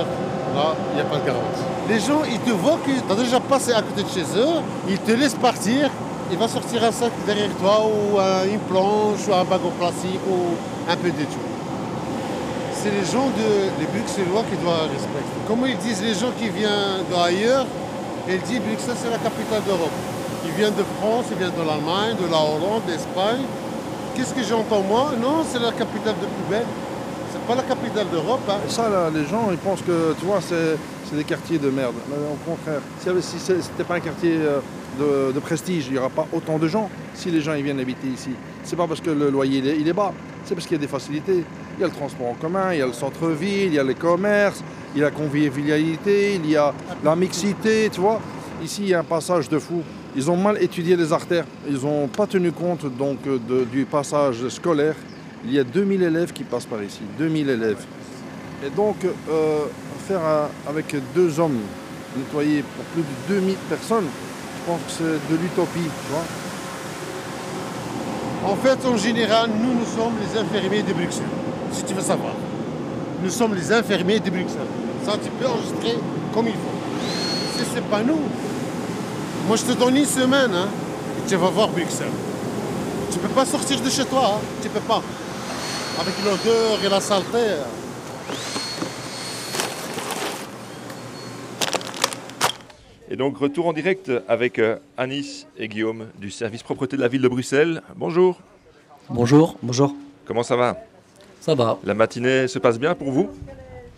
[0.56, 1.66] là, il n'y a pas de garantie.
[1.90, 4.62] Les gens, ils te voient que tu as déjà passé à côté de chez eux,
[4.90, 5.90] ils te laissent partir,
[6.32, 10.20] il va sortir un sac derrière toi, ou un- une planche, ou un bagot plastique,
[10.30, 10.56] ou
[10.92, 11.46] un peu de tout.
[12.74, 13.50] C'est les gens de
[13.80, 15.38] les Bruxellois qui doivent respecter.
[15.48, 17.66] Comment ils disent les gens qui viennent d'ailleurs
[18.30, 19.96] Ils disent Bruxelles c'est la capitale d'Europe.
[20.46, 23.44] Ils viennent de France, ils viennent de l'Allemagne, de la Hollande, d'Espagne.
[24.18, 25.12] Qu'est-ce que j'entends moi?
[25.22, 26.66] Non, c'est la capitale de plus belle.
[27.32, 28.40] C'est pas la capitale d'Europe.
[28.50, 28.56] Hein.
[28.68, 31.94] Ça, les gens, ils pensent que, tu vois, c'est des quartiers de merde.
[32.10, 32.82] Mais au contraire,
[33.22, 34.60] si, si c'était pas un quartier euh,
[35.00, 37.80] de, de prestige, il n'y aura pas autant de gens si les gens ils viennent
[37.80, 38.32] habiter ici.
[38.64, 40.12] C'est pas parce que le loyer il est, il est bas,
[40.46, 41.44] c'est parce qu'il y a des facilités.
[41.78, 43.84] Il y a le transport en commun, il y a le centre-ville, il y a
[43.84, 44.64] les commerces,
[44.96, 46.74] il y a la convivialité, il y a
[47.04, 48.20] la mixité, tu vois.
[48.64, 49.84] Ici, il y a un passage de fou.
[50.18, 51.46] Ils ont mal étudié les artères.
[51.70, 54.96] Ils n'ont pas tenu compte donc de- du passage scolaire.
[55.46, 57.86] Il y a 2000 élèves qui passent par ici, 2000 élèves.
[58.66, 59.60] Et donc, euh,
[60.08, 60.22] faire
[60.68, 61.60] avec deux hommes
[62.18, 65.88] nettoyer pour plus de 2000 personnes, je pense que c'est de l'utopie.
[68.44, 71.26] En fait, en général, nous, nous sommes les infirmiers de Bruxelles,
[71.72, 72.34] si tu veux savoir.
[73.24, 74.72] Nous sommes les infirmiers de Bruxelles.
[75.06, 75.98] Ça, tu peux enregistrer
[76.34, 77.58] comme il faut.
[77.58, 78.20] Si c'est pas nous,
[79.48, 80.68] moi, je te donne une semaine, hein,
[81.18, 82.08] et tu vas voir Bruxelles.
[83.12, 85.02] Tu peux pas sortir de chez toi, hein, tu peux pas.
[86.00, 87.56] Avec l'odeur et la saleté.
[93.10, 97.08] Et donc, retour en direct avec euh, Anis et Guillaume du service propreté de la
[97.08, 97.82] ville de Bruxelles.
[97.96, 98.42] Bonjour.
[99.10, 99.96] Bonjour, bonjour.
[100.26, 100.76] Comment ça va?
[101.40, 101.80] Ça va.
[101.86, 103.30] La matinée se passe bien pour vous?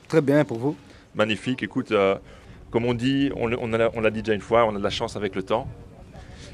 [0.07, 0.76] Très bien pour vous.
[1.15, 1.63] Magnifique.
[1.63, 2.15] Écoute, euh,
[2.71, 5.15] comme on dit, on, la- on dit déjà une fois, on a de la chance
[5.15, 5.67] avec le temps.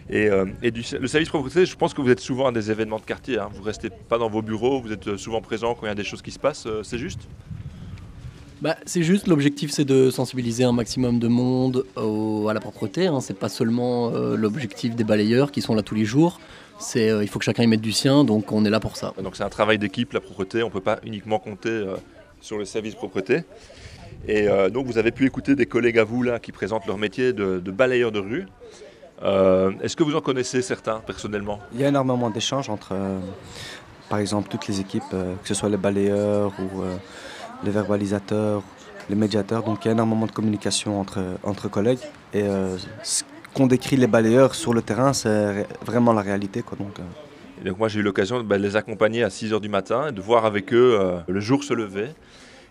[0.10, 2.70] Et, euh, et du, le service propreté, je pense que vous êtes souvent à des
[2.70, 3.40] événements de quartier.
[3.40, 3.50] hein.
[3.54, 5.92] Vous ne restez pas dans vos bureaux, vous êtes euh, souvent présent quand il y
[5.92, 6.68] a des choses qui se passent.
[6.68, 7.22] euh, c'est juste?
[8.62, 13.08] Bah, c'est juste, l'objectif c'est de sensibiliser un maximum de monde au- à la propreté.
[13.08, 13.20] Hein.
[13.20, 16.40] C'est pas seulement euh, l'objectif des balayeurs qui sont là tous les jours.
[16.78, 19.14] C'est, il faut que chacun y mette du sien, donc on est là pour ça.
[19.24, 20.62] Donc c'est un travail d'équipe, la propreté.
[20.62, 21.86] On ne peut pas uniquement compter
[22.42, 23.44] sur le service propreté.
[24.28, 26.98] Et euh, donc vous avez pu écouter des collègues à vous là qui présentent leur
[26.98, 28.46] métier de, de balayeur de rue.
[29.24, 31.60] Euh, Est-ce que vous en connaissez certains personnellement?
[31.74, 33.20] Il y a énormément d'échanges entre, euh,
[34.10, 36.82] par exemple, toutes les équipes, que ce soit les balayeurs ou
[37.64, 38.62] les verbalisateurs,
[39.10, 39.64] les médiateurs.
[39.64, 42.00] Donc il y a énormément de communication entre, entre collègues.
[42.34, 42.44] Et
[43.04, 43.24] ce
[43.54, 46.62] qu'ont décrit les balayeurs sur le terrain, c'est vraiment la réalité.
[46.62, 46.78] Quoi.
[46.78, 47.00] Donc,
[47.62, 50.12] Et donc moi j'ai eu l'occasion bah, de les accompagner à 6h du matin et
[50.12, 52.10] de voir avec eux le jour se lever.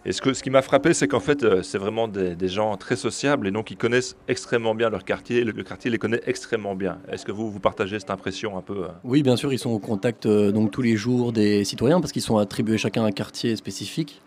[0.06, 2.76] Et ce, que, ce qui m'a frappé, c'est qu'en fait, euh, c'est vraiment des, gens
[2.76, 5.44] très sociables et donc ils connaissent extrêmement bien leur quartier.
[5.44, 6.98] Le, le quartier les connaît extrêmement bien.
[7.10, 8.88] Est-ce que vous, vous partagez cette impression un peu euh?
[9.02, 12.12] Oui, bien sûr, ils sont au contact euh, donc tous les jours des citoyens parce
[12.12, 14.20] qu'ils sont attribués chacun un quartier spécifique.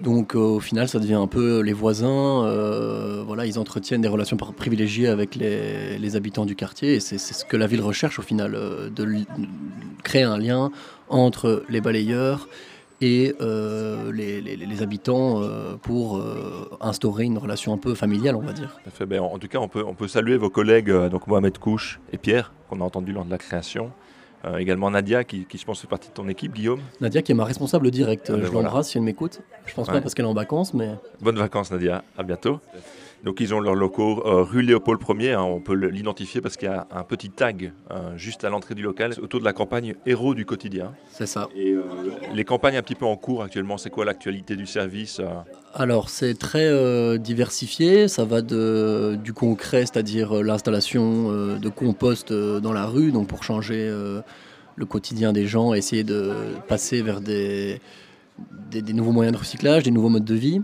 [0.00, 3.22] Donc au final, ça devient un peu les voisins.
[3.26, 7.56] voilà, ils entretiennent des relations privilégiées avec les, habitants du quartier et c'est ce que
[7.58, 9.06] la ville recherche au final, de
[10.02, 10.70] créer un lien
[11.10, 12.48] entre les balayeurs
[13.00, 18.36] et euh, les, les- les habitants euh, pour euh, instaurer une relation un peu familiale,
[18.36, 18.78] on va dire.
[19.06, 22.18] Ben, en tout cas, on peut, on peut saluer vos collègues, donc Mohamed Kouch et
[22.18, 23.90] Pierre, qu'on a entendu lors de la création.
[24.46, 26.80] Euh, également Nadia, qui, qui, je pense fait partie de ton équipe, Guillaume.
[27.02, 28.68] Nadia qui est ma responsable directe, Ah ben je voilà.
[28.68, 29.40] l'embrasse si elle m'écoute.
[29.66, 29.92] Je pense Ouais.
[29.94, 30.94] pas parce qu'elle est en vacances, mais...
[31.20, 32.58] Bonnes vacances Nadia, à bientôt.
[33.24, 36.68] Donc ils ont leurs locaux euh, rue Léopold Ier, hein, on peut l'identifier parce qu'il
[36.68, 39.94] y a un petit tag euh, juste à l'entrée du local autour de la campagne
[40.06, 40.94] Héros du quotidien.
[41.10, 41.48] C'est ça.
[41.54, 41.82] Et euh,
[42.32, 45.20] les campagnes un petit peu en cours actuellement, c'est quoi l'actualité du service
[45.74, 48.08] Alors, c'est très euh, diversifié.
[48.08, 53.90] Ça va de, du concret, c'est-à-dire l'installation de compost dans la rue, donc pour changer
[54.76, 56.32] le quotidien des gens, essayer de
[56.68, 57.80] passer vers des,
[58.70, 60.62] des, des nouveaux moyens de recyclage, des nouveaux modes de vie.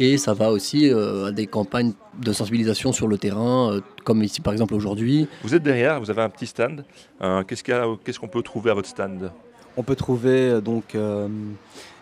[0.00, 4.22] Et ça va aussi euh, à des campagnes de sensibilisation sur le terrain, euh, comme
[4.22, 5.26] ici par exemple aujourd'hui.
[5.42, 6.84] Vous êtes derrière, vous avez un petit stand.
[7.20, 9.32] Euh, Qu'est-ce qu'il y a- qu'est-ce qu'on peut trouver à votre stand?
[9.76, 11.28] On peut trouver, donc, euh,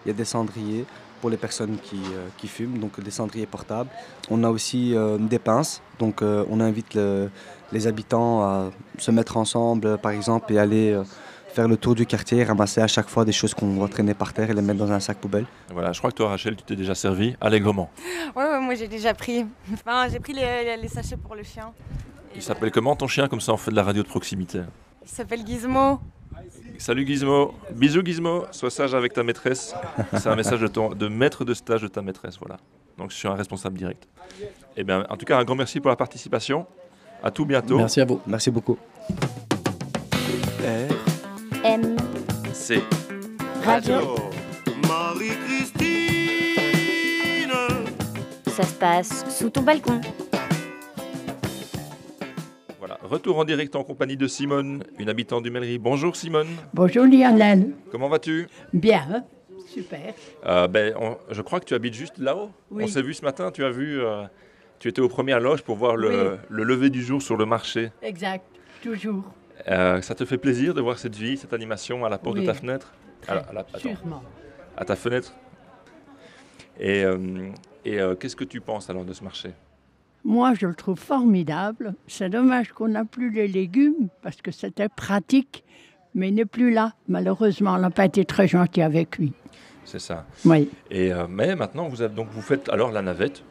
[0.04, 0.84] il y a des cendriers
[1.20, 3.90] pour les personnes qui, euh, qui fument, donc des cendriers portables.
[4.30, 7.30] On a aussi euh, des pinces, donc euh, on invite le-
[7.72, 11.02] les habitants à se mettre ensemble, par exemple, et aller euh,
[11.56, 14.34] faire le tour du quartier, ramasser à chaque fois des choses qu'on va traîner par
[14.34, 15.46] terre et les mettre dans un sac poubelle.
[15.72, 17.88] Voilà, je crois que toi Rachel, tu t'es déjà servi allègrement.
[18.36, 19.46] Ouais, ouais, moi j'ai déjà pris.
[19.72, 21.72] Enfin, j'ai pris les, les sachets pour le chien.
[22.34, 23.26] Il s'appelle comment ton chien?
[23.26, 24.60] Comme ça on fait de la radio de proximité.
[25.02, 25.98] Il s'appelle Gizmo.
[26.76, 29.74] Salut Gizmo, bisous Gizmo, sois sage avec ta maîtresse.
[30.12, 32.58] C'est un message de, ton, de maître de stage de ta maîtresse, voilà.
[32.98, 34.06] Donc je suis un responsable direct.
[34.76, 36.66] Eh bien, en tout cas, un grand merci pour la participation.
[37.22, 37.78] À tout bientôt.
[37.78, 38.20] Merci à vous.
[38.26, 38.76] Merci beaucoup.
[40.60, 41.05] R
[41.68, 41.96] M.
[42.52, 42.80] C
[43.64, 44.14] Radio.
[44.86, 47.50] Marie-Christine
[48.46, 50.00] Ça se passe sous ton balcon.
[52.78, 55.78] Voilà, retour en direct en compagnie de Simone, une habitante du Mellerie.
[55.78, 57.72] Bonjour Simone, Bonjour Lionel.
[57.90, 58.46] comment vas-tu?
[58.72, 59.24] Bien,
[59.66, 60.14] super.
[60.46, 62.50] Euh, ben, on- Je crois que tu habites juste là-haut.
[62.70, 62.84] Oui.
[62.84, 64.22] On s'est vu ce matin, tu as vu, euh,
[64.78, 66.36] tu étais aux premières loges pour voir le, Oui.
[66.48, 67.90] le lever du jour sur le marché.
[68.02, 68.44] Exact,
[68.84, 69.24] toujours.
[69.68, 72.42] Euh, ça te fait plaisir de voir cette vie, cette animation à la porte Oui.
[72.42, 72.92] de ta fenêtre?
[73.26, 73.78] À, la- à la- attends.
[73.78, 74.22] Sûrement.
[74.76, 75.32] à ta fenêtre?
[76.78, 77.50] Et, euh,
[77.84, 79.50] et euh, qu'est-ce que tu penses alors de ce marché?
[80.24, 81.94] Moi, je le trouve formidable.
[82.06, 85.64] C'est dommage qu'on n'a plus les légumes parce que c'était pratique,
[86.14, 86.92] mais il n'est plus là.
[87.08, 89.32] Malheureusement, on n'a pas été très gentil avec lui.
[89.84, 90.26] C'est ça.
[90.44, 90.68] Oui.
[90.90, 93.42] Et, mais maintenant, vous, avez, donc, vous faites alors la navette?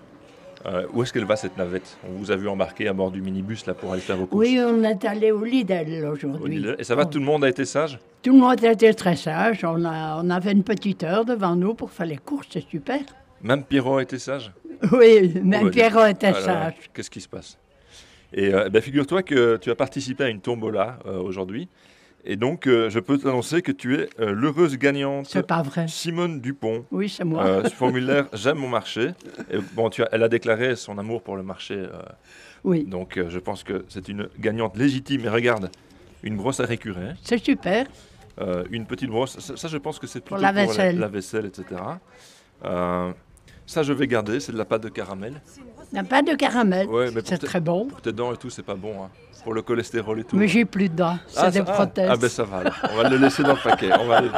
[0.68, 1.98] Euh, où est-ce qu'elle va cette navette?
[2.10, 4.48] On vous a vu embarquer à bord du minibus là pour aller faire vos courses.
[4.48, 6.66] Oui, on est allé au Lidl Au aujourd'hui.
[6.80, 8.00] Et ça va, tout le monde a été sage?
[8.24, 9.64] Tout le monde était très sage.
[9.64, 13.00] On, a, on avait une petite heure devant nous pour faire les courses, c'est super.
[13.44, 14.52] Même Pierrot a été sage?
[14.92, 16.90] Oui, même Oh, bah, Pierrot était ah là là, sage.
[16.94, 17.58] Qu'est-ce qui se passe?
[18.34, 21.70] Et euh, ben, figure-toi que tu as participé à une tombola euh, aujourd'hui.
[22.28, 25.28] Et donc, euh, je peux t'annoncer que tu es euh, l'heureuse gagnante.
[25.30, 25.88] C'est pas vrai.
[25.88, 26.84] Simone Dupont.
[26.92, 27.46] Oui, c'est moi.
[27.46, 29.12] Euh, ce formulaire J'aime mon marché.
[29.52, 31.76] Et, bon, tu as, elle a déclaré son amour pour le marché.
[31.76, 32.02] euh,
[32.64, 32.84] Oui.
[32.84, 35.22] Donc, je pense que c'est une gagnante légitime.
[35.26, 35.70] Et regarde,
[36.24, 37.12] une brosse à récurer.
[37.22, 37.86] C'est super.
[38.72, 39.38] Une petite brosse.
[39.40, 40.98] Ça, ça, je pense que c'est plutôt Pour la vaisselle.
[41.00, 41.80] la vaisselle, etc.
[43.68, 44.40] Ça, je vais garder.
[44.40, 45.42] C'est de la pâte de caramel.
[45.96, 46.88] A pas de caramel.
[46.88, 47.86] Ouais, c'est très bon.
[47.88, 49.04] Pour tes dents et tout, c'est pas bon.
[49.04, 49.10] hein.
[49.44, 50.36] Pour le cholestérol et tout.
[50.36, 51.18] Mais j'ai plus de dents.
[51.28, 51.72] C'est Ah, des ça- ah.
[51.74, 52.10] prothèses.
[52.12, 52.64] Ah, ben ça va.
[52.92, 53.90] On va le laisser dans le paquet.
[54.00, 54.30] On va aller-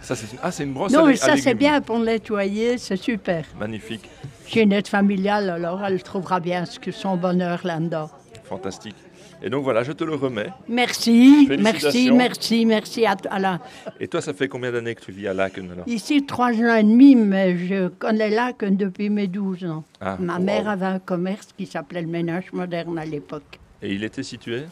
[0.00, 0.38] Ça, c'est une...
[0.42, 2.78] Ah, c'est une brosse non, mais ça, c'est bien pour nettoyer.
[2.78, 3.44] C'est super.
[3.58, 4.08] Magnifique.
[4.48, 8.10] J'ai une aide familiale, alors elle trouvera bien ce que son bonheur là-dedans.
[8.44, 8.96] Fantastique.
[9.44, 10.48] Et donc voilà, je te le remets.
[10.68, 13.60] Merci, merci, merci, merci à, à la...
[13.98, 15.88] Et toi, ça fait combien d'années que tu vis à Laken alors?
[15.88, 19.84] Ici, trois ans et demi, mais je connais Laken depuis mes 12 ans.
[20.00, 20.42] Ah, Ma wow.
[20.44, 23.58] mère avait un commerce qui s'appelait le ménage moderne à l'époque.
[23.82, 24.62] Et il était situé?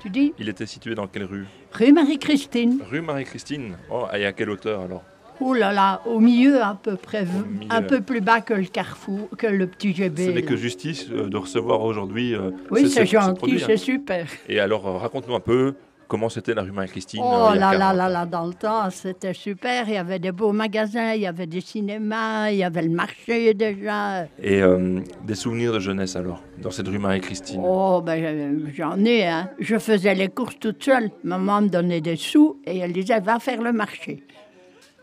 [0.00, 0.32] Tu dis?
[0.38, 1.46] Il était situé dans quelle rue?
[1.72, 2.80] Rue Marie-Christine.
[2.88, 3.76] Rue Marie-Christine.
[3.90, 5.02] Oh, et à quelle hauteur alors?
[5.40, 7.26] Oh là là, au milieu à peu près,
[7.70, 10.26] un peu plus bas que le carrefour, que le petit GB.
[10.26, 12.34] Ce n'est que justice euh, de recevoir aujourd'hui.
[12.34, 13.64] euh, Oui, ce- c'est ce- ce gentil, hein.
[13.66, 14.26] c'est super.
[14.48, 15.74] Et alors, euh, raconte-nous un peu
[16.08, 17.20] comment c'était la rue Marie-Christine.
[17.24, 19.88] Oh euh, a là là 40 là là, dans le temps, c'était super.
[19.88, 22.90] Il y avait des beaux magasins, il y avait des cinémas, il y avait le
[22.90, 24.22] marché déjà.
[24.40, 27.60] Et euh, des souvenirs de jeunesse alors, dans cette rue Marie-Christine?
[27.64, 29.50] Oh, ben j'en ai, hein.
[29.58, 31.10] Je faisais les courses toute seule.
[31.24, 34.22] Maman me donnait des sous et elle disait, va faire le marché.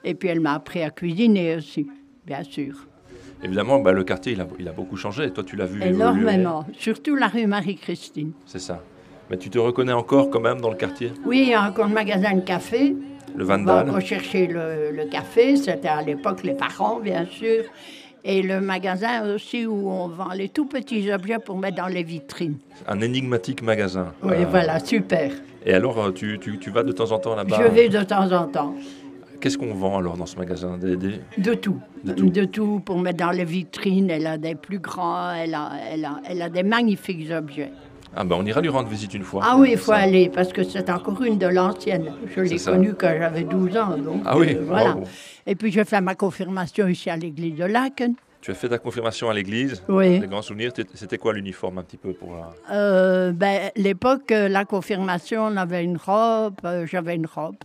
[0.03, 1.87] Et puis elle m'a appris à cuisiner aussi,
[2.25, 2.75] bien sûr.
[3.43, 5.29] Évidemment, bah, le quartier, il a, il a beaucoup changé.
[5.31, 5.95] Toi, tu l'as vu évoluer.
[5.95, 6.65] Énormément.
[6.77, 8.31] Surtout la rue Marie-Christine.
[8.45, 8.81] C'est ça.
[9.29, 11.11] Mais tu te reconnais encore quand même dans le quartier?
[11.25, 12.95] Oui, il y a encore le magasin de café.
[13.35, 15.55] Le On va Vandal encore chercher le, le café.
[15.57, 17.63] C'était à l'époque les parents, bien sûr.
[18.23, 22.03] Et le magasin aussi où on vend les tout petits objets pour mettre dans les
[22.03, 22.57] vitrines.
[22.87, 24.13] Un énigmatique magasin.
[24.23, 25.31] Oui, Euh, voilà, super.
[25.65, 27.57] Et alors, euh, tu, tu- tu vas de temps en temps là-bas?
[27.61, 28.75] Je vais de temps en temps.
[29.43, 30.77] Qu'est-ce qu'on vend alors dans ce magasin?
[30.77, 31.77] Des, des- De tout.
[32.05, 32.79] De tout.
[32.79, 34.09] pour mettre dans les vitrines.
[34.09, 37.69] Elle a des plus grands, elle a, elle a, elle a des magnifiques objets.
[38.15, 39.41] Ah ben, on ira lui rendre visite une fois.
[39.43, 39.97] Ah oui, il faut ça.
[39.97, 42.13] aller, parce que c'est encore une de l'ancienne.
[42.33, 43.97] Je l'ai connue quand j'avais 12 ans.
[43.97, 44.95] Donc, Ah oui, euh, voilà.
[45.45, 48.13] Et puis, je fais ma confirmation ici à l'église de Laken.
[48.39, 49.81] Tu as fait ta confirmation à l'église?
[49.87, 50.19] Oui.
[50.19, 50.71] Des grands souvenirs.
[50.93, 52.75] C'était quoi l'uniforme un petit peu pour la...
[52.75, 57.55] Euh, ben, l'époque, euh, la confirmation, on avait une robe, euh, j'avais une robe.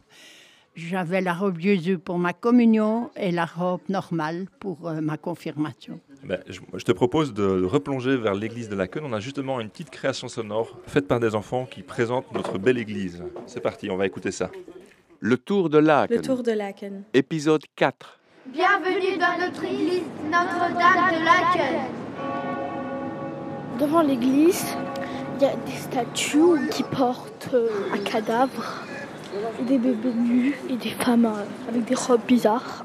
[0.79, 5.99] J'avais la robe Jésus pour ma communion et la robe normale pour euh, ma confirmation.
[6.23, 9.01] Ben, je, je te propose de replonger vers l'église de la Queue.
[9.03, 12.79] On a justement une petite création sonore faite par des enfants qui présentent notre belle
[12.79, 13.25] église.
[13.47, 14.53] C'est parti, on va écouter ça.
[15.19, 16.17] Le Tour de Laken.
[16.17, 17.03] Le tour de Laken.
[17.13, 18.21] Épisode 4.
[18.47, 21.91] Bienvenue dans notre église Notre-Dame de Laken.
[23.81, 24.77] Devant l'église,
[25.41, 28.85] il y a des statues qui portent euh, un cadavre,
[29.61, 32.85] et des bébés nus et des femmes euh, avec des robes bizarres.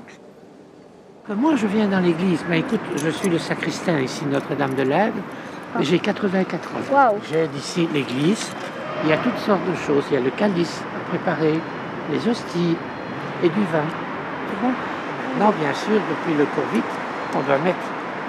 [1.28, 2.44] Ben, Moi, je viens dans l'église.
[2.50, 5.14] Mais écoute, je suis le sacristain ici, Notre-Dame de l'Aide.
[5.80, 7.16] et J'ai 84 ans.
[7.32, 8.52] J'aide ici l'église.
[9.04, 10.04] Il y a toutes sortes de choses.
[10.12, 11.60] Il y a le calice à préparer,
[12.12, 12.76] les hosties
[13.44, 13.86] et du vin.
[14.62, 14.72] Bon?
[15.40, 16.84] Non, bien sûr, depuis le Covid,
[17.36, 17.78] on doit mettre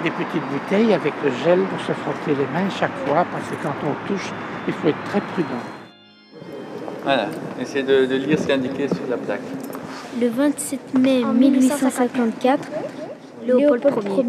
[0.03, 3.55] des petites bouteilles avec le gel pour se frotter les mains chaque fois, parce que
[3.63, 4.31] quand on touche,
[4.67, 5.74] il faut être très prudent.
[7.05, 7.27] Voilà,
[7.61, 9.41] essayez de, de lire ce qui est indiqué sur la plaque.
[10.19, 12.67] Le 27 mai 1854,
[13.45, 13.83] Léopold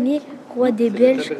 [0.05, 0.21] Ier,
[0.55, 1.33] roi des Belges,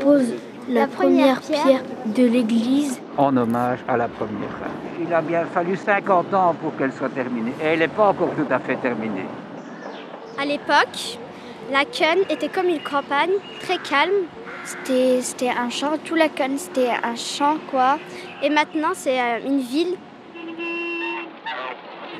[0.00, 0.34] pose
[0.68, 3.00] la première pierre de l'église.
[3.16, 4.72] En hommage à la première femme.
[5.00, 7.52] Il a bien fallu 50 ans pour qu'elle soit terminée.
[7.62, 9.26] Et elle n'est pas encore tout à fait terminée.
[10.36, 11.18] À l'époque,
[11.70, 13.30] Laken était comme une campagne,
[13.60, 14.26] très calme.
[14.64, 17.98] C'était, c'était un champ, tout Laken c'était un champ quoi.
[18.42, 19.94] Et maintenant c'est euh, une ville.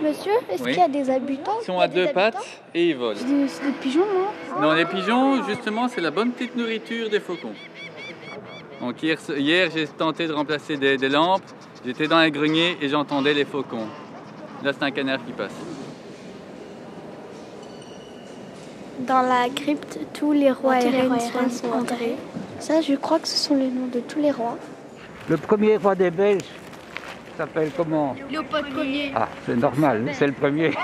[0.00, 0.72] Monsieur, est-ce Oui.
[0.72, 2.36] qu'il y a des habitants Ils sont à deux pattes
[2.74, 3.18] et ils volent.
[3.20, 7.54] C'est des, pigeons, non Non, les pigeons, justement, c'est la bonne petite nourriture des faucons.
[8.80, 11.42] Donc hier, hier j'ai tenté de remplacer des, des lampes.
[11.84, 13.86] J'étais dans un grenier et j'entendais les faucons.
[14.62, 15.52] Là, c'est un canard qui passe.
[19.06, 22.16] dans la crypte, tous les rois Tous et les reines sont enterrés.
[22.60, 24.56] Ça, je crois que ce sont les noms de tous les rois.
[25.28, 26.42] Le premier roi des Belges
[27.36, 29.12] s'appelle comment Léopold Ier.
[29.14, 30.72] Ah, c'est normal, c'est le premier.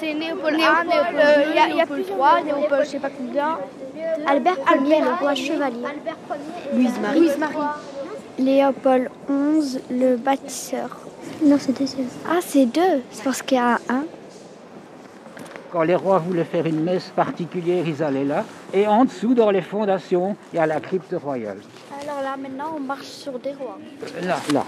[0.00, 2.90] C'est Léopold I, Léopold II, il y a, il y a plusieurs rois, Léopold je
[2.90, 3.58] sais pas combien.
[4.26, 5.86] Albert Ier, le roi chevalier.
[6.74, 7.20] Louise Marie.
[7.20, 7.54] Louise Marie.
[8.38, 10.88] Léopold XI, le bâtisseur.
[11.44, 12.08] Non, c'est deuxième.
[12.28, 13.02] Ah, c'est deux.
[13.12, 14.04] C'est parce qu'il y a un 1.
[15.70, 18.44] Quand les rois voulaient faire une messe particulière, ils allaient là.
[18.72, 21.58] Et en dessous, dans les fondations, il y a la crypte royale.
[22.06, 23.78] Alors là, maintenant, on marche sur des rois.
[24.22, 24.64] Là, là.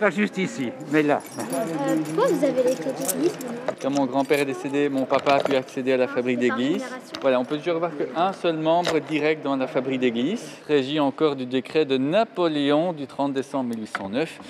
[0.00, 1.20] Pas juste ici, mais là.
[1.38, 3.38] Euh, pourquoi vous avez les clés d'église
[3.80, 6.84] Quand mon grand-père est décédé, mon papa a pu accéder à la fabrique d'église.
[7.20, 11.36] Voilà, on peut toujours voir qu'un seul membre direct dans la fabrique d'église, régi encore
[11.36, 14.40] du décret de Napoléon du 30 décembre 1809.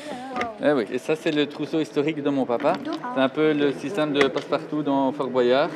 [0.64, 2.72] Eh oui, et ça c'est le trousseau historique de mon papa.
[3.14, 5.68] C'est un peu le système de passe-partout dans Fort Boyard.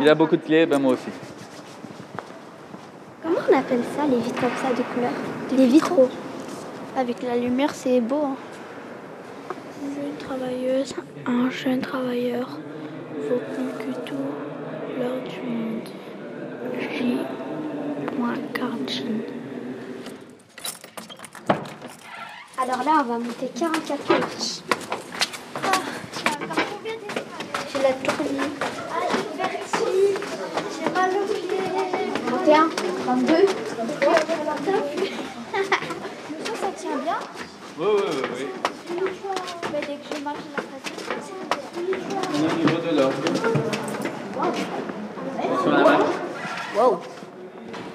[0.00, 1.10] Il a beaucoup de clés, ben moi aussi.
[3.22, 5.12] Comment on appelle ça, les vitres comme ça de couleur
[5.56, 6.08] Des vitraux.
[6.96, 8.22] Avec la lumière, c'est beau.
[8.24, 8.36] Hein.
[9.94, 10.94] Jeune travailleuse,
[11.26, 12.48] un jeune travailleur,
[13.28, 14.14] vaut plus que tout
[14.98, 15.88] l'heure du monde.
[16.78, 17.18] J
[18.88, 19.22] jeune.
[22.60, 24.60] Alors là, on va monter 44 marches.
[25.56, 25.72] Ah,
[27.72, 28.50] j'ai la tournée.
[28.90, 29.00] Ah,
[30.76, 31.59] j'ai mal aux pieds.
[32.50, 32.68] 31,
[33.04, 33.46] 32,
[34.00, 34.82] 33, 39.
[36.60, 37.14] ça tient bien.
[37.78, 38.28] Oui, oui, oui.
[38.38, 38.46] oui.
[39.72, 41.36] Mais dès que je marche, j'ai l'impression
[41.76, 43.14] On est au niveau de l'ordre.
[45.62, 46.02] Sur la marche.
[46.76, 46.98] Wow.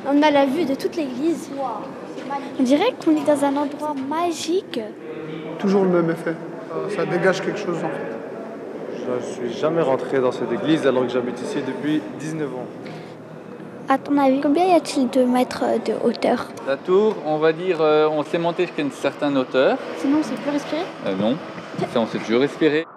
[0.07, 1.49] On a la vue de toute l'église.
[2.57, 4.79] On dirait qu'on est dans un endroit magique.
[5.59, 6.35] Toujours le même effet.
[6.95, 8.15] Ça dégage quelque chose en fait.
[9.05, 12.67] Je ne suis jamais rentré dans cette église alors que j'habite ici depuis 19 ans.
[13.87, 17.81] À ton avis, combien y a-t-il de mètres de hauteur La tour, on va dire,
[17.81, 19.77] euh, on s'est monté jusqu'à une certaine hauteur.
[19.99, 21.37] Sinon, on ne sait plus respirer Euh, non,
[21.93, 22.87] ça on sait toujours respirer.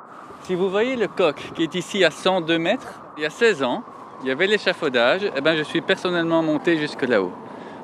[0.44, 3.62] Si vous voyez le coq qui est ici à 102 mètres, il y a 16
[3.62, 3.82] ans,
[4.22, 7.32] il y avait l'échafaudage, et ben je suis personnellement monté jusque là-haut.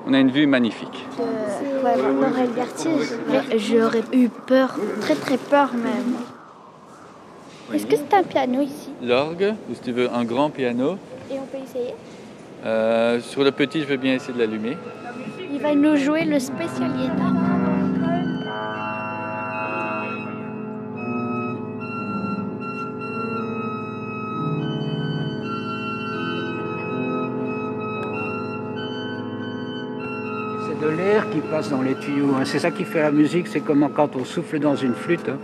[0.07, 1.07] On a une vue magnifique.
[1.19, 3.13] Ouais, on aurait le vertige.
[3.59, 6.15] J'aurais eu peur, très très peur même.
[7.73, 8.91] Est-ce que c'est un piano ici?
[9.03, 10.97] L'orgue, ou si tu veux un grand piano.
[11.31, 11.95] Et on peut essayer?
[12.65, 14.77] Euh, sur le petit, je veux bien essayer de l'allumer.
[15.53, 17.13] Il va nous jouer le spécialista.
[30.67, 32.35] C'est de l'air qui passe dans les tuyaux.
[32.37, 32.45] hein.
[32.45, 33.49] C'est ça qui fait la musique.
[33.49, 35.29] C'est comme quand on souffle dans une flûte.
[35.29, 35.39] hein.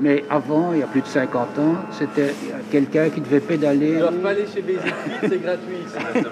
[0.00, 2.34] Mais avant, il y a plus de 50 ans, c'était
[2.70, 3.94] quelqu'un qui devait pédaler.
[3.94, 6.24] ne doivent pas aller chez Basic c'est gratuit ici.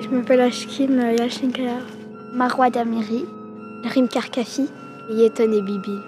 [0.00, 1.78] Je m'appelle Ashkin Yashinkaya.
[2.32, 3.24] Marwa Damiri,
[3.84, 4.68] Rim Karkafi,
[5.10, 5.98] Yeton et Bibi.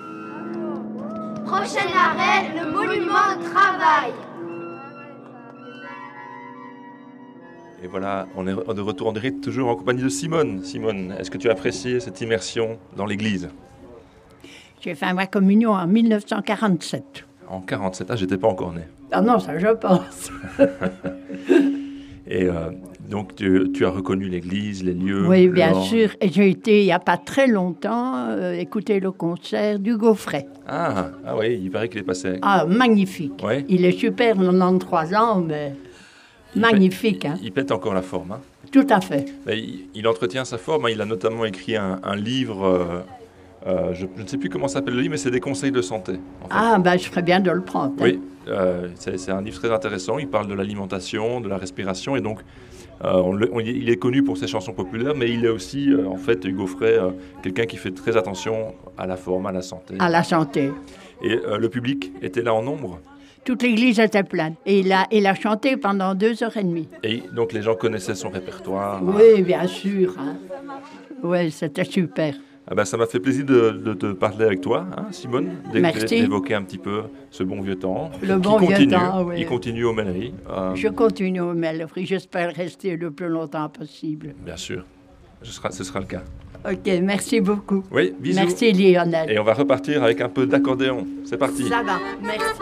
[1.47, 4.13] Prochain arrêt, le monument de travail.
[7.83, 10.63] Et voilà, on est de retour en direct, toujours en compagnie de Simone.
[10.63, 13.49] Simone, est-ce que tu as apprécié cette immersion dans l'église?
[14.81, 17.25] J'ai fait ma communion en 1947.
[17.49, 18.83] En 47, ah, j'étais pas encore né.
[19.11, 20.31] Ah non, ça je pense.
[22.31, 22.71] Et euh,
[23.09, 26.11] donc, tu, tu as reconnu l'église, les lieux oui, bien sûr.
[26.21, 30.47] Et j'ai été, il n'y a pas très longtemps, euh, écouter le concert du Gaufret.
[30.67, 32.39] Ah, ah oui, il paraît qu'il est passé.
[32.43, 33.43] Ah, magnifique.
[33.43, 33.65] Ouais.
[33.71, 35.73] Il est super, 93 ans, mais
[36.55, 37.25] magnifique.
[37.25, 37.37] hein.
[37.43, 38.33] Il pète encore la forme.
[38.33, 38.41] hein.
[38.71, 39.25] Tout à fait.
[39.51, 40.85] Il, il entretient sa forme.
[40.85, 40.91] hein.
[40.91, 43.05] Il a notamment écrit un, un livre.
[43.67, 45.83] Euh, je, je ne sais plus comment s'appelle le livre, mais c'est des conseils de
[45.83, 46.13] santé.
[46.51, 47.93] Ah, ben, je ferais bien de le prendre.
[47.99, 48.03] hein.
[48.05, 50.19] Oui, euh, c'est un livre très intéressant.
[50.19, 52.41] Il parle de l'alimentation, de la respiration, et donc
[53.05, 55.91] euh, on le- on- il est connu pour ses chansons populaires, mais il est aussi,
[56.09, 56.99] en fait, Hugo Frey,
[57.43, 59.95] quelqu'un qui fait très attention à la forme, à la santé.
[60.01, 60.73] À la santé.
[61.23, 63.01] Et le public était là en nombre,
[63.45, 64.55] Toute l'église était pleine.
[64.67, 66.89] Et il a, il a chanté pendant deux heures et demie.
[67.03, 69.01] et donc les gens connaissaient son répertoire.
[69.03, 70.15] Oui, bien sûr.
[70.19, 70.37] hein.
[71.23, 72.35] Oui, c'était super.
[72.71, 76.55] Ah ben, ça m'a fait plaisir de, de te parler avec toi, hein, Simone, d'évoquer
[76.55, 78.11] un petit peu ce bon vieux temps.
[78.21, 79.37] Le qui bon vieux temps, oui.
[79.39, 80.35] Il continue aux Mairies.
[80.51, 82.05] euh, Je continue au Mellery.
[82.05, 84.35] J'espère rester le plus longtemps possible.
[84.45, 84.85] Bien sûr,
[85.43, 86.23] ce sera, ce sera le cas.
[86.71, 87.85] OK, merci beaucoup.
[87.91, 88.39] Oui, bisous.
[88.41, 89.31] Merci, Lionel.
[89.31, 91.07] Et on va repartir avec un peu d'accordéon.
[91.25, 91.67] C'est parti.
[91.69, 92.61] Ça va, merci.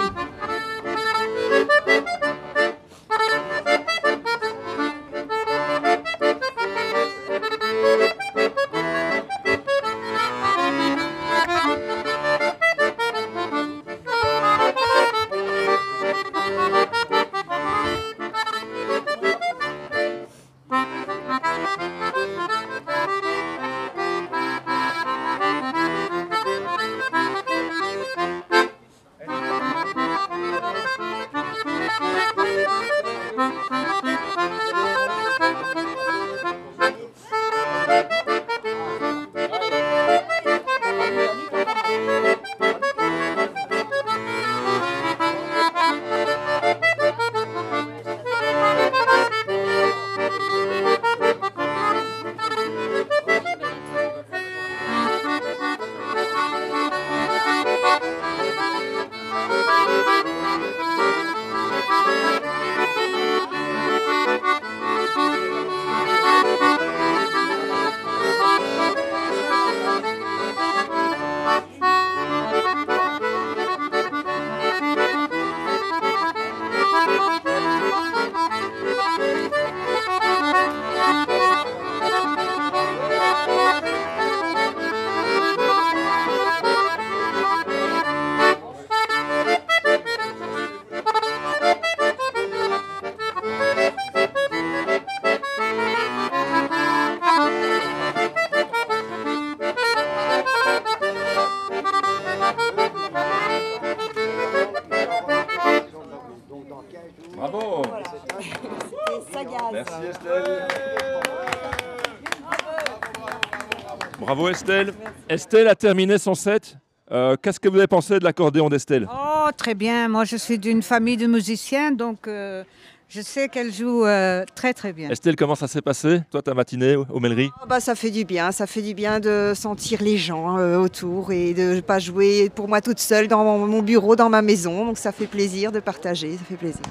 [115.37, 115.69] Estelle.
[115.69, 116.77] A terminé son set.
[117.13, 119.07] Euh, Qu'est-ce que vous avez pensé de l'accordéon d'Estelle?
[119.13, 120.09] Oh, très bien.
[120.09, 122.65] Moi, je suis d'une famille de musiciens, donc euh,
[123.09, 125.09] je sais qu'elle joue euh, très, très bien.
[125.11, 128.25] Estelle, comment ça s'est passé Toi, ta matinée aux Mêleries Ah bah, ça fait du
[128.25, 132.01] bien, ça fait du bien de sentir les gens euh, autour et de ne pas
[132.01, 134.87] jouer pour moi toute seule dans mon, mon bureau, dans ma maison.
[134.87, 136.83] Donc ça fait plaisir de partager, ça fait plaisir.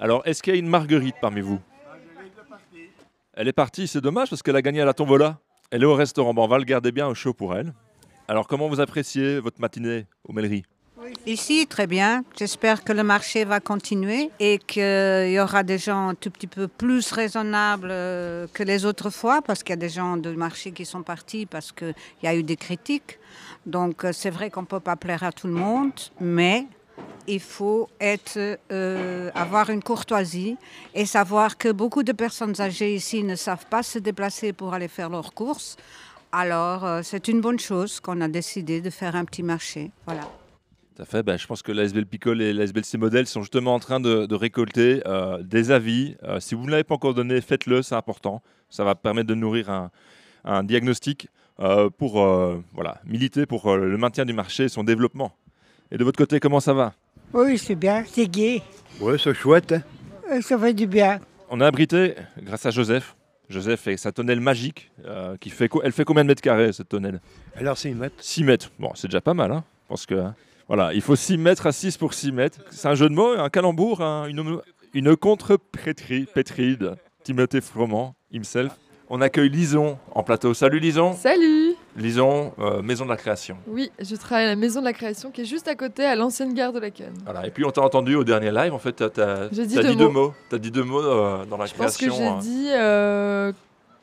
[0.00, 1.60] Alors, est-ce qu'il y a une Marguerite parmi vous?
[3.34, 5.38] Elle est partie, c'est dommage parce qu'elle a gagné à la tombola.
[5.70, 6.34] Elle est au restaurant.
[6.34, 7.72] Bon, on va le garder bien au chaud pour elle.
[8.28, 10.64] Alors, comment vous appréciez votre matinée aux Mêleries
[11.26, 12.24] Ici, très bien.
[12.38, 16.46] J'espère que le marché va continuer et qu'il y aura des gens un tout petit
[16.46, 20.36] peu plus raisonnables euh, que les autres fois, parce qu'il y a des gens du
[20.36, 23.18] marché qui sont partis parce qu'il y a eu des critiques.
[23.64, 26.66] Donc, euh, c'est vrai qu'on ne peut pas plaire à tout le monde, mais
[27.26, 30.56] il faut être, euh, avoir une courtoisie
[30.94, 34.88] et savoir que beaucoup de personnes âgées ici ne savent pas se déplacer pour aller
[34.88, 35.76] faire leurs courses.
[36.32, 39.90] Alors, euh, c'est une bonne chose qu'on a décidé de faire un petit marché.
[40.06, 40.22] Voilà.
[40.94, 41.22] Tout à fait.
[41.22, 45.02] Ben, je pense que l'ASBL Picole et l'ASBL C-Model sont justement en train de, récolter
[45.06, 46.16] euh, des avis.
[46.40, 48.42] Si vous ne l'avez pas encore donné, faites-le, c'est important.
[48.68, 49.70] Ça va permettre de nourrir
[50.44, 51.28] un, diagnostic
[51.98, 52.14] pour
[52.74, 55.32] voilà, militer pour le maintien du marché et son développement.
[55.92, 56.94] Et de votre côté, comment ça va?
[57.34, 58.62] Oui, c'est bien, c'est gai.
[59.00, 59.74] Oui, c'est chouette.
[60.30, 61.20] Euh, Ça fait du bien.
[61.50, 63.14] On a abrité, grâce à Joseph,
[63.48, 66.72] Joseph et sa tonnelle magique, euh, qui fait, co- elle fait combien de mètres carrés
[66.72, 67.20] cette tonnelle?
[67.56, 68.14] Alors 6 mètres.
[68.20, 68.70] 6 mètres.
[68.78, 69.64] Bon, c'est déjà pas mal, hein.
[69.84, 70.34] Je pense que hein,
[70.68, 72.60] voilà, il faut 6 mètres à 6 pour 6 mètres.
[72.70, 74.58] C'est un jeu de mots, un calembour, un- une,
[74.94, 76.92] une contre-pétrie, pétrie de
[77.24, 78.72] Timothée Froment, himself.
[79.10, 80.54] On accueille Lison en plateau.
[80.54, 81.12] Salut Lison.
[81.14, 83.56] Salut Lison, euh, maison de la création.
[83.66, 86.14] Oui, je travaille à la maison de la création qui est juste à côté, à
[86.16, 87.12] l'ancienne gare de la Canne.
[87.24, 87.46] Voilà.
[87.46, 90.32] Et puis on t'a entendu au dernier live, en fait, t'as as, dit deux mots.
[90.48, 92.16] T'as dit deux mots euh, dans la Je pense que création.
[92.16, 92.38] j'ai hein.
[92.40, 93.52] dit euh,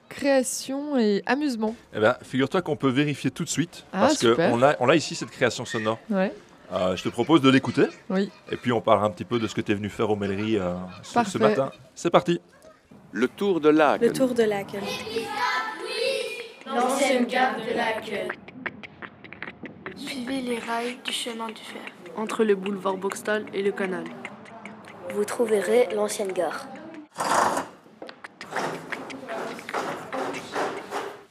[0.07, 1.75] création et amusement.
[1.95, 4.95] Eh ben, figure-toi qu'on peut vérifier tout de suite Ah, parce qu'on a, on a
[4.95, 5.97] ici cette création sonore.
[6.09, 6.33] Ouais.
[6.71, 7.87] Euh, je te propose de l'écouter.
[8.11, 8.29] Oui.
[8.51, 10.15] Et puis on parlera un petit peu de ce que tu es venu faire aux
[10.15, 11.71] Mêleries euh, ce- ce, matin.
[11.95, 12.39] C'est parti.
[13.11, 14.01] Le tour de lac.
[14.01, 14.81] Le tour de Laken.
[16.75, 18.27] L'ancienne gare de Laken.
[19.95, 21.81] Suivez les rails du chemin du fer.
[22.15, 24.03] entre le boulevard Boxtal et le canal.
[25.15, 26.67] Vous trouverez l'ancienne gare.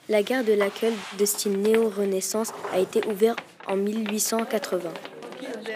[0.08, 3.38] La gare de Laken, de style néo-renaissance, a été ouverte
[3.68, 4.90] en 1880.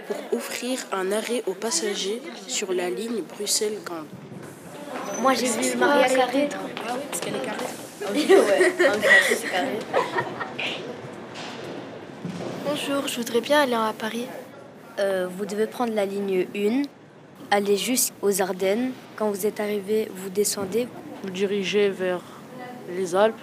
[0.06, 4.06] Pour offrir un arrêt aux passagers sur la ligne Bruxelles-Gand.
[5.20, 6.48] Moi j'ai vu Maria Carré.
[8.10, 8.72] Ouais,
[9.28, 9.78] c'est carré.
[12.66, 14.26] Bonjour, je voudrais bien aller à Paris.
[14.98, 16.82] Euh, vous devez prendre la ligne 1,
[17.50, 18.92] aller jusqu'aux Ardennes.
[19.16, 20.88] Quand vous êtes arrivé, vous descendez,
[21.22, 22.20] Vous dirigez vers
[22.96, 23.38] les Alpes.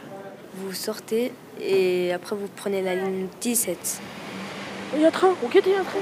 [0.55, 1.31] vous sortez
[1.61, 4.01] et après vous prenez la ligne 17.
[4.95, 5.99] Il y a un train, ok, il y a un train.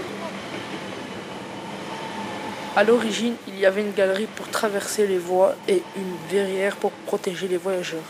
[2.76, 6.92] À l'origine, il y avait une galerie pour traverser les voies et une verrière pour
[6.92, 8.04] protéger les voyageurs.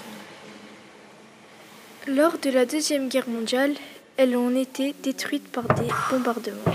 [2.07, 3.73] Lors de la Deuxième Guerre mondiale,
[4.15, 6.73] elles ont été détruites par des bombardements.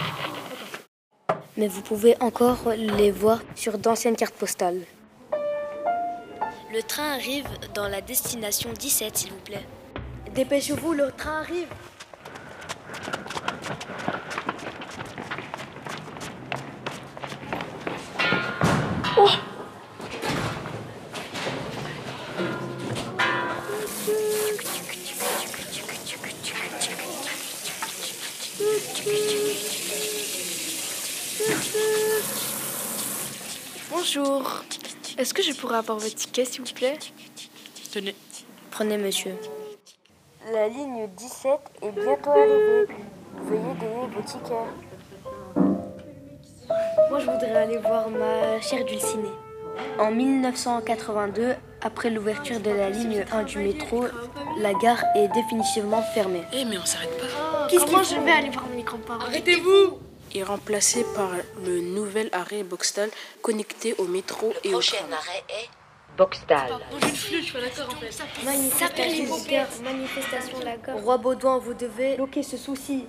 [1.57, 4.83] Mais vous pouvez encore les voir sur d'anciennes cartes postales.
[6.71, 9.67] Le train arrive dans la destination 17, s'il vous plaît.
[10.35, 11.69] Dépêchez-vous, le train arrive.
[33.95, 34.63] Bonjour.
[35.19, 36.99] Est-ce que je pourrais avoir votre ticket, s'il vous plaît?
[37.93, 38.15] Tenez.
[38.71, 39.35] Prenez, monsieur.
[40.51, 41.53] La ligne 17
[41.83, 42.87] est bientôt arrivée.
[43.45, 44.51] Veuillez donner vos tickets.
[47.11, 49.29] Moi, je voudrais aller voir ma chère Dulcinée.
[49.99, 54.07] En 1982, après l'ouverture de la ligne 1 du métro,
[54.59, 56.43] la gare est définitivement fermée.
[56.55, 57.67] Eh, mais on s'arrête pas.
[57.69, 59.27] Qu'est-ce Comment je vais aller voir mes grands-parents?
[59.27, 59.99] Arrêtez-vous
[60.35, 61.31] Est remplacé par
[61.65, 63.11] le nouvel arrêt Boxtal
[63.43, 65.13] connecté au métro et au tram.
[65.13, 65.69] arrêt est
[66.17, 66.73] Boxtal.
[68.45, 69.37] Manifestation,
[69.85, 70.99] manifestation la gare.
[71.03, 73.05] Roi Baudouin, vous devez bloquer ce souci.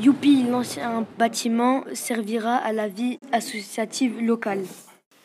[0.00, 4.64] Youpi, l'ancien bâtiment servira à la vie associative locale.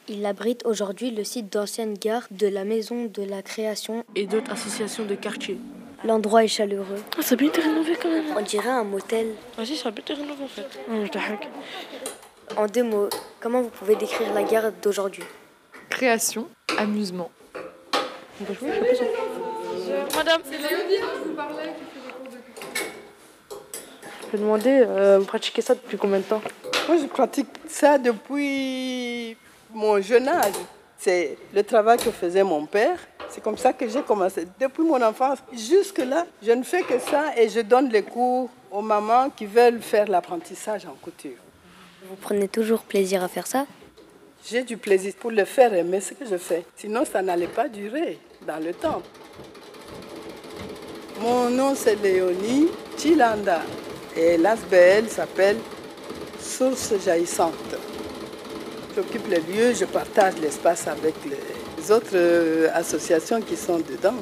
[0.08, 4.52] Il abrite aujourd'hui le site d'ancienne gare de la Maison de la Création et d'autres
[4.52, 5.60] associations de quartier.
[6.06, 7.02] L'endroit est chaleureux.
[7.18, 8.26] Ah, ça a bien été rénové quand même.
[8.38, 9.28] On dirait un motel.
[9.58, 10.68] Ah si, ça a bien été rénové en fait.
[10.90, 11.48] Non, je te hack.
[12.58, 13.10] En deux mots,
[13.40, 15.24] comment vous pouvez décrire la gare d'aujourd'hui?
[15.90, 16.48] Création,
[16.78, 17.32] amusement.
[18.42, 20.18] On peut jouer, je sais pas.
[20.18, 22.90] Madame C'est Léonie dont je vous parlais qui fait des cours de cuisine.
[24.26, 26.42] Je vais demander, euh, vous pratiquez ça depuis combien de temps?
[26.88, 29.38] Moi, je pratique ça depuis
[29.74, 30.54] mon jeune âge.
[31.04, 32.98] C'est le travail que faisait mon père.
[33.30, 34.48] C'est comme ça que j'ai commencé.
[34.58, 38.82] Depuis mon enfance jusque-là, je ne fais que ça et je donne les cours aux
[38.82, 41.36] mamans qui veulent faire l'apprentissage en couture.
[42.08, 43.66] Vous prenez toujours plaisir à faire ça?
[44.46, 46.64] J'ai du plaisir pour le faire aimer ce que je fais.
[46.78, 48.18] Sinon, ça n'allait pas durer
[48.48, 49.02] dans le temps.
[51.20, 53.60] Mon nom, c'est Léonie Chilanda.
[54.16, 55.58] Et l'ASBL s'appelle
[56.40, 57.76] Source jaillissante.
[58.96, 64.22] J'occupe les lieux, je partage l'espace avec les autres euh, associations qui sont dedans.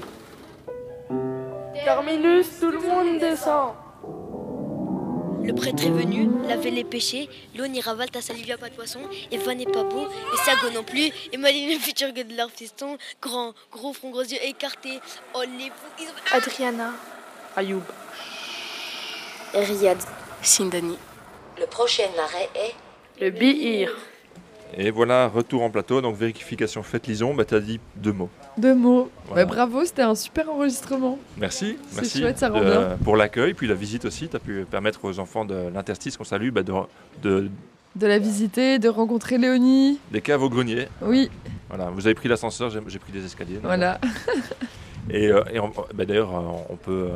[1.83, 3.73] Terminus, tout le monde descend.
[5.43, 7.27] Le prêtre est venu, laver les péchés,
[7.57, 8.99] l'eau n'ira valta salivia pas de poisson,
[9.31, 12.37] et Van n'est pas beau, et Sago non plus, et Maline le futur que de
[12.37, 14.99] leur fiston, grand, gros front, gros yeux écartés,
[15.33, 16.37] oh les fous, ils ont...
[16.37, 16.91] Adriana.
[17.57, 17.81] Ayoub.
[19.53, 19.97] Riyad.
[20.43, 20.97] Sindani.
[21.59, 22.75] Le prochain arrêt est...
[23.19, 23.91] Le Bihir.
[24.77, 28.29] Et voilà, retour en plateau, donc vérification faite, Lison, bah, tu as dit deux mots.
[28.57, 29.09] Deux mots.
[29.27, 29.41] Voilà.
[29.43, 31.19] Ouais, bravo, c'était un super enregistrement.
[31.37, 32.97] Merci, C'est merci chouette, ça rend de- bien.
[33.03, 34.29] pour l'accueil, puis la visite aussi.
[34.29, 36.73] Tu as pu permettre aux enfants de l'interstice qu'on salue bah, de,
[37.21, 37.49] de-
[37.95, 39.99] De la visiter, de rencontrer Léonie.
[40.11, 40.87] des caves au grenier.
[41.01, 41.29] Oui,
[41.67, 43.59] Voilà, vous avez pris l'ascenseur, j'ai pris des escaliers.
[43.61, 43.99] voilà.
[45.09, 45.59] Et, euh, et
[45.93, 47.09] bah, d'ailleurs, euh, on peut.
[47.11, 47.15] euh,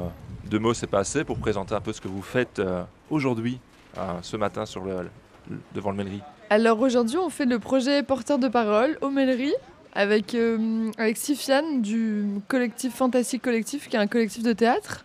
[0.50, 3.60] deux mots, c'est pas assez pour présenter un peu ce que vous faites euh, aujourd'hui,
[3.98, 5.04] euh, ce matin, sur le,
[5.50, 6.22] le- devant le mairie.
[6.56, 9.54] Alors aujourd'hui, on fait le projet Porteur de parole Mêleries
[9.94, 15.04] avec, euh, avec Sifiane du collectif Fantastique Collectif, qui est un collectif de théâtre.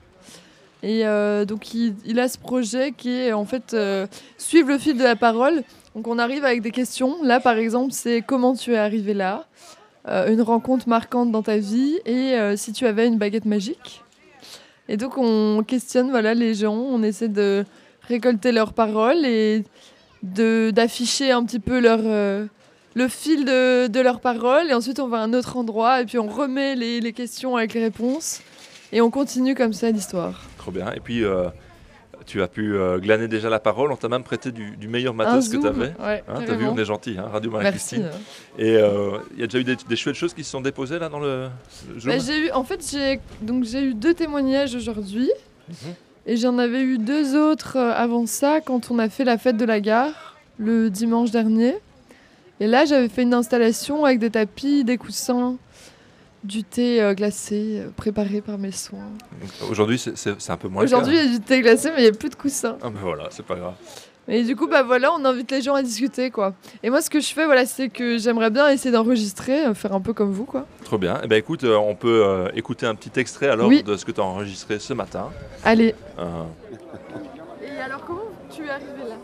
[0.84, 4.06] Et euh, donc il, a ce projet qui est en fait euh,
[4.38, 5.64] suivre le fil de la parole.
[5.96, 7.20] Donc on arrive avec des questions.
[7.24, 9.46] Là par exemple, c'est comment tu es arrivé là,
[10.06, 14.04] une rencontre marquante dans ta vie et si tu avais une baguette magique.
[14.88, 17.64] Et donc on questionne voilà les gens, on essaie de
[18.06, 19.64] récolter leurs paroles et
[20.22, 22.46] d'afficher un petit peu leur euh,
[22.94, 26.04] le fil de, de leurs paroles et ensuite on va à un autre endroit et
[26.04, 28.40] puis on remet les, les questions avec les réponses
[28.92, 30.42] et on continue comme ça l'histoire.
[30.58, 30.92] Trop bien.
[30.92, 31.44] Et puis, euh,
[32.26, 33.92] tu as pu euh, glaner déjà la parole.
[33.92, 35.92] On t'a même prêté du, du meilleur matos que tu avais.
[36.00, 38.10] ouais, T'as vu, on est gentil, hein, Radio Marie-Christine.
[38.58, 40.98] Et euh, il y a déjà eu des, des chouettes choses qui se sont déposées
[40.98, 41.48] là dans le,
[41.94, 42.84] le Bah, eu en fait
[43.64, 45.30] j'ai eu deux témoignages aujourd'hui
[45.68, 45.94] Mhm.
[46.26, 49.56] Et j'en avais eu deux autres euh, avant ça quand on a fait la fête
[49.56, 51.74] de la gare le dimanche dernier.
[52.60, 55.56] Et là j'avais fait une installation avec des tapis, des coussins,
[56.44, 59.10] du thé euh, glacé euh, préparé par mes soins.
[59.70, 60.84] Aujourd'hui, c'est- un peu moins.
[60.84, 62.76] Aujourd'hui, il y a du thé glacé, mais il n'y a plus de coussins.
[62.82, 63.74] Ah, ben voilà, c'est pas grave.
[64.32, 66.54] Et du coup, bah voilà, on invite les gens à discuter, quoi.
[66.84, 69.92] Et moi, ce que je fais, voilà, c'est que j'aimerais bien essayer d'enregistrer, euh, faire
[69.92, 70.66] un peu comme vous, quoi.
[70.84, 71.18] Trop bien.
[71.24, 73.82] Eh ben, écoute, euh, on peut euh, écouter un petit extrait alors Oui.
[73.82, 75.30] de ce que tu as enregistré ce matin.
[75.64, 75.96] Allez.
[76.20, 76.44] Euh,
[77.60, 78.20] Et alors, comment
[78.50, 79.16] tu es arrivé là?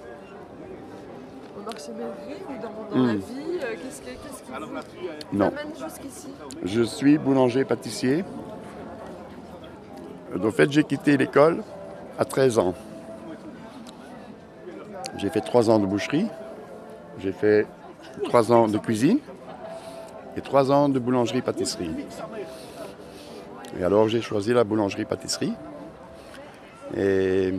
[1.56, 2.62] Au marché ou
[2.92, 3.16] dans, dans la Hmm.
[3.18, 4.10] vie Qu'est-ce qui
[5.30, 5.50] vous Non.
[5.50, 6.28] t'amène jusqu'ici?
[6.64, 8.24] Je suis boulanger-pâtissier.
[10.44, 11.62] En fait, j'ai quitté l'école
[12.18, 12.74] à 13 ans.
[15.18, 16.26] J'ai fait 3 ans de boucherie,
[17.18, 17.66] j'ai fait
[18.24, 19.18] 3 ans de cuisine
[20.36, 21.90] et 3 ans de boulangerie-pâtisserie.
[23.78, 25.52] Et alors, j'ai choisi la boulangerie-pâtisserie.
[26.96, 27.52] Et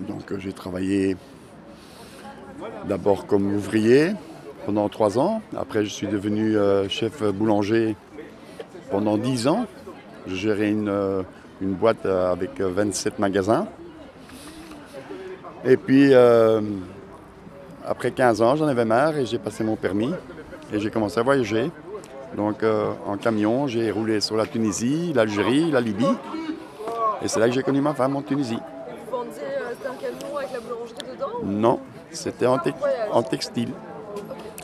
[0.00, 1.16] donc, euh, j'ai travaillé
[2.86, 4.12] d'abord comme ouvrier
[4.64, 5.42] pendant 3 ans.
[5.56, 7.96] Après, je suis devenu euh, chef boulanger
[8.90, 9.66] pendant 10 ans.
[10.26, 11.22] Je gérais une, euh,
[11.60, 13.68] une boîte euh, avec euh, 27 magasins.
[15.66, 16.60] Et puis, euh,
[17.86, 20.12] après 15 ans, j'en avais marre et j'ai passé mon permis
[20.72, 21.70] et j'ai commencé à voyager.
[22.36, 26.06] Donc, euh, en camion, j'ai roulé sur la Tunisie, l'Algérie, la Libye.
[27.22, 28.58] Et c'est là que j'ai connu ma femme en Tunisie.
[29.10, 29.32] Vous vendiez
[29.72, 31.80] c'était un camion avec la boulangerie dedans Non,
[32.10, 32.78] c'était en, tex-
[33.12, 33.70] en textile.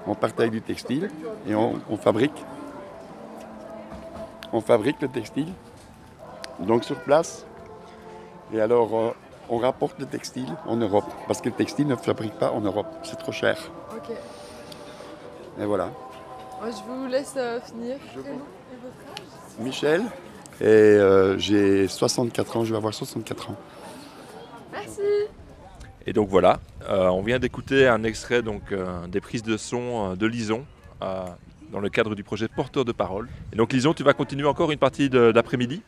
[0.06, 1.10] On partait avec du textile
[1.48, 2.44] et on, on fabrique.
[4.52, 5.48] On fabrique le textile.
[6.60, 7.46] Donc sur place.
[8.52, 9.10] Et alors, euh,
[9.52, 11.04] on rapporte le textile en Europe.
[11.26, 12.86] Parce que le textile ne fabrique pas en Europe.
[13.02, 13.58] C'est trop cher.
[13.94, 14.10] Ok.
[15.60, 15.90] Et voilà.
[16.64, 17.96] Je vous laisse euh, finir.
[17.98, 19.58] Prénom et votre âge?
[19.66, 20.02] Michel.
[20.60, 22.64] Et euh, j'ai 64 ans.
[22.64, 23.56] Je vais avoir 64 ans.
[24.72, 25.00] Merci.
[26.06, 26.58] Et donc voilà,
[26.88, 30.64] euh, on vient d'écouter un extrait donc, euh, des prises de son euh, de Lison
[31.02, 31.24] euh,
[31.70, 33.28] dans le cadre du projet Porteur de parole.
[33.52, 35.82] Et donc Lison, tu vas continuer encore une partie de- d'après-midi?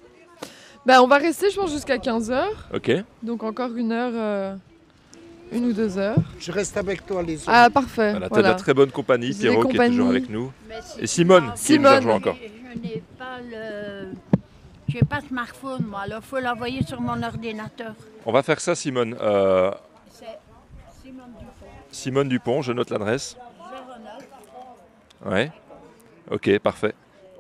[0.86, 2.44] Bah, on va rester, je pense, jusqu'à 15h.
[2.74, 2.90] Ok.
[3.22, 4.54] Donc encore une heure, euh,
[5.52, 6.16] une ou deux heures.
[6.38, 7.50] Je reste avec toi les autres.
[7.52, 8.10] Ah, parfait.
[8.10, 8.48] Voilà, t'as voilà.
[8.48, 10.52] de la très bonne compagnie, Vous avez Pierrot qui est toujours avec nous.
[10.98, 11.96] Et Simone qui nous a Simone.
[11.96, 12.36] rejoint encore.
[12.74, 14.08] Je n'ai pas le.
[14.88, 17.94] Je n'ai pas de smartphone, moi, alors il faut l'envoyer sur mon ordinateur.
[18.26, 19.16] On va faire ça, Simone.
[19.20, 19.70] Euh,
[20.12, 20.26] C'est
[21.02, 21.66] Simone Dupont.
[21.90, 23.36] Simone Dupont, je note l'adresse.
[25.24, 25.32] 09.
[25.32, 25.50] Ouais.
[26.30, 26.94] Ok, parfait.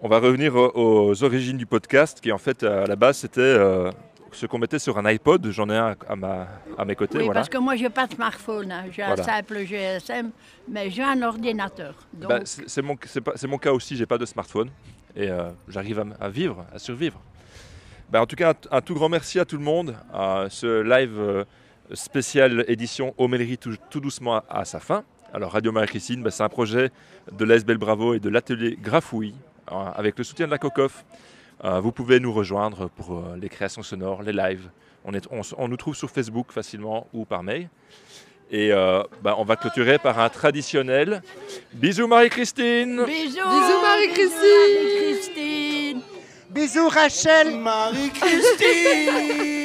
[0.06, 3.90] On va revenir aux, origines du podcast, qui en fait, à la base, c'était euh,
[4.32, 5.50] ce qu'on mettait sur un iPod.
[5.50, 7.16] J'en ai un à, ma, à mes côtés.
[7.16, 7.40] Oui, voilà.
[7.40, 8.70] parce que moi, je n'ai pas de smartphone.
[8.70, 8.84] hein.
[8.92, 9.22] J'ai Voilà.
[9.22, 10.30] un simple GSM,
[10.68, 11.94] mais j'ai un ordinateur.
[12.12, 12.82] Donc, Bah, c'est
[13.46, 14.68] mon, cas aussi, j'ai pas de smartphone
[15.16, 17.18] et euh, j'arrive à, à vivre, à survivre.
[18.10, 19.96] Bah, en tout cas, un, un tout grand merci à tout le monde.
[20.14, 21.44] Euh, ce live euh,
[21.94, 25.02] spécial édition Homélerie tout, tout doucement à, à sa fin.
[25.32, 26.90] Alors Radio Marie-Christine, bah, c'est un projet
[27.32, 29.34] de l'ASBL Bravo et de l'atelier Grafouille
[29.66, 31.04] avec le soutien de la COCOF.
[31.64, 34.68] Euh, vous pouvez nous rejoindre pour euh, les créations sonores, les lives.
[35.04, 37.68] On, est, on, nous trouve sur Facebook facilement ou par mail.
[38.50, 41.22] Et euh, bah, on va clôturer par un traditionnel
[41.72, 43.04] bisous Marie-Christine.
[43.04, 44.80] Bisous Bisous, Marie-Christine.
[44.80, 46.00] Marie-Christine
[46.50, 49.63] Bisous Rachel Marie-Christine